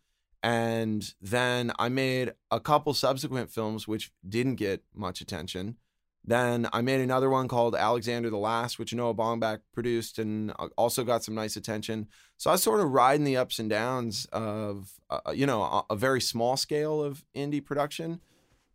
And 0.44 1.12
then 1.20 1.72
I 1.76 1.88
made 1.88 2.34
a 2.52 2.60
couple 2.60 2.94
subsequent 2.94 3.50
films 3.50 3.88
which 3.88 4.12
didn't 4.26 4.54
get 4.54 4.84
much 4.94 5.20
attention. 5.20 5.76
Then 6.24 6.68
I 6.72 6.82
made 6.82 7.00
another 7.00 7.28
one 7.28 7.48
called 7.48 7.74
Alexander 7.74 8.30
the 8.30 8.36
Last, 8.36 8.78
which 8.78 8.94
Noah 8.94 9.14
Baumbach 9.14 9.58
produced 9.74 10.20
and 10.20 10.52
uh, 10.60 10.68
also 10.78 11.02
got 11.02 11.24
some 11.24 11.34
nice 11.34 11.56
attention. 11.56 12.06
So 12.36 12.50
I 12.50 12.52
was 12.52 12.62
sort 12.62 12.78
of 12.78 12.92
riding 12.92 13.24
the 13.24 13.38
ups 13.38 13.58
and 13.58 13.68
downs 13.68 14.28
of, 14.30 14.92
uh, 15.10 15.32
you 15.34 15.46
know, 15.46 15.62
a, 15.62 15.84
a 15.90 15.96
very 15.96 16.20
small 16.20 16.56
scale 16.56 17.02
of 17.02 17.24
indie 17.34 17.64
production. 17.64 18.20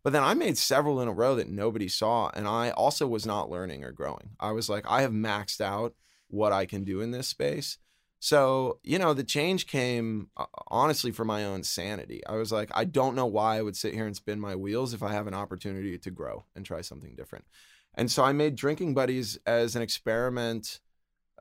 But 0.06 0.12
then 0.12 0.22
I 0.22 0.34
made 0.34 0.56
several 0.56 1.00
in 1.00 1.08
a 1.08 1.12
row 1.12 1.34
that 1.34 1.48
nobody 1.48 1.88
saw. 1.88 2.30
And 2.32 2.46
I 2.46 2.70
also 2.70 3.08
was 3.08 3.26
not 3.26 3.50
learning 3.50 3.82
or 3.82 3.90
growing. 3.90 4.36
I 4.38 4.52
was 4.52 4.68
like, 4.68 4.84
I 4.88 5.02
have 5.02 5.10
maxed 5.10 5.60
out 5.60 5.96
what 6.28 6.52
I 6.52 6.64
can 6.64 6.84
do 6.84 7.00
in 7.00 7.10
this 7.10 7.26
space. 7.26 7.78
So, 8.20 8.78
you 8.84 9.00
know, 9.00 9.14
the 9.14 9.24
change 9.24 9.66
came 9.66 10.28
uh, 10.36 10.46
honestly 10.68 11.10
for 11.10 11.24
my 11.24 11.44
own 11.44 11.64
sanity. 11.64 12.24
I 12.24 12.36
was 12.36 12.52
like, 12.52 12.70
I 12.72 12.84
don't 12.84 13.16
know 13.16 13.26
why 13.26 13.56
I 13.56 13.62
would 13.62 13.74
sit 13.74 13.94
here 13.94 14.06
and 14.06 14.14
spin 14.14 14.38
my 14.38 14.54
wheels 14.54 14.94
if 14.94 15.02
I 15.02 15.10
have 15.10 15.26
an 15.26 15.34
opportunity 15.34 15.98
to 15.98 16.10
grow 16.12 16.44
and 16.54 16.64
try 16.64 16.82
something 16.82 17.16
different. 17.16 17.44
And 17.92 18.08
so 18.08 18.22
I 18.22 18.30
made 18.30 18.54
Drinking 18.54 18.94
Buddies 18.94 19.40
as 19.44 19.74
an 19.74 19.82
experiment 19.82 20.78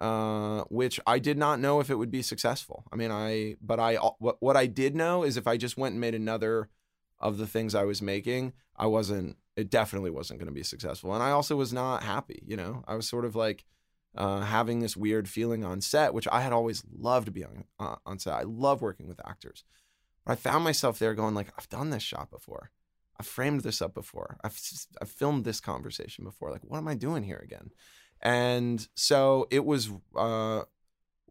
uh, 0.01 0.63
which 0.69 0.99
I 1.05 1.19
did 1.19 1.37
not 1.37 1.59
know 1.59 1.81
if 1.81 1.91
it 1.91 1.95
would 1.95 2.11
be 2.11 2.23
successful. 2.23 2.83
I 2.91 2.95
mean, 2.95 3.11
I 3.11 3.57
but 3.61 3.79
I 3.79 3.95
what 3.95 4.37
what 4.41 4.57
I 4.57 4.65
did 4.65 4.95
know 4.95 5.21
is 5.23 5.37
if 5.37 5.45
I 5.45 5.55
just 5.55 5.77
went 5.77 5.93
and 5.93 6.01
made 6.01 6.15
another 6.15 6.67
of 7.25 7.37
the 7.37 7.47
things 7.47 7.73
I 7.73 7.83
was 7.83 8.01
making, 8.01 8.53
I 8.75 8.85
wasn't. 8.85 9.37
It 9.55 9.69
definitely 9.69 10.11
wasn't 10.11 10.39
going 10.39 10.47
to 10.47 10.53
be 10.53 10.63
successful, 10.63 11.13
and 11.13 11.23
I 11.23 11.31
also 11.31 11.55
was 11.55 11.73
not 11.73 12.03
happy. 12.03 12.43
You 12.45 12.57
know, 12.57 12.83
I 12.87 12.95
was 12.95 13.07
sort 13.07 13.25
of 13.25 13.35
like 13.35 13.65
uh, 14.15 14.41
having 14.41 14.79
this 14.79 14.95
weird 14.95 15.27
feeling 15.27 15.63
on 15.63 15.81
set, 15.81 16.13
which 16.13 16.27
I 16.31 16.41
had 16.41 16.53
always 16.53 16.83
loved 16.95 17.25
to 17.25 17.31
be 17.31 17.43
on 17.43 17.65
uh, 17.79 17.95
on 18.05 18.19
set. 18.19 18.33
I 18.33 18.43
love 18.43 18.81
working 18.81 19.07
with 19.07 19.25
actors, 19.27 19.63
but 20.25 20.33
I 20.33 20.35
found 20.35 20.63
myself 20.63 20.99
there 20.99 21.15
going 21.15 21.33
like, 21.33 21.51
I've 21.57 21.69
done 21.69 21.89
this 21.89 22.03
shot 22.03 22.29
before. 22.29 22.71
I've 23.19 23.27
framed 23.27 23.61
this 23.61 23.81
up 23.81 23.93
before. 23.93 24.37
I've 24.43 24.59
I've 25.01 25.09
filmed 25.09 25.45
this 25.45 25.59
conversation 25.59 26.25
before. 26.25 26.51
Like, 26.51 26.63
what 26.63 26.77
am 26.77 26.87
I 26.87 26.95
doing 26.95 27.23
here 27.23 27.41
again? 27.43 27.71
And 28.21 28.87
so 28.95 29.47
it 29.51 29.65
was 29.65 29.89
uh, 30.15 30.63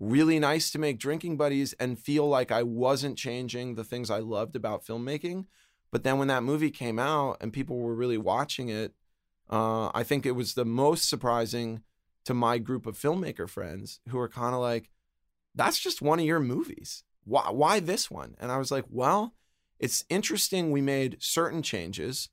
really 0.01 0.39
nice 0.39 0.71
to 0.71 0.79
make 0.79 0.99
Drinking 0.99 1.37
Buddies 1.37 1.73
and 1.75 1.99
feel 1.99 2.29
like 2.29 2.51
I 2.51 2.63
wasn't 2.63 3.19
changing 3.19 3.75
the 3.75 3.85
things 3.85 4.11
I 4.11 4.19
loved 4.19 4.57
about 4.57 4.85
filmmaking. 4.85 5.47
But 5.95 6.03
then 6.03 6.19
when 6.19 6.27
that 6.27 6.43
movie 6.43 6.73
came 6.73 6.99
out 6.99 7.37
and 7.41 7.53
people 7.53 7.79
were 7.79 7.95
really 7.95 8.19
watching 8.19 8.69
it, 8.69 8.95
uh, 9.49 9.93
I 9.95 10.03
think 10.03 10.27
it 10.27 10.33
was 10.33 10.55
the 10.55 10.65
most 10.65 11.09
surprising 11.09 11.85
to 12.25 12.35
my 12.35 12.59
group 12.59 12.85
of 12.85 12.99
filmmaker 12.99 13.49
friends 13.49 14.01
who 14.09 14.19
were 14.19 14.29
kind 14.29 14.57
of 14.57 14.61
like, 14.61 14.91
that's 15.55 15.79
just 15.79 16.03
one 16.03 16.19
of 16.19 16.25
your 16.25 16.41
movies. 16.41 17.05
Why, 17.23 17.49
why 17.51 17.79
this 17.79 18.11
one? 18.11 18.35
And 18.41 18.51
I 18.51 18.57
was 18.57 18.73
like, 18.73 18.87
well, 18.91 19.35
it's 19.79 20.05
interesting. 20.09 20.73
We 20.73 20.81
made 20.81 21.19
certain 21.21 21.63
changes 21.63 22.29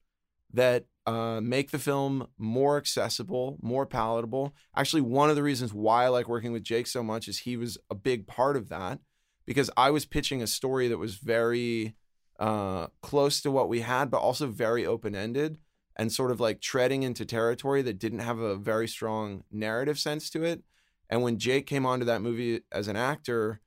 that 0.52 0.86
uh, 1.06 1.40
make 1.40 1.70
the 1.70 1.78
film 1.78 2.30
more 2.40 2.78
accessible, 2.78 3.60
more 3.62 3.86
palatable. 3.86 4.56
Actually, 4.76 5.04
one 5.04 5.30
of 5.30 5.36
the 5.36 5.44
reasons 5.44 5.72
why 5.72 6.06
I 6.06 6.08
like 6.08 6.28
working 6.28 6.52
with 6.52 6.64
Jake 6.64 6.88
so 6.88 7.04
much 7.04 7.28
is 7.28 7.38
he 7.38 7.58
was 7.58 7.78
a 7.92 7.96
big 7.96 8.26
part 8.26 8.58
of 8.58 8.70
that 8.70 9.02
because 9.46 9.70
I 9.78 9.92
was 9.92 10.08
pitching 10.08 10.42
a 10.42 10.48
story 10.48 10.88
that 10.88 10.98
was 10.98 11.14
very 11.14 11.94
uh, 12.42 12.88
close 13.02 13.40
to 13.40 13.52
what 13.52 13.70
we 13.70 13.82
had, 13.82 14.10
but 14.10 14.18
also 14.18 14.48
very 14.48 14.84
open 14.84 15.16
ended 15.16 15.60
and 15.96 16.12
sort 16.12 16.32
of 16.32 16.40
like 16.40 16.60
treading 16.60 17.04
into 17.04 17.24
territory 17.24 17.84
that 17.84 18.00
didn't 18.00 18.20
have 18.20 18.40
a 18.40 18.56
very 18.56 18.88
strong 18.88 19.44
narrative 19.52 20.00
sense 20.00 20.28
to 20.32 20.44
it. 20.44 20.64
And 21.08 21.22
when 21.22 21.38
Jake 21.38 21.68
came 21.68 21.86
onto 21.86 22.06
that 22.06 22.24
movie 22.24 22.62
as 22.72 22.88
an 22.88 22.96
actor, 22.96 23.62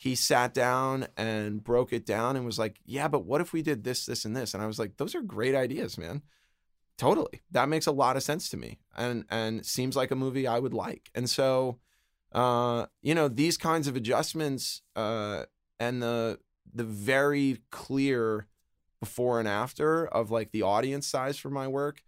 he 0.00 0.16
sat 0.16 0.52
down 0.52 1.06
and 1.16 1.62
broke 1.62 1.92
it 1.92 2.04
down 2.04 2.34
and 2.34 2.44
was 2.44 2.58
like, 2.58 2.80
"Yeah, 2.84 3.06
but 3.06 3.24
what 3.24 3.40
if 3.40 3.52
we 3.52 3.62
did 3.62 3.84
this, 3.84 4.04
this, 4.04 4.24
and 4.24 4.34
this?" 4.36 4.52
And 4.52 4.62
I 4.62 4.66
was 4.66 4.80
like, 4.80 4.96
"Those 4.96 5.14
are 5.14 5.22
great 5.22 5.54
ideas, 5.54 5.96
man. 5.96 6.22
Totally, 6.98 7.40
that 7.52 7.68
makes 7.68 7.86
a 7.86 7.92
lot 7.92 8.16
of 8.16 8.24
sense 8.24 8.48
to 8.48 8.56
me, 8.56 8.80
and 8.96 9.24
and 9.30 9.64
seems 9.64 9.94
like 9.94 10.10
a 10.10 10.16
movie 10.16 10.48
I 10.48 10.58
would 10.58 10.74
like." 10.74 11.10
And 11.14 11.30
so, 11.30 11.78
uh, 12.32 12.86
you 13.00 13.14
know, 13.14 13.28
these 13.28 13.56
kinds 13.56 13.86
of 13.86 13.94
adjustments 13.94 14.82
uh, 14.96 15.44
and 15.78 16.02
the 16.02 16.40
the 16.74 16.84
very 16.84 17.58
clear 17.70 18.46
before 19.00 19.38
and 19.38 19.48
after 19.48 20.06
of 20.06 20.30
like 20.30 20.52
the 20.52 20.62
audience 20.62 21.06
size 21.06 21.38
for 21.38 21.50
my 21.50 21.66
work 21.66 22.02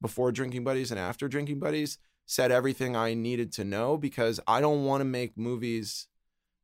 before 0.00 0.30
drinking 0.30 0.64
buddies 0.64 0.90
and 0.90 1.00
after 1.00 1.28
drinking 1.28 1.58
buddies 1.58 1.98
said 2.26 2.50
everything 2.50 2.96
I 2.96 3.14
needed 3.14 3.52
to 3.52 3.64
know 3.64 3.96
because 3.96 4.40
I 4.46 4.60
don't 4.60 4.84
want 4.84 5.00
to 5.00 5.06
make 5.06 5.36
movies 5.36 6.08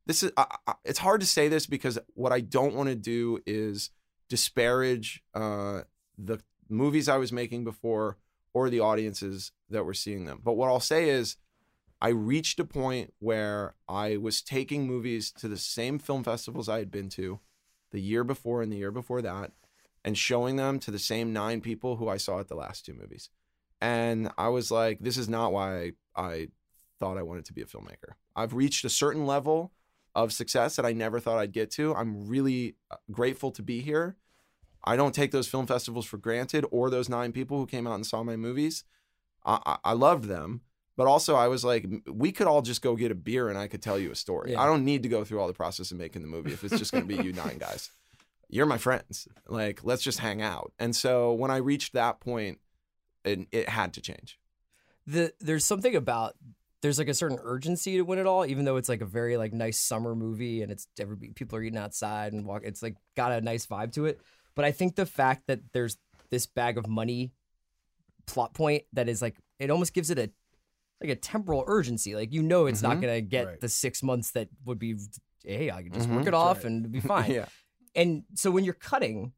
this 0.05 0.23
is 0.23 0.31
I, 0.37 0.45
I, 0.67 0.73
it's 0.83 0.99
hard 0.99 1.21
to 1.21 1.27
say 1.27 1.47
this 1.47 1.67
because 1.67 1.99
what 2.13 2.31
I 2.31 2.41
don't 2.41 2.75
want 2.75 2.89
to 2.89 2.95
do 2.95 3.39
is 3.45 3.91
disparage 4.29 5.23
uh, 5.33 5.81
the 6.17 6.39
movies 6.69 7.09
I 7.09 7.17
was 7.17 7.31
making 7.31 7.63
before 7.63 8.17
or 8.53 8.69
the 8.69 8.79
audiences 8.79 9.51
that 9.69 9.85
were 9.85 9.93
seeing 9.93 10.25
them. 10.25 10.41
But 10.43 10.53
what 10.53 10.67
I'll 10.67 10.79
say 10.79 11.09
is 11.09 11.37
I 12.01 12.09
reached 12.09 12.59
a 12.59 12.65
point 12.65 13.13
where 13.19 13.75
I 13.87 14.17
was 14.17 14.41
taking 14.41 14.87
movies 14.87 15.31
to 15.33 15.47
the 15.47 15.57
same 15.57 15.99
film 15.99 16.23
festivals 16.23 16.67
I 16.67 16.79
had 16.79 16.91
been 16.91 17.09
to 17.09 17.39
the 17.91 18.01
year 18.01 18.23
before 18.23 18.61
and 18.61 18.71
the 18.71 18.77
year 18.77 18.91
before 18.91 19.21
that 19.21 19.51
and 20.03 20.17
showing 20.17 20.55
them 20.55 20.79
to 20.79 20.91
the 20.91 20.99
same 20.99 21.31
nine 21.31 21.61
people 21.61 21.97
who 21.97 22.07
I 22.07 22.17
saw 22.17 22.39
at 22.39 22.47
the 22.47 22.55
last 22.55 22.85
two 22.85 22.93
movies. 22.93 23.29
And 23.79 24.31
I 24.37 24.47
was 24.47 24.71
like, 24.71 24.99
this 24.99 25.17
is 25.17 25.29
not 25.29 25.53
why 25.53 25.77
I, 25.77 25.91
I 26.15 26.47
thought 26.99 27.17
I 27.17 27.23
wanted 27.23 27.45
to 27.45 27.53
be 27.53 27.61
a 27.61 27.65
filmmaker. 27.65 28.13
I've 28.35 28.53
reached 28.53 28.83
a 28.85 28.89
certain 28.89 29.25
level 29.25 29.71
of 30.15 30.33
success 30.33 30.75
that 30.75 30.85
I 30.85 30.93
never 30.93 31.19
thought 31.19 31.39
I'd 31.39 31.53
get 31.53 31.71
to. 31.71 31.93
I'm 31.95 32.27
really 32.27 32.75
uh, 32.89 32.97
grateful 33.11 33.51
to 33.51 33.61
be 33.61 33.81
here. 33.81 34.17
I 34.83 34.95
don't 34.95 35.13
take 35.13 35.31
those 35.31 35.47
film 35.47 35.67
festivals 35.67 36.05
for 36.05 36.17
granted 36.17 36.65
or 36.71 36.89
those 36.89 37.09
nine 37.09 37.31
people 37.31 37.57
who 37.57 37.67
came 37.67 37.85
out 37.85 37.95
and 37.95 38.05
saw 38.05 38.23
my 38.23 38.35
movies. 38.35 38.83
I, 39.45 39.77
I 39.83 39.93
loved 39.93 40.25
them, 40.25 40.61
but 40.97 41.07
also 41.07 41.35
I 41.35 41.47
was 41.47 41.63
like, 41.63 41.85
we 42.07 42.31
could 42.31 42.47
all 42.47 42.61
just 42.61 42.81
go 42.81 42.95
get 42.95 43.11
a 43.11 43.15
beer 43.15 43.49
and 43.49 43.57
I 43.57 43.67
could 43.67 43.81
tell 43.81 43.97
you 43.97 44.11
a 44.11 44.15
story. 44.15 44.51
Yeah. 44.51 44.61
I 44.61 44.65
don't 44.65 44.85
need 44.85 45.03
to 45.03 45.09
go 45.09 45.23
through 45.23 45.39
all 45.39 45.47
the 45.47 45.53
process 45.53 45.91
of 45.91 45.97
making 45.97 46.21
the 46.21 46.27
movie 46.27 46.51
if 46.51 46.63
it's 46.63 46.77
just 46.77 46.91
going 46.91 47.07
to 47.07 47.17
be 47.17 47.23
you 47.23 47.33
nine 47.33 47.57
guys. 47.57 47.89
You're 48.49 48.65
my 48.65 48.77
friends. 48.77 49.27
Like, 49.47 49.83
let's 49.83 50.03
just 50.03 50.19
hang 50.19 50.41
out. 50.41 50.73
And 50.77 50.95
so 50.95 51.33
when 51.33 51.51
I 51.51 51.57
reached 51.57 51.93
that 51.93 52.19
point, 52.19 52.59
it, 53.23 53.47
it 53.51 53.69
had 53.69 53.93
to 53.93 54.01
change. 54.01 54.37
The, 55.07 55.33
there's 55.39 55.65
something 55.65 55.95
about 55.95 56.35
there's 56.81 56.97
like 56.97 57.07
a 57.07 57.13
certain 57.13 57.39
urgency 57.41 57.97
to 57.97 58.01
win 58.01 58.19
it 58.19 58.25
all, 58.25 58.45
even 58.45 58.65
though 58.65 58.77
it's 58.77 58.89
like 58.89 59.01
a 59.01 59.05
very 59.05 59.37
like 59.37 59.53
nice 59.53 59.79
summer 59.79 60.15
movie 60.15 60.63
and 60.63 60.71
it's 60.71 60.87
every 60.99 61.15
people 61.15 61.57
are 61.57 61.63
eating 61.63 61.77
outside 61.77 62.33
and 62.33 62.45
walk. 62.45 62.63
It's 62.65 62.81
like 62.81 62.95
got 63.15 63.31
a 63.31 63.41
nice 63.41 63.65
vibe 63.65 63.93
to 63.93 64.05
it. 64.05 64.19
But 64.55 64.65
I 64.65 64.71
think 64.71 64.95
the 64.95 65.05
fact 65.05 65.47
that 65.47 65.59
there's 65.73 65.97
this 66.29 66.45
bag 66.45 66.77
of 66.77 66.87
money 66.87 67.31
plot 68.25 68.53
point 68.53 68.83
that 68.93 69.09
is 69.09 69.21
like 69.21 69.37
it 69.59 69.69
almost 69.69 69.93
gives 69.93 70.09
it 70.09 70.17
a 70.17 70.29
like 71.01 71.09
a 71.09 71.15
temporal 71.15 71.63
urgency. 71.67 72.15
Like 72.15 72.31
you 72.31 72.43
know, 72.43 72.67
it's 72.67 72.81
mm-hmm. 72.81 72.89
not 72.89 73.01
gonna 73.01 73.21
get 73.21 73.45
right. 73.45 73.59
the 73.59 73.69
six 73.69 74.03
months 74.03 74.31
that 74.31 74.49
would 74.65 74.79
be. 74.79 74.95
Hey, 75.43 75.71
I 75.71 75.81
can 75.81 75.91
just 75.91 76.07
mm-hmm. 76.07 76.17
work 76.17 76.27
it 76.27 76.33
off 76.33 76.57
right. 76.57 76.65
and 76.65 76.91
be 76.91 76.99
fine. 77.01 77.31
yeah. 77.31 77.45
And 77.95 78.23
so 78.35 78.51
when 78.51 78.63
you're 78.63 78.73
cutting, 78.75 79.33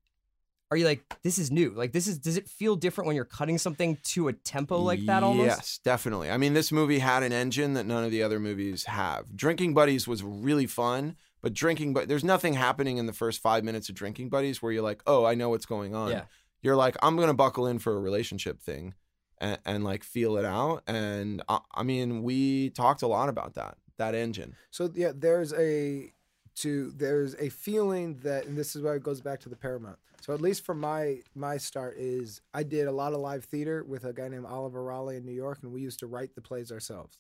are 0.74 0.78
you 0.78 0.86
like 0.86 1.04
this 1.22 1.38
is 1.38 1.52
new 1.52 1.70
like 1.70 1.92
this 1.92 2.08
is 2.08 2.18
does 2.18 2.36
it 2.36 2.50
feel 2.50 2.76
different 2.76 3.06
when 3.06 3.16
you're 3.16 3.26
cutting 3.26 3.60
something 3.60 3.96
to 4.02 4.28
a 4.28 4.34
tempo 4.34 4.80
like 4.80 5.06
that 5.06 5.22
almost 5.22 5.46
yes 5.46 5.80
definitely 5.84 6.32
i 6.32 6.38
mean 6.38 6.54
this 6.54 6.72
movie 6.72 6.98
had 6.98 7.22
an 7.22 7.32
engine 7.32 7.76
that 7.76 7.86
none 7.86 8.04
of 8.04 8.10
the 8.10 8.24
other 8.24 8.40
movies 8.40 8.86
have 8.86 9.36
drinking 9.36 9.76
buddies 9.76 10.08
was 10.08 10.24
really 10.24 10.66
fun 10.66 11.16
but 11.44 11.54
drinking 11.54 11.94
but 11.94 12.08
there's 12.08 12.24
nothing 12.24 12.56
happening 12.56 12.98
in 12.98 13.06
the 13.06 13.14
first 13.14 13.40
five 13.40 13.64
minutes 13.64 13.88
of 13.88 13.94
drinking 13.94 14.30
buddies 14.30 14.64
where 14.64 14.72
you're 14.72 14.82
like 14.82 15.04
oh 15.06 15.24
i 15.26 15.36
know 15.36 15.50
what's 15.50 15.68
going 15.68 15.94
on 15.94 16.10
yeah. 16.10 16.24
you're 16.64 16.76
like 16.76 16.98
i'm 17.04 17.18
gonna 17.18 17.36
buckle 17.36 17.68
in 17.68 17.78
for 17.78 17.96
a 17.96 18.00
relationship 18.00 18.60
thing 18.60 18.96
and, 19.40 19.60
and 19.66 19.84
like 19.84 20.04
feel 20.04 20.38
it 20.38 20.46
out 20.46 20.84
and 20.88 21.42
I, 21.50 21.60
I 21.74 21.84
mean 21.84 22.24
we 22.24 22.70
talked 22.72 23.02
a 23.02 23.08
lot 23.08 23.30
about 23.30 23.56
that 23.56 23.78
that 23.98 24.16
engine 24.16 24.56
so 24.72 24.90
yeah 24.94 25.12
there's 25.14 25.54
a 25.54 26.12
to 26.56 26.92
there's 26.92 27.36
a 27.36 27.50
feeling 27.50 28.20
that 28.24 28.46
and 28.46 28.58
this 28.58 28.76
is 28.76 28.82
why 28.82 28.94
it 28.94 29.04
goes 29.04 29.22
back 29.22 29.40
to 29.42 29.50
the 29.50 29.56
paramount 29.56 29.98
so 30.24 30.34
at 30.34 30.40
least 30.40 30.64
for 30.64 30.74
my 30.74 31.18
my 31.36 31.58
start 31.58 31.98
is 31.98 32.40
I 32.54 32.64
did 32.64 32.88
a 32.88 32.94
lot 32.94 33.12
of 33.12 33.20
live 33.20 33.44
theater 33.44 33.84
with 33.84 34.06
a 34.06 34.14
guy 34.14 34.30
named 34.30 34.46
Oliver 34.46 34.82
Raleigh 34.82 35.18
in 35.18 35.26
New 35.26 35.34
York, 35.34 35.60
and 35.62 35.74
we 35.74 35.82
used 35.82 36.00
to 36.00 36.08
write 36.08 36.34
the 36.34 36.42
plays 36.42 36.72
ourselves. 36.72 37.18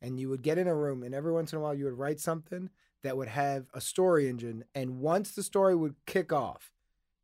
And 0.00 0.18
you 0.18 0.30
would 0.30 0.40
get 0.40 0.56
in 0.56 0.66
a 0.66 0.74
room, 0.74 1.02
and 1.02 1.14
every 1.14 1.32
once 1.32 1.52
in 1.52 1.58
a 1.58 1.60
while 1.60 1.74
you 1.74 1.84
would 1.84 1.98
write 1.98 2.18
something 2.18 2.70
that 3.02 3.14
would 3.14 3.28
have 3.28 3.66
a 3.74 3.80
story 3.82 4.26
engine. 4.26 4.64
And 4.74 5.00
once 5.00 5.32
the 5.32 5.42
story 5.42 5.76
would 5.76 5.96
kick 6.06 6.32
off, 6.32 6.72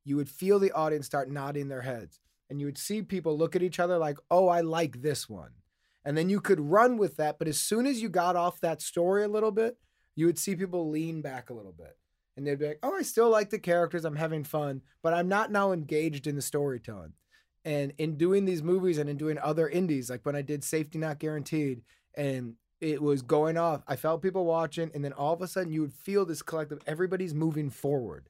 you 0.05 0.17
would 0.17 0.29
feel 0.29 0.59
the 0.59 0.73
audience 0.73 1.07
start 1.07 1.31
nodding 1.31 1.69
their 1.69 1.81
heads, 1.81 2.21
and 2.53 2.61
you 2.61 2.67
would 2.67 2.79
see 2.79 3.03
people 3.03 3.37
look 3.37 3.57
at 3.57 3.63
each 3.63 3.81
other 3.81 3.99
like, 3.99 4.19
"Oh, 4.31 4.49
I 4.49 4.61
like 4.61 5.03
this 5.03 5.29
one." 5.29 5.53
And 6.05 6.17
then 6.17 6.29
you 6.29 6.41
could 6.41 6.61
run 6.61 6.99
with 6.99 7.17
that. 7.17 7.39
But 7.39 7.49
as 7.49 7.61
soon 7.61 7.87
as 7.87 8.03
you 8.03 8.09
got 8.09 8.37
off 8.37 8.61
that 8.61 8.83
story 8.83 9.25
a 9.25 9.29
little 9.29 9.53
bit, 9.53 9.79
you 10.15 10.27
would 10.27 10.39
see 10.39 10.55
people 10.55 10.91
lean 10.91 11.23
back 11.23 11.51
a 11.51 11.55
little 11.55 11.73
bit 11.73 11.97
and 12.37 12.47
they'd 12.47 12.59
be 12.59 12.69
like, 12.69 12.79
"Oh, 12.83 12.95
I 12.95 13.03
still 13.03 13.31
like 13.31 13.51
the 13.51 13.59
characters. 13.59 14.05
I'm 14.05 14.17
having 14.17 14.45
fun, 14.45 14.83
but 15.03 15.15
I'm 15.15 15.29
not 15.29 15.51
now 15.51 15.73
engaged 15.73 16.27
in 16.27 16.37
the 16.37 16.43
storytelling." 16.43 17.15
And 17.65 17.93
in 17.99 18.17
doing 18.17 18.45
these 18.45 18.63
movies 18.63 18.99
and 18.99 19.09
in 19.09 19.17
doing 19.17 19.39
other 19.39 19.69
indies, 19.69 20.11
like 20.11 20.27
when 20.27 20.37
I 20.37 20.43
did 20.43 20.65
Safety 20.65 20.99
Not 20.99 21.19
Guaranteed, 21.19 21.83
and 22.15 22.57
it 22.81 23.01
was 23.01 23.23
going 23.23 23.57
off, 23.57 23.85
I 23.87 23.97
felt 23.97 24.23
people 24.23 24.45
watching, 24.45 24.91
and 24.95 25.05
then 25.05 25.13
all 25.13 25.33
of 25.33 25.43
a 25.43 25.47
sudden 25.47 25.73
you 25.73 25.83
would 25.83 25.95
feel 25.95 26.25
this 26.25 26.43
collective. 26.43 26.81
Everybody's 26.87 27.35
moving 27.35 27.71
forward, 27.71 28.29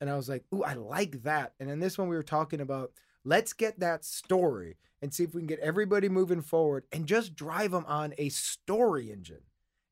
and 0.00 0.10
I 0.10 0.16
was 0.16 0.28
like, 0.28 0.44
"Ooh, 0.54 0.62
I 0.62 0.74
like 0.74 1.22
that." 1.22 1.54
And 1.58 1.68
then 1.70 1.80
this 1.80 1.96
one 1.98 2.08
we 2.08 2.16
were 2.16 2.22
talking 2.22 2.60
about. 2.60 2.92
Let's 3.26 3.52
get 3.54 3.80
that 3.80 4.04
story 4.04 4.76
and 5.02 5.12
see 5.12 5.24
if 5.24 5.34
we 5.34 5.40
can 5.40 5.48
get 5.48 5.58
everybody 5.58 6.08
moving 6.08 6.42
forward 6.42 6.84
and 6.92 7.06
just 7.06 7.34
drive 7.34 7.72
them 7.72 7.84
on 7.88 8.14
a 8.18 8.28
story 8.28 9.10
engine 9.10 9.42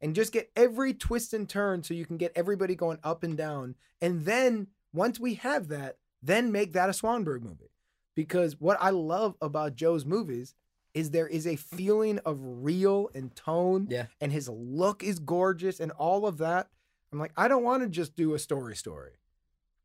and 0.01 0.15
just 0.15 0.33
get 0.33 0.53
every 0.55 0.95
twist 0.95 1.35
and 1.35 1.49
turn 1.49 1.83
so 1.83 1.95
you 1.95 2.07
can 2.07 2.17
get 2.17 2.31
everybody 2.37 2.77
going 2.77 2.99
up 3.03 3.25
and 3.25 3.37
down. 3.37 3.75
And 4.01 4.25
then 4.25 4.69
once 4.93 5.19
we 5.19 5.35
have 5.35 5.67
that, 5.67 5.97
then 6.23 6.53
make 6.53 6.75
that 6.75 6.89
a 6.89 6.93
Swanberg 6.93 7.43
movie. 7.43 7.73
Because 8.15 8.61
what 8.61 8.79
I 8.81 8.91
love 8.91 9.35
about 9.43 9.75
Joe's 9.75 10.05
movies 10.05 10.55
is 10.95 11.11
there 11.11 11.27
is 11.27 11.45
a 11.45 11.57
feeling 11.57 12.21
of 12.25 12.39
real 12.41 13.11
and 13.17 13.35
tone. 13.35 13.89
Yeah. 13.91 14.07
And 14.21 14.31
his 14.31 14.49
look 14.49 15.03
is 15.03 15.19
gorgeous 15.19 15.81
and 15.81 15.91
all 15.91 16.29
of 16.29 16.39
that. 16.39 16.69
I'm 17.13 17.19
like, 17.19 17.33
I 17.37 17.49
don't 17.49 17.65
want 17.65 17.83
to 17.83 17.89
just 17.89 18.15
do 18.15 18.33
a 18.35 18.39
story 18.39 18.77
story. 18.77 19.15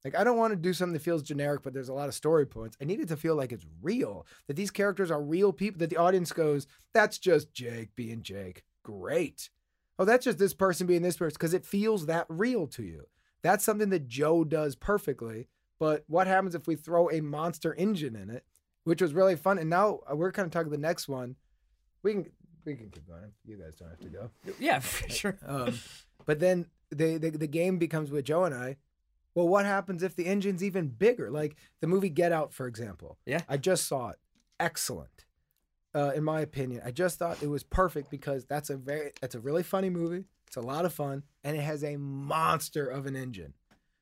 Like, 0.06 0.16
I 0.16 0.24
don't 0.24 0.38
want 0.38 0.52
to 0.52 0.56
do 0.56 0.72
something 0.74 0.94
that 0.94 1.02
feels 1.02 1.24
generic, 1.24 1.62
but 1.62 1.74
there's 1.74 1.90
a 1.90 1.94
lot 1.94 2.08
of 2.08 2.16
story 2.16 2.46
points. 2.46 2.78
I 2.82 2.86
need 2.86 3.02
it 3.02 3.10
to 3.10 3.18
feel 3.18 3.36
like 3.36 3.52
it's 3.52 3.66
real, 3.82 4.26
that 4.48 4.56
these 4.56 4.72
characters 4.72 5.12
are 5.12 5.22
real 5.22 5.52
people, 5.52 5.80
that 5.80 5.90
the 5.90 5.98
audience 5.98 6.32
goes, 6.32 6.68
that's 6.94 7.18
just 7.18 7.54
Jake 7.54 7.96
being 7.96 8.22
Jake. 8.22 8.64
Great. 8.84 9.50
oh, 10.00 10.06
that's 10.06 10.24
just 10.24 10.38
this 10.40 10.54
person 10.54 10.88
being 10.88 11.02
this 11.02 11.18
person 11.18 11.36
because 11.38 11.54
it 11.54 11.66
feels 11.66 12.06
that 12.06 12.26
real 12.30 12.66
to 12.68 12.84
you. 12.84 13.04
That's 13.42 13.64
something 13.64 13.90
that 13.90 14.08
Joe 14.08 14.44
does 14.44 14.76
perfectly. 14.76 15.48
But 15.80 16.04
what 16.08 16.28
happens 16.28 16.56
if 16.56 16.68
we 16.68 16.76
throw 16.76 17.10
a 17.10 17.22
monster 17.22 17.74
engine 17.74 18.16
in 18.16 18.30
it, 18.30 18.46
which 18.86 19.02
was 19.02 19.14
really 19.14 19.36
fun? 19.36 19.58
And 19.58 19.70
now 19.70 20.00
uh, 20.10 20.16
we're 20.16 20.32
kind 20.32 20.46
of 20.46 20.52
talking 20.52 20.72
the 20.72 20.78
next 20.78 21.08
one. 21.08 21.36
We 22.04 22.14
can 22.14 22.26
we 22.66 22.76
can 22.76 22.90
keep 22.90 23.08
going. 23.08 23.32
You 23.46 23.58
guys 23.58 23.76
don't 23.76 23.90
have 23.90 24.00
to 24.00 24.08
go. 24.10 24.30
Yeah, 24.60 24.80
for 24.80 25.10
sure. 25.10 25.38
Um, 25.46 25.80
but 26.26 26.40
then 26.40 26.66
the, 26.90 27.18
the 27.18 27.30
the 27.32 27.48
game 27.48 27.78
becomes 27.78 28.12
with 28.12 28.26
Joe 28.26 28.46
and 28.46 28.56
I. 28.56 28.78
Well, 29.36 29.48
what 29.48 29.66
happens 29.66 30.04
if 30.04 30.16
the 30.16 30.26
engine's 30.26 30.64
even 30.64 30.88
bigger? 30.88 31.30
Like 31.32 31.56
the 31.82 31.88
movie 31.88 32.10
Get 32.10 32.32
Out, 32.32 32.54
for 32.54 32.68
example. 32.68 33.18
Yeah. 33.26 33.42
I 33.48 33.58
just 33.58 33.88
saw 33.88 34.10
it. 34.10 34.18
Excellent, 34.60 35.26
uh, 35.96 36.12
in 36.16 36.24
my 36.24 36.42
opinion. 36.42 36.82
I 36.84 36.92
just 36.92 37.18
thought 37.20 37.42
it 37.42 37.48
was 37.48 37.64
perfect 37.64 38.10
because 38.12 38.46
that's 38.46 38.70
a 38.70 38.76
very 38.78 39.12
that's 39.22 39.36
a 39.36 39.40
really 39.40 39.64
funny 39.64 39.90
movie. 39.90 40.26
It's 40.48 40.58
a 40.58 40.62
lot 40.62 40.84
of 40.86 40.94
fun, 40.94 41.24
and 41.44 41.56
it 41.56 41.62
has 41.62 41.84
a 41.84 41.96
monster 41.98 42.88
of 42.88 43.06
an 43.06 43.16
engine. 43.16 43.54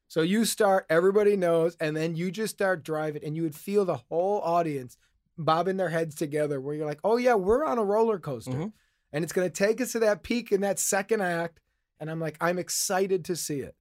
So 0.07 0.21
you 0.21 0.45
start, 0.45 0.86
everybody 0.89 1.36
knows, 1.36 1.75
and 1.82 1.95
then 1.95 2.15
you 2.15 2.32
just 2.32 2.55
start 2.55 2.84
driving, 2.84 3.23
and 3.23 3.36
you 3.36 3.43
would 3.43 3.55
feel 3.55 3.84
the 3.86 3.97
whole 4.09 4.39
audience 4.41 4.97
bobbing 5.38 5.78
their 5.78 5.89
heads 5.89 6.15
together, 6.15 6.59
where 6.61 6.73
you're 6.73 6.88
like, 6.88 7.01
"Oh 7.03 7.17
yeah, 7.17 7.36
we're 7.36 7.65
on 7.65 7.78
a 7.78 7.84
roller 7.84 8.17
coaster." 8.19 8.51
Mhm. 8.51 8.73
and 9.13 9.23
it's 9.23 9.32
going 9.34 9.49
to 9.49 9.53
take 9.65 9.80
us 9.80 9.91
to 9.93 9.99
that 9.99 10.21
peak 10.23 10.51
in 10.51 10.59
that 10.61 10.78
second 10.80 11.21
act 11.21 11.61
and 11.97 12.11
i'm 12.11 12.19
like 12.19 12.36
i'm 12.41 12.59
excited 12.59 13.23
to 13.23 13.38
see 13.38 13.61
it 13.61 13.73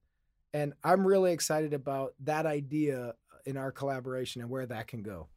and 0.53 0.73
i'm 0.83 1.05
really 1.05 1.31
excited 1.31 1.73
about 1.73 2.13
that 2.19 2.45
idea 2.45 3.13
in 3.45 3.57
our 3.57 3.71
collaboration 3.71 4.41
and 4.41 4.49
where 4.49 4.65
that 4.65 4.87
can 4.87 5.01
go 5.01 5.27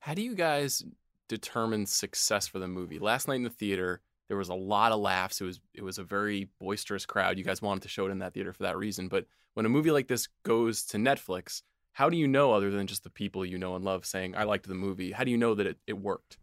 How 0.00 0.14
do 0.14 0.22
you 0.22 0.34
guys 0.34 0.84
determine 1.28 1.86
success 1.86 2.48
for 2.48 2.58
the 2.58 2.66
movie? 2.66 2.98
Last 2.98 3.28
night 3.28 3.36
in 3.36 3.44
the 3.44 3.50
theater, 3.50 4.00
there 4.28 4.36
was 4.36 4.48
a 4.48 4.54
lot 4.54 4.92
of 4.92 5.00
laughs. 5.00 5.40
It 5.40 5.44
was 5.44 5.60
it 5.74 5.84
was 5.84 5.98
a 5.98 6.02
very 6.04 6.48
boisterous 6.58 7.06
crowd. 7.06 7.38
You 7.38 7.44
guys 7.44 7.62
wanted 7.62 7.82
to 7.82 7.88
show 7.88 8.06
it 8.06 8.10
in 8.10 8.18
that 8.18 8.34
theater 8.34 8.52
for 8.52 8.64
that 8.64 8.76
reason. 8.76 9.08
But 9.08 9.26
when 9.54 9.66
a 9.66 9.68
movie 9.68 9.90
like 9.90 10.08
this 10.08 10.28
goes 10.42 10.84
to 10.86 10.96
Netflix, 10.96 11.62
how 11.92 12.08
do 12.10 12.16
you 12.16 12.26
know 12.26 12.52
other 12.52 12.70
than 12.70 12.86
just 12.86 13.04
the 13.04 13.10
people 13.10 13.44
you 13.44 13.58
know 13.58 13.76
and 13.76 13.84
love 13.84 14.04
saying 14.06 14.34
I 14.36 14.44
liked 14.44 14.66
the 14.68 14.74
movie? 14.74 15.12
How 15.12 15.24
do 15.24 15.30
you 15.30 15.38
know 15.38 15.54
that 15.54 15.66
it, 15.66 15.78
it 15.86 15.98
worked? 15.98 16.38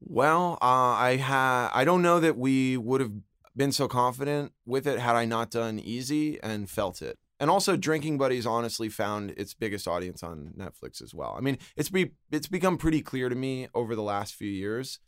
Well, 0.00 0.58
uh, 0.60 0.94
I 1.10 1.16
ha- 1.16 1.70
I 1.74 1.84
don't 1.84 2.02
know 2.02 2.20
that 2.20 2.36
we 2.36 2.76
would 2.76 3.00
have 3.00 3.12
been 3.56 3.72
so 3.72 3.88
confident 3.88 4.52
with 4.66 4.86
it 4.86 4.98
had 4.98 5.16
I 5.16 5.24
not 5.24 5.50
done 5.50 5.78
Easy 5.78 6.40
and 6.42 6.68
felt 6.68 7.02
it. 7.02 7.18
And 7.40 7.50
also, 7.50 7.76
Drinking 7.76 8.16
Buddies 8.16 8.46
honestly 8.46 8.88
found 8.88 9.32
its 9.32 9.54
biggest 9.54 9.88
audience 9.88 10.22
on 10.22 10.54
Netflix 10.56 11.02
as 11.02 11.12
well. 11.12 11.34
I 11.36 11.40
mean, 11.40 11.58
it's 11.76 11.90
be 11.90 12.12
it's 12.30 12.46
become 12.46 12.78
pretty 12.78 13.02
clear 13.02 13.28
to 13.28 13.34
me 13.34 13.68
over 13.74 13.94
the 13.94 14.02
last 14.02 14.34
few 14.34 14.50
years 14.50 15.00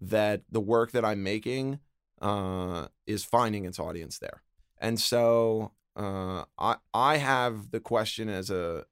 that 0.00 0.42
the 0.50 0.60
work 0.60 0.92
that 0.92 1.04
I'm 1.04 1.22
making 1.22 1.80
uh, 2.20 2.88
is 3.06 3.24
finding 3.24 3.64
its 3.64 3.78
audience 3.78 4.18
there. 4.18 4.42
And 4.78 5.00
so 5.00 5.72
uh, 5.96 6.44
I 6.58 6.76
I 6.92 7.16
have 7.16 7.70
the 7.70 7.80
question 7.80 8.28
as 8.28 8.50
a 8.50 8.84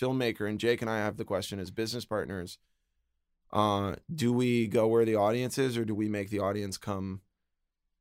filmmaker, 0.00 0.48
and 0.48 0.60
Jake 0.60 0.80
and 0.80 0.90
I 0.90 0.98
have 0.98 1.16
the 1.16 1.24
question 1.24 1.58
as 1.58 1.70
business 1.70 2.04
partners 2.04 2.58
uh 3.50 3.94
do 4.14 4.30
we 4.30 4.66
go 4.66 4.86
where 4.86 5.06
the 5.06 5.16
audience 5.16 5.56
is 5.56 5.78
or 5.78 5.84
do 5.84 5.94
we 5.94 6.06
make 6.06 6.28
the 6.28 6.38
audience 6.38 6.76
come 6.76 7.22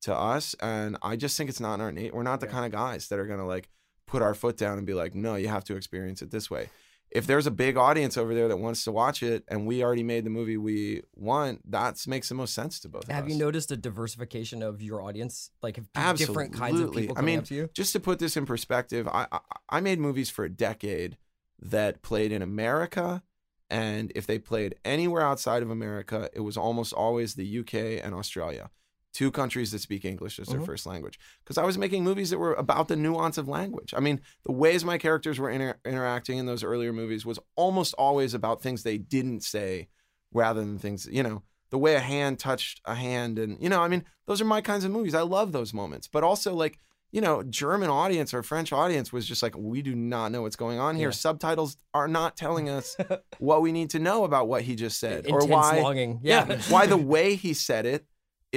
to 0.08 0.16
us 0.16 0.56
and 0.62 0.98
i 1.02 1.16
just 1.16 1.38
think 1.38 1.50
it's 1.50 1.60
not 1.60 1.76
in 1.76 1.82
our 1.82 1.92
nature 1.92 2.14
we're 2.16 2.24
not 2.24 2.40
the 2.40 2.46
Yeah. 2.48 2.52
kind 2.58 2.66
of 2.66 2.72
guys 2.72 3.08
that 3.10 3.20
are 3.20 3.26
gonna 3.32 3.46
like 3.56 3.70
put 4.08 4.22
our 4.22 4.34
foot 4.34 4.58
down 4.58 4.78
and 4.78 4.88
be 4.88 4.94
like 4.94 5.14
no 5.16 5.36
you 5.36 5.48
have 5.50 5.64
to 5.66 5.76
experience 5.76 6.22
it 6.22 6.32
this 6.32 6.50
way 6.50 6.70
if 7.10 7.26
there's 7.26 7.48
a 7.48 7.52
big 7.52 7.78
audience 7.78 8.18
over 8.18 8.34
there 8.36 8.50
that 8.50 8.58
wants 8.58 8.84
to 8.84 8.92
watch 8.92 9.24
it 9.24 9.44
and 9.48 9.66
we 9.66 9.82
already 9.84 10.04
made 10.04 10.24
the 10.26 10.30
movie 10.30 10.58
we 10.58 11.02
want 11.16 11.62
that 11.72 11.94
makes 12.08 12.28
the 12.30 12.36
most 12.36 12.54
sense 12.54 12.80
to 12.82 12.90
both 12.90 13.04
of 13.06 13.10
us. 13.10 13.16
Have 13.16 13.30
you 13.30 13.36
noticed 13.36 13.72
a 13.72 13.78
diversification 13.78 14.62
of 14.62 14.82
your 14.82 15.02
audience? 15.02 15.50
Like, 15.62 15.80
have 15.96 16.18
different 16.18 16.54
kinds 16.54 16.80
of 16.82 16.92
people 16.92 17.16
I 17.18 17.22
mean, 17.22 17.40
up 17.40 17.46
to 17.46 17.56
you? 17.56 17.70
just 17.74 17.94
to 17.94 18.02
put 18.02 18.20
this 18.20 18.36
in 18.36 18.46
perspective, 18.46 19.08
I, 19.08 19.26
I 19.32 19.40
I 19.70 19.80
made 19.80 20.00
movies 20.00 20.30
for 20.30 20.44
a 20.44 20.50
decade 20.50 21.16
that 21.62 22.02
played 22.02 22.34
in 22.34 22.42
America, 22.42 23.24
and 23.70 24.12
if 24.14 24.28
they 24.28 24.38
played 24.38 24.76
anywhere 24.84 25.22
outside 25.22 25.64
of 25.64 25.70
America, 25.70 26.30
it 26.34 26.42
was 26.42 26.58
almost 26.58 26.92
always 26.92 27.36
the 27.36 27.60
UK 27.60 27.74
and 28.06 28.14
Australia, 28.14 28.70
two 29.14 29.32
countries 29.32 29.72
that 29.72 29.80
speak 29.80 30.06
English 30.06 30.38
as 30.40 30.48
their 30.48 30.60
Mhm. 30.60 30.66
first 30.66 30.86
language. 30.86 31.20
Because 31.44 31.58
I 31.58 31.64
was 31.64 31.78
making 31.78 32.04
movies 32.04 32.30
that 32.30 32.38
were 32.38 32.54
about 32.54 32.88
the 32.88 32.96
nuance 32.96 33.38
of 33.38 33.48
language. 33.48 33.94
I 33.96 34.00
mean, 34.00 34.22
the 34.44 34.52
ways 34.52 34.86
my 34.86 34.98
characters 34.98 35.40
were 35.40 35.50
inter- 35.50 35.80
interacting 35.86 36.38
in 36.38 36.46
those 36.46 36.64
earlier 36.64 36.94
movies 36.94 37.26
was 37.26 37.40
almost 37.56 37.94
always 37.96 38.34
about 38.34 38.62
things 38.62 38.84
they 38.84 38.98
didn't 38.98 39.42
say, 39.44 39.88
rather 40.34 40.60
than 40.60 40.78
things 40.78 41.08
you 41.10 41.24
know 41.24 41.42
the 41.70 41.78
way 41.78 41.96
a 41.96 42.00
hand 42.02 42.38
touched 42.38 42.82
a 42.84 42.96
hand 42.96 43.40
and 43.40 43.58
you 43.64 43.70
know 43.70 43.82
i 43.82 43.88
mean 43.88 44.04
those 44.26 44.42
are 44.42 44.46
my 44.46 44.60
kinds 44.60 44.84
of 44.84 44.92
movies 44.92 45.16
i 45.16 45.22
love 45.22 45.54
those 45.54 45.74
moments 45.74 46.06
but 46.10 46.22
also 46.22 46.54
like 46.54 46.78
you 47.12 47.22
know 47.22 47.42
german 47.44 47.90
audience 47.90 48.34
or 48.34 48.44
french 48.44 48.74
audience 48.74 49.14
was 49.14 49.26
just 49.26 49.42
like 49.42 49.56
we 49.58 49.82
do 49.82 49.96
not 49.96 50.30
know 50.34 50.42
what's 50.42 50.58
going 50.58 50.80
on 50.80 50.98
here 50.98 51.08
Yeah. 51.08 51.14
subtitles 51.14 51.78
are 51.94 52.10
not 52.10 52.36
telling 52.36 52.68
us 52.70 52.98
what 53.40 53.62
we 53.62 53.72
need 53.72 53.90
to 53.92 54.00
know 54.00 54.26
about 54.26 54.50
what 54.50 54.64
he 54.64 54.76
just 54.76 55.00
said 55.00 55.26
or 55.32 55.46
why 55.48 55.80
longing. 55.80 56.20
yeah, 56.22 56.46
Yeah. 56.50 56.62
why 56.68 56.86
the 56.88 56.98
way 57.14 57.36
he 57.36 57.54
said 57.54 57.86
it 57.86 58.06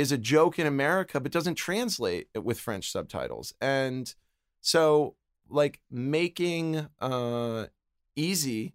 is 0.01 0.13
a 0.13 0.19
joke 0.19 0.59
in 0.59 0.67
america 0.67 1.21
but 1.21 1.33
doesn't 1.33 1.55
translate 1.55 2.29
with 2.35 2.59
french 2.59 2.91
subtitles 2.91 3.55
and 3.61 4.15
so 4.61 5.15
like 5.49 5.81
making 5.91 6.89
uh 7.01 7.67
easy 8.17 8.75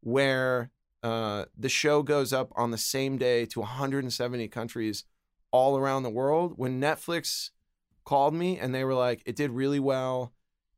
where 0.00 0.70
uh, 1.02 1.46
the 1.56 1.68
show 1.68 2.02
goes 2.02 2.32
up 2.32 2.52
on 2.56 2.70
the 2.70 2.78
same 2.78 3.16
day 3.16 3.46
to 3.46 3.60
170 3.60 4.48
countries 4.48 5.04
all 5.50 5.76
around 5.76 6.02
the 6.02 6.10
world. 6.10 6.54
When 6.56 6.80
Netflix 6.80 7.50
called 8.04 8.34
me 8.34 8.58
and 8.58 8.74
they 8.74 8.84
were 8.84 8.94
like, 8.94 9.22
it 9.24 9.36
did 9.36 9.50
really 9.50 9.80
well 9.80 10.32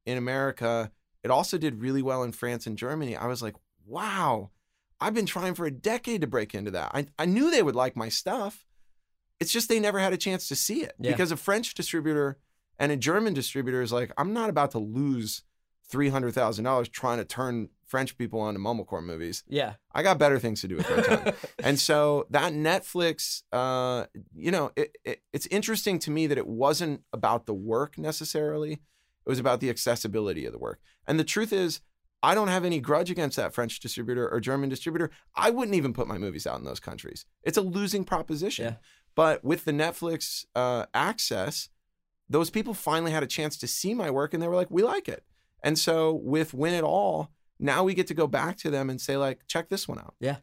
in 0.07 0.18
America, 0.18 0.90
it 1.22 1.30
also 1.30 1.59
did 1.59 1.80
really 1.80 2.03
well 2.03 2.22
in 2.22 2.32
France 2.32 2.66
and 2.66 2.78
Germany. 2.78 3.16
I 3.16 3.26
was 3.26 3.43
like, 3.43 3.57
wow, 3.86 4.51
I've 5.01 5.14
been 5.14 5.26
trying 5.26 5.55
for 5.55 5.66
a 5.66 5.70
decade 5.70 6.20
to 6.20 6.26
break 6.26 6.55
into 6.55 6.70
that. 6.72 6.90
I, 6.95 7.07
I 7.18 7.26
knew 7.26 7.51
they 7.51 7.62
would 7.62 7.76
like 7.76 7.97
my 7.97 8.09
stuff. 8.09 8.66
It's 9.43 9.53
just 9.53 9.68
they 9.68 9.80
never 9.80 9.99
had 9.99 10.12
a 10.12 10.16
chance 10.16 10.49
to 10.49 10.57
see 10.57 10.82
it 10.82 10.93
Yeah. 10.99 11.11
because 11.11 11.32
a 11.32 11.36
French 11.36 11.74
distributor 11.74 12.38
and 12.78 12.90
a 12.93 12.97
German 12.97 13.34
distributor 13.34 13.82
is 13.82 13.93
like, 13.93 14.11
I'm 14.16 14.32
not 14.32 14.49
about 14.51 14.70
to 14.72 14.78
lose 14.78 15.43
$300,000 15.93 16.90
trying 16.90 17.18
to 17.18 17.24
turn 17.24 17.68
French 17.86 18.16
people 18.16 18.40
onto 18.40 18.59
mumblecore 18.61 19.05
movies. 19.05 19.45
Yeah. 19.47 19.74
I 19.93 20.03
got 20.03 20.18
better 20.18 20.38
things 20.38 20.61
to 20.62 20.68
do 20.68 20.76
with 20.76 20.88
my 20.90 21.03
time. 21.03 21.34
and 21.62 21.78
so 21.78 22.26
that 22.30 22.53
Netflix, 22.53 23.43
uh, 23.53 24.07
you 24.34 24.51
know, 24.51 24.72
it, 24.76 24.97
it, 25.05 25.22
it's 25.32 25.47
interesting 25.49 25.99
to 26.01 26.11
me 26.11 26.26
that 26.28 26.38
it 26.38 26.47
wasn't 26.47 27.03
about 27.12 27.47
the 27.47 27.55
work 27.55 27.99
necessarily. 27.99 28.72
It 28.72 29.28
was 29.28 29.38
about 29.38 29.61
the 29.61 29.70
accessibility 29.70 30.47
of 30.47 30.53
the 30.53 30.59
work. 30.59 30.80
And 31.07 31.20
the 31.20 31.24
truth 31.24 31.53
is, 31.53 31.80
I 32.24 32.34
don't 32.36 32.49
have 32.49 32.64
any 32.64 32.80
grudge 32.80 33.11
against 33.11 33.36
that 33.36 33.53
French 33.53 33.80
distributor 33.80 34.28
or 34.28 34.40
German 34.40 34.68
distributor. 34.68 35.11
I 35.34 35.51
wouldn't 35.51 35.74
even 35.76 35.93
put 35.93 36.07
my 36.07 36.18
movies 36.18 36.47
out 36.47 36.59
in 36.61 36.64
those 36.64 36.78
countries. 36.80 37.26
It's 37.43 37.59
a 37.59 37.62
losing 37.62 38.05
proposition. 38.05 38.64
Yeah. 38.66 38.74
But 39.15 39.45
with 39.45 39.65
the 39.65 39.73
Netflix 39.73 40.47
uh, 40.55 40.87
access, 40.95 41.69
those 42.29 42.51
people 42.51 42.75
finally 42.75 43.13
had 43.13 43.23
a 43.23 43.27
chance 43.27 43.57
to 43.59 43.67
see 43.67 43.95
my 43.95 44.11
work 44.11 44.33
and 44.33 44.43
they 44.43 44.49
were 44.49 44.57
like, 44.57 44.71
we 44.71 44.83
like 44.83 45.09
it. 45.09 45.25
And 45.63 45.79
so 45.79 46.13
with 46.15 46.55
Win 46.55 46.75
It 46.75 46.85
All, 46.85 47.31
now 47.59 47.85
we 47.85 47.95
get 47.95 48.07
to 48.09 48.15
go 48.15 48.27
back 48.27 48.57
to 48.59 48.71
them 48.71 48.91
and 48.91 49.01
say, 49.01 49.17
like, 49.17 49.47
check 49.47 49.69
this 49.69 49.87
one 49.87 49.99
out. 49.99 50.15
Yeah, 50.19 50.39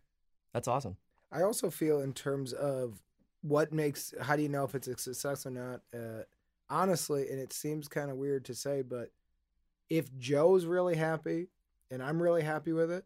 that's 0.53 0.67
awesome. 0.67 0.97
I 1.31 1.41
also 1.41 1.69
feel 1.69 1.99
in 1.99 2.13
terms 2.13 2.53
of 2.53 3.01
what 3.41 3.71
makes 3.71 4.13
how 4.21 4.35
do 4.35 4.41
you 4.41 4.49
know 4.49 4.63
if 4.63 4.75
it's 4.75 4.87
a 4.87 4.97
success 4.97 5.45
or 5.45 5.51
not? 5.51 5.81
Uh, 5.93 6.23
honestly, 6.69 7.29
and 7.29 7.39
it 7.39 7.53
seems 7.53 7.87
kind 7.87 8.09
of 8.09 8.17
weird 8.17 8.45
to 8.45 8.55
say, 8.55 8.81
but 8.81 9.11
if 9.89 10.15
Joe's 10.17 10.65
really 10.65 10.95
happy 10.95 11.47
and 11.91 12.01
I'm 12.03 12.21
really 12.21 12.43
happy 12.43 12.73
with 12.73 12.91
it, 12.91 13.05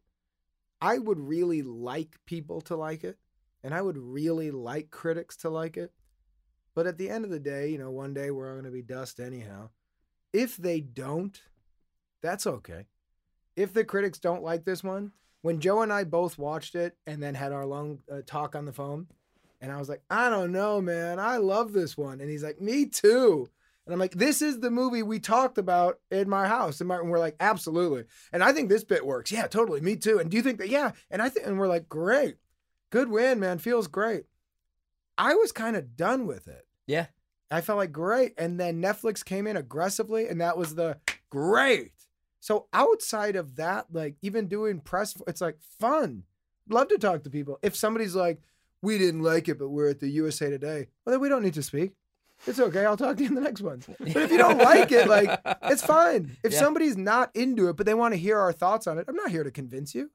I 0.82 0.98
would 0.98 1.20
really 1.20 1.62
like 1.62 2.18
people 2.26 2.62
to 2.62 2.76
like 2.76 3.04
it, 3.04 3.18
and 3.64 3.74
I 3.74 3.82
would 3.82 3.98
really 3.98 4.52
like 4.52 4.92
critics 4.92 5.38
to 5.38 5.50
like 5.50 5.78
it. 5.78 5.92
But 6.76 6.88
at 6.88 6.98
the 6.98 7.10
end 7.10 7.24
of 7.24 7.32
the 7.32 7.40
day, 7.40 7.70
you 7.70 7.78
know, 7.78 7.92
one 7.92 8.14
day 8.14 8.32
we're 8.32 8.48
all 8.48 8.56
going 8.56 8.66
to 8.66 8.72
be 8.72 8.82
dust 8.82 9.20
anyhow. 9.20 9.70
If 10.32 10.58
they 10.58 10.80
don't, 10.80 11.40
that's 12.22 12.48
okay. 12.48 12.88
If 13.56 13.74
the 13.74 13.84
critics 13.84 14.18
don't 14.20 14.44
like 14.44 14.66
this 14.66 14.84
one, 14.84 15.12
when 15.42 15.60
Joe 15.60 15.82
and 15.82 15.94
I 15.94 16.04
both 16.04 16.38
watched 16.38 16.74
it 16.74 16.98
and 17.06 17.22
then 17.22 17.36
had 17.36 17.52
our 17.52 17.66
long 17.66 18.00
uh, 18.12 18.22
talk 18.26 18.56
on 18.56 18.66
the 18.66 18.74
phone, 18.74 19.08
and 19.62 19.72
I 19.72 19.78
was 19.78 19.88
like, 19.88 20.02
I 20.10 20.30
don't 20.30 20.52
know, 20.52 20.82
man, 20.82 21.20
I 21.20 21.38
love 21.38 21.74
this 21.74 21.96
one, 21.96 22.20
and 22.20 22.30
he's 22.30 22.44
like, 22.44 22.60
me 22.60 22.86
too. 22.86 23.50
And 23.86 23.94
I'm 23.94 24.00
like, 24.00 24.16
this 24.16 24.42
is 24.42 24.60
the 24.60 24.72
movie 24.72 25.04
we 25.04 25.20
talked 25.20 25.58
about 25.58 26.00
in 26.10 26.30
my 26.30 26.48
house. 26.48 26.80
And, 26.80 26.88
my, 26.88 27.00
and 27.00 27.10
we're 27.10 27.20
like, 27.20 27.36
absolutely. 27.42 28.06
And 28.32 28.42
I 28.42 28.54
think 28.54 28.70
this 28.70 28.86
bit 28.86 29.06
works. 29.06 29.30
Yeah, 29.30 29.48
totally. 29.48 29.82
Me 29.82 29.98
too. 29.98 30.20
And 30.20 30.32
do 30.32 30.38
you 30.38 30.44
think 30.44 30.60
that? 30.60 30.70
Yeah. 30.70 30.92
And 31.12 31.22
I 31.22 31.28
think, 31.28 31.46
and 31.46 31.60
we're 31.60 31.68
like, 31.68 31.90
great. 31.90 32.38
Good 32.94 33.10
win, 33.10 33.40
man. 33.40 33.58
Feels 33.58 33.88
great. 33.88 34.26
I 35.18 35.34
was 35.34 35.52
kind 35.52 35.76
of 35.76 35.98
done 35.98 36.28
with 36.28 36.48
it. 36.48 36.68
Yeah. 36.86 37.08
I 37.50 37.62
felt 37.62 37.80
like 37.80 37.92
great. 37.92 38.34
And 38.38 38.60
then 38.60 38.84
Netflix 38.84 39.26
came 39.26 39.48
in 39.48 39.58
aggressively, 39.58 40.28
and 40.28 40.40
that 40.42 40.60
was 40.60 40.76
the 40.76 40.98
great. 41.32 41.94
So 42.40 42.68
outside 42.72 43.36
of 43.36 43.56
that, 43.56 43.88
like 43.92 44.18
even 44.22 44.48
doing 44.48 44.80
press, 44.80 45.16
it's 45.26 45.42
like 45.42 45.58
fun. 45.80 46.22
Love 46.70 46.90
to 46.90 47.00
talk 47.00 47.24
to 47.24 47.32
people. 47.32 47.58
If 47.64 47.76
somebody's 47.76 48.14
like, 48.14 48.44
we 48.84 49.00
didn't 49.00 49.24
like 49.24 49.50
it, 49.50 49.58
but 49.58 49.70
we're 49.70 49.90
at 49.90 50.00
the 50.00 50.10
USA 50.10 50.52
Today, 50.52 50.86
well, 51.04 51.14
then 51.14 51.20
we 51.20 51.30
don't 51.30 51.42
need 51.42 51.56
to 51.56 51.64
speak. 51.64 51.94
It's 52.46 52.60
okay. 52.60 52.86
I'll 52.86 52.96
talk 52.98 53.18
to 53.18 53.24
you 53.24 53.30
in 53.30 53.36
the 53.36 53.42
next 53.42 53.62
one. 53.62 53.82
But 53.98 54.08
if 54.18 54.30
you 54.32 54.38
don't 54.38 54.60
like 54.60 54.92
it, 54.92 55.08
like 55.08 55.40
it's 55.64 55.84
fine. 55.98 56.38
If 56.44 56.52
Yeah. 56.52 56.60
somebody's 56.60 56.96
not 56.96 57.36
into 57.36 57.70
it, 57.70 57.76
but 57.76 57.88
they 57.88 57.96
want 57.96 58.14
to 58.14 58.20
hear 58.20 58.38
our 58.38 58.54
thoughts 58.54 58.86
on 58.86 59.00
it, 59.00 59.06
I'm 59.08 59.16
not 59.16 59.32
here 59.32 59.44
to 59.44 59.50
convince 59.50 59.96
you. 59.96 60.12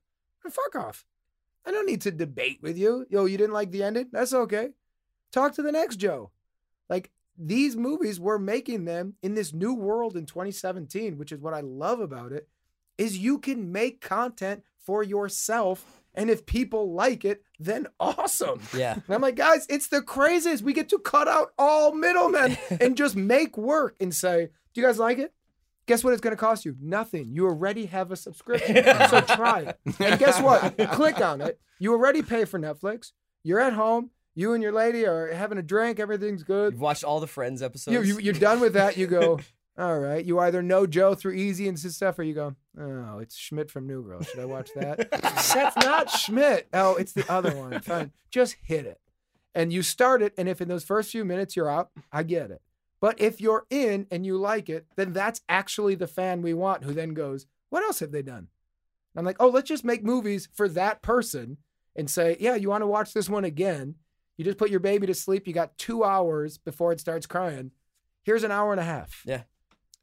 Fuck 0.48 0.76
off. 0.76 1.04
I 1.68 1.70
don't 1.70 1.86
need 1.86 2.00
to 2.02 2.10
debate 2.10 2.60
with 2.62 2.78
you. 2.78 3.04
Yo, 3.10 3.26
you 3.26 3.36
didn't 3.36 3.52
like 3.52 3.70
the 3.70 3.82
ending? 3.82 4.06
That's 4.10 4.32
okay. 4.32 4.70
Talk 5.32 5.52
to 5.54 5.62
the 5.62 5.70
next 5.70 5.96
Joe. 5.96 6.30
Like 6.88 7.10
these 7.36 7.76
movies, 7.76 8.18
we're 8.18 8.38
making 8.38 8.86
them 8.86 9.16
in 9.22 9.34
this 9.34 9.52
new 9.52 9.74
world 9.74 10.16
in 10.16 10.24
2017, 10.24 11.18
which 11.18 11.30
is 11.30 11.40
what 11.40 11.52
I 11.52 11.60
love 11.60 12.00
about 12.00 12.32
it, 12.32 12.48
is 12.96 13.18
you 13.18 13.38
can 13.38 13.70
make 13.70 14.00
content 14.00 14.62
for 14.78 15.02
yourself. 15.02 16.02
And 16.14 16.30
if 16.30 16.46
people 16.46 16.94
like 16.94 17.26
it, 17.26 17.42
then 17.60 17.86
awesome. 18.00 18.62
Yeah. 18.74 18.94
And 18.94 19.14
I'm 19.14 19.20
like, 19.20 19.36
guys, 19.36 19.66
it's 19.68 19.88
the 19.88 20.00
craziest. 20.00 20.64
We 20.64 20.72
get 20.72 20.88
to 20.88 20.98
cut 20.98 21.28
out 21.28 21.52
all 21.58 21.92
middlemen 21.92 22.56
and 22.80 22.96
just 22.96 23.14
make 23.14 23.58
work 23.58 23.94
and 24.00 24.14
say, 24.14 24.48
do 24.72 24.80
you 24.80 24.86
guys 24.86 24.98
like 24.98 25.18
it? 25.18 25.34
Guess 25.88 26.04
what 26.04 26.12
it's 26.12 26.20
going 26.20 26.36
to 26.36 26.40
cost 26.40 26.66
you? 26.66 26.76
Nothing. 26.82 27.30
You 27.32 27.46
already 27.46 27.86
have 27.86 28.12
a 28.12 28.16
subscription. 28.16 28.76
so 28.84 29.22
try 29.22 29.60
it. 29.60 29.78
And 29.98 30.18
guess 30.20 30.38
what? 30.40 30.76
Click 30.92 31.18
on 31.22 31.40
it. 31.40 31.58
You 31.78 31.92
already 31.92 32.20
pay 32.20 32.44
for 32.44 32.58
Netflix. 32.58 33.12
You're 33.42 33.58
at 33.58 33.72
home. 33.72 34.10
You 34.34 34.52
and 34.52 34.62
your 34.62 34.72
lady 34.72 35.06
are 35.06 35.32
having 35.32 35.56
a 35.56 35.62
drink. 35.62 35.98
Everything's 35.98 36.42
good. 36.42 36.74
You've 36.74 36.82
watched 36.82 37.04
all 37.04 37.20
the 37.20 37.26
Friends 37.26 37.62
episodes. 37.62 37.94
You, 37.94 38.02
you, 38.02 38.20
you're 38.20 38.34
done 38.34 38.60
with 38.60 38.74
that. 38.74 38.98
You 38.98 39.06
go, 39.06 39.40
all 39.78 39.98
right. 39.98 40.22
You 40.22 40.38
either 40.40 40.62
know 40.62 40.86
Joe 40.86 41.14
through 41.14 41.32
Easy 41.32 41.66
and 41.68 41.78
stuff, 41.78 42.18
or 42.18 42.22
you 42.22 42.34
go, 42.34 42.54
oh, 42.78 43.20
it's 43.20 43.34
Schmidt 43.34 43.70
from 43.70 43.86
New 43.86 44.02
Girl. 44.02 44.22
Should 44.22 44.40
I 44.40 44.44
watch 44.44 44.68
that? 44.76 45.10
That's 45.10 45.76
not 45.78 46.10
Schmidt. 46.10 46.68
Oh, 46.74 46.96
it's 46.96 47.14
the 47.14 47.24
other 47.32 47.56
one. 47.56 47.80
Fine. 47.80 48.12
Just 48.30 48.56
hit 48.62 48.84
it. 48.84 49.00
And 49.54 49.72
you 49.72 49.82
start 49.82 50.20
it. 50.20 50.34
And 50.36 50.50
if 50.50 50.60
in 50.60 50.68
those 50.68 50.84
first 50.84 51.10
few 51.10 51.24
minutes 51.24 51.56
you're 51.56 51.70
out, 51.70 51.88
I 52.12 52.24
get 52.24 52.50
it. 52.50 52.60
But 53.00 53.20
if 53.20 53.40
you're 53.40 53.64
in 53.70 54.06
and 54.10 54.26
you 54.26 54.36
like 54.38 54.68
it, 54.68 54.86
then 54.96 55.12
that's 55.12 55.40
actually 55.48 55.94
the 55.94 56.06
fan 56.08 56.42
we 56.42 56.54
want 56.54 56.84
who 56.84 56.92
then 56.92 57.14
goes, 57.14 57.46
what 57.70 57.82
else 57.84 58.00
have 58.00 58.10
they 58.12 58.22
done? 58.22 58.48
I'm 59.16 59.24
like, 59.24 59.36
oh, 59.40 59.48
let's 59.48 59.68
just 59.68 59.84
make 59.84 60.02
movies 60.04 60.48
for 60.52 60.68
that 60.70 61.02
person 61.02 61.58
and 61.96 62.10
say, 62.10 62.36
yeah, 62.40 62.54
you 62.54 62.68
want 62.68 62.82
to 62.82 62.86
watch 62.86 63.12
this 63.12 63.28
one 63.28 63.44
again. 63.44 63.96
You 64.36 64.44
just 64.44 64.58
put 64.58 64.70
your 64.70 64.80
baby 64.80 65.06
to 65.08 65.14
sleep. 65.14 65.46
You 65.46 65.52
got 65.52 65.76
two 65.78 66.04
hours 66.04 66.58
before 66.58 66.92
it 66.92 67.00
starts 67.00 67.26
crying. 67.26 67.72
Here's 68.22 68.44
an 68.44 68.52
hour 68.52 68.72
and 68.72 68.80
a 68.80 68.84
half. 68.84 69.22
Yeah. 69.26 69.42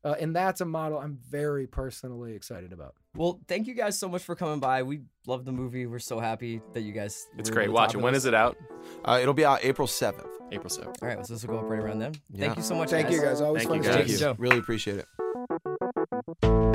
Uh, 0.04 0.16
and 0.20 0.36
that's 0.36 0.62
a 0.62 0.66
model 0.66 1.00
I'm 1.00 1.18
very 1.30 1.66
personally 1.66 2.34
excited 2.36 2.72
about. 2.74 2.96
Well, 3.16 3.39
thank 3.48 3.66
you 3.68 3.74
guys 3.74 3.98
so 3.98 4.08
much 4.10 4.24
for 4.24 4.36
coming 4.36 4.60
by. 4.60 4.84
We 4.84 5.02
love 5.26 5.46
the 5.46 5.52
movie. 5.52 5.86
We're 5.86 6.00
so 6.00 6.20
happy 6.20 6.62
that 6.74 6.82
you 6.82 6.91
guys. 6.91 7.26
It's 7.38 7.50
were 7.50 7.56
great. 7.56 7.64
able 7.66 7.74
to 7.74 7.82
Watch 7.82 7.93
it. 7.93 7.98
with 7.98 8.04
When 8.04 8.14
us. 8.14 8.20
is 8.20 8.26
it 8.26 8.34
out? 8.34 8.58
Uh, 9.04 9.20
it'll 9.22 9.34
be 9.34 9.46
out 9.46 9.60
April 9.64 9.88
7th. 9.88 10.28
April 10.52 10.70
7th. 10.70 11.02
All 11.02 11.08
right, 11.08 11.26
so 11.26 11.34
this 11.34 11.46
will 11.46 11.56
go 11.56 11.60
up 11.60 11.70
right 11.70 11.80
around 11.80 12.00
then. 12.00 12.14
Yeah. 12.32 12.46
Thank 12.46 12.58
you 12.58 12.64
so 12.64 12.76
much. 12.76 12.89
Thank 12.89 13.10
you 13.10 13.18
guys. 13.18 13.39
guys. 13.39 13.41
Always 13.41 13.64
Thank 13.64 13.70
fun 13.70 13.78
you, 13.78 13.84
to 13.84 13.89
guys. 13.89 14.18
see 14.18 14.24
Thank 14.24 14.38
you. 14.38 14.43
Really 14.43 14.60
appreciate 14.60 15.06
it. 16.41 16.74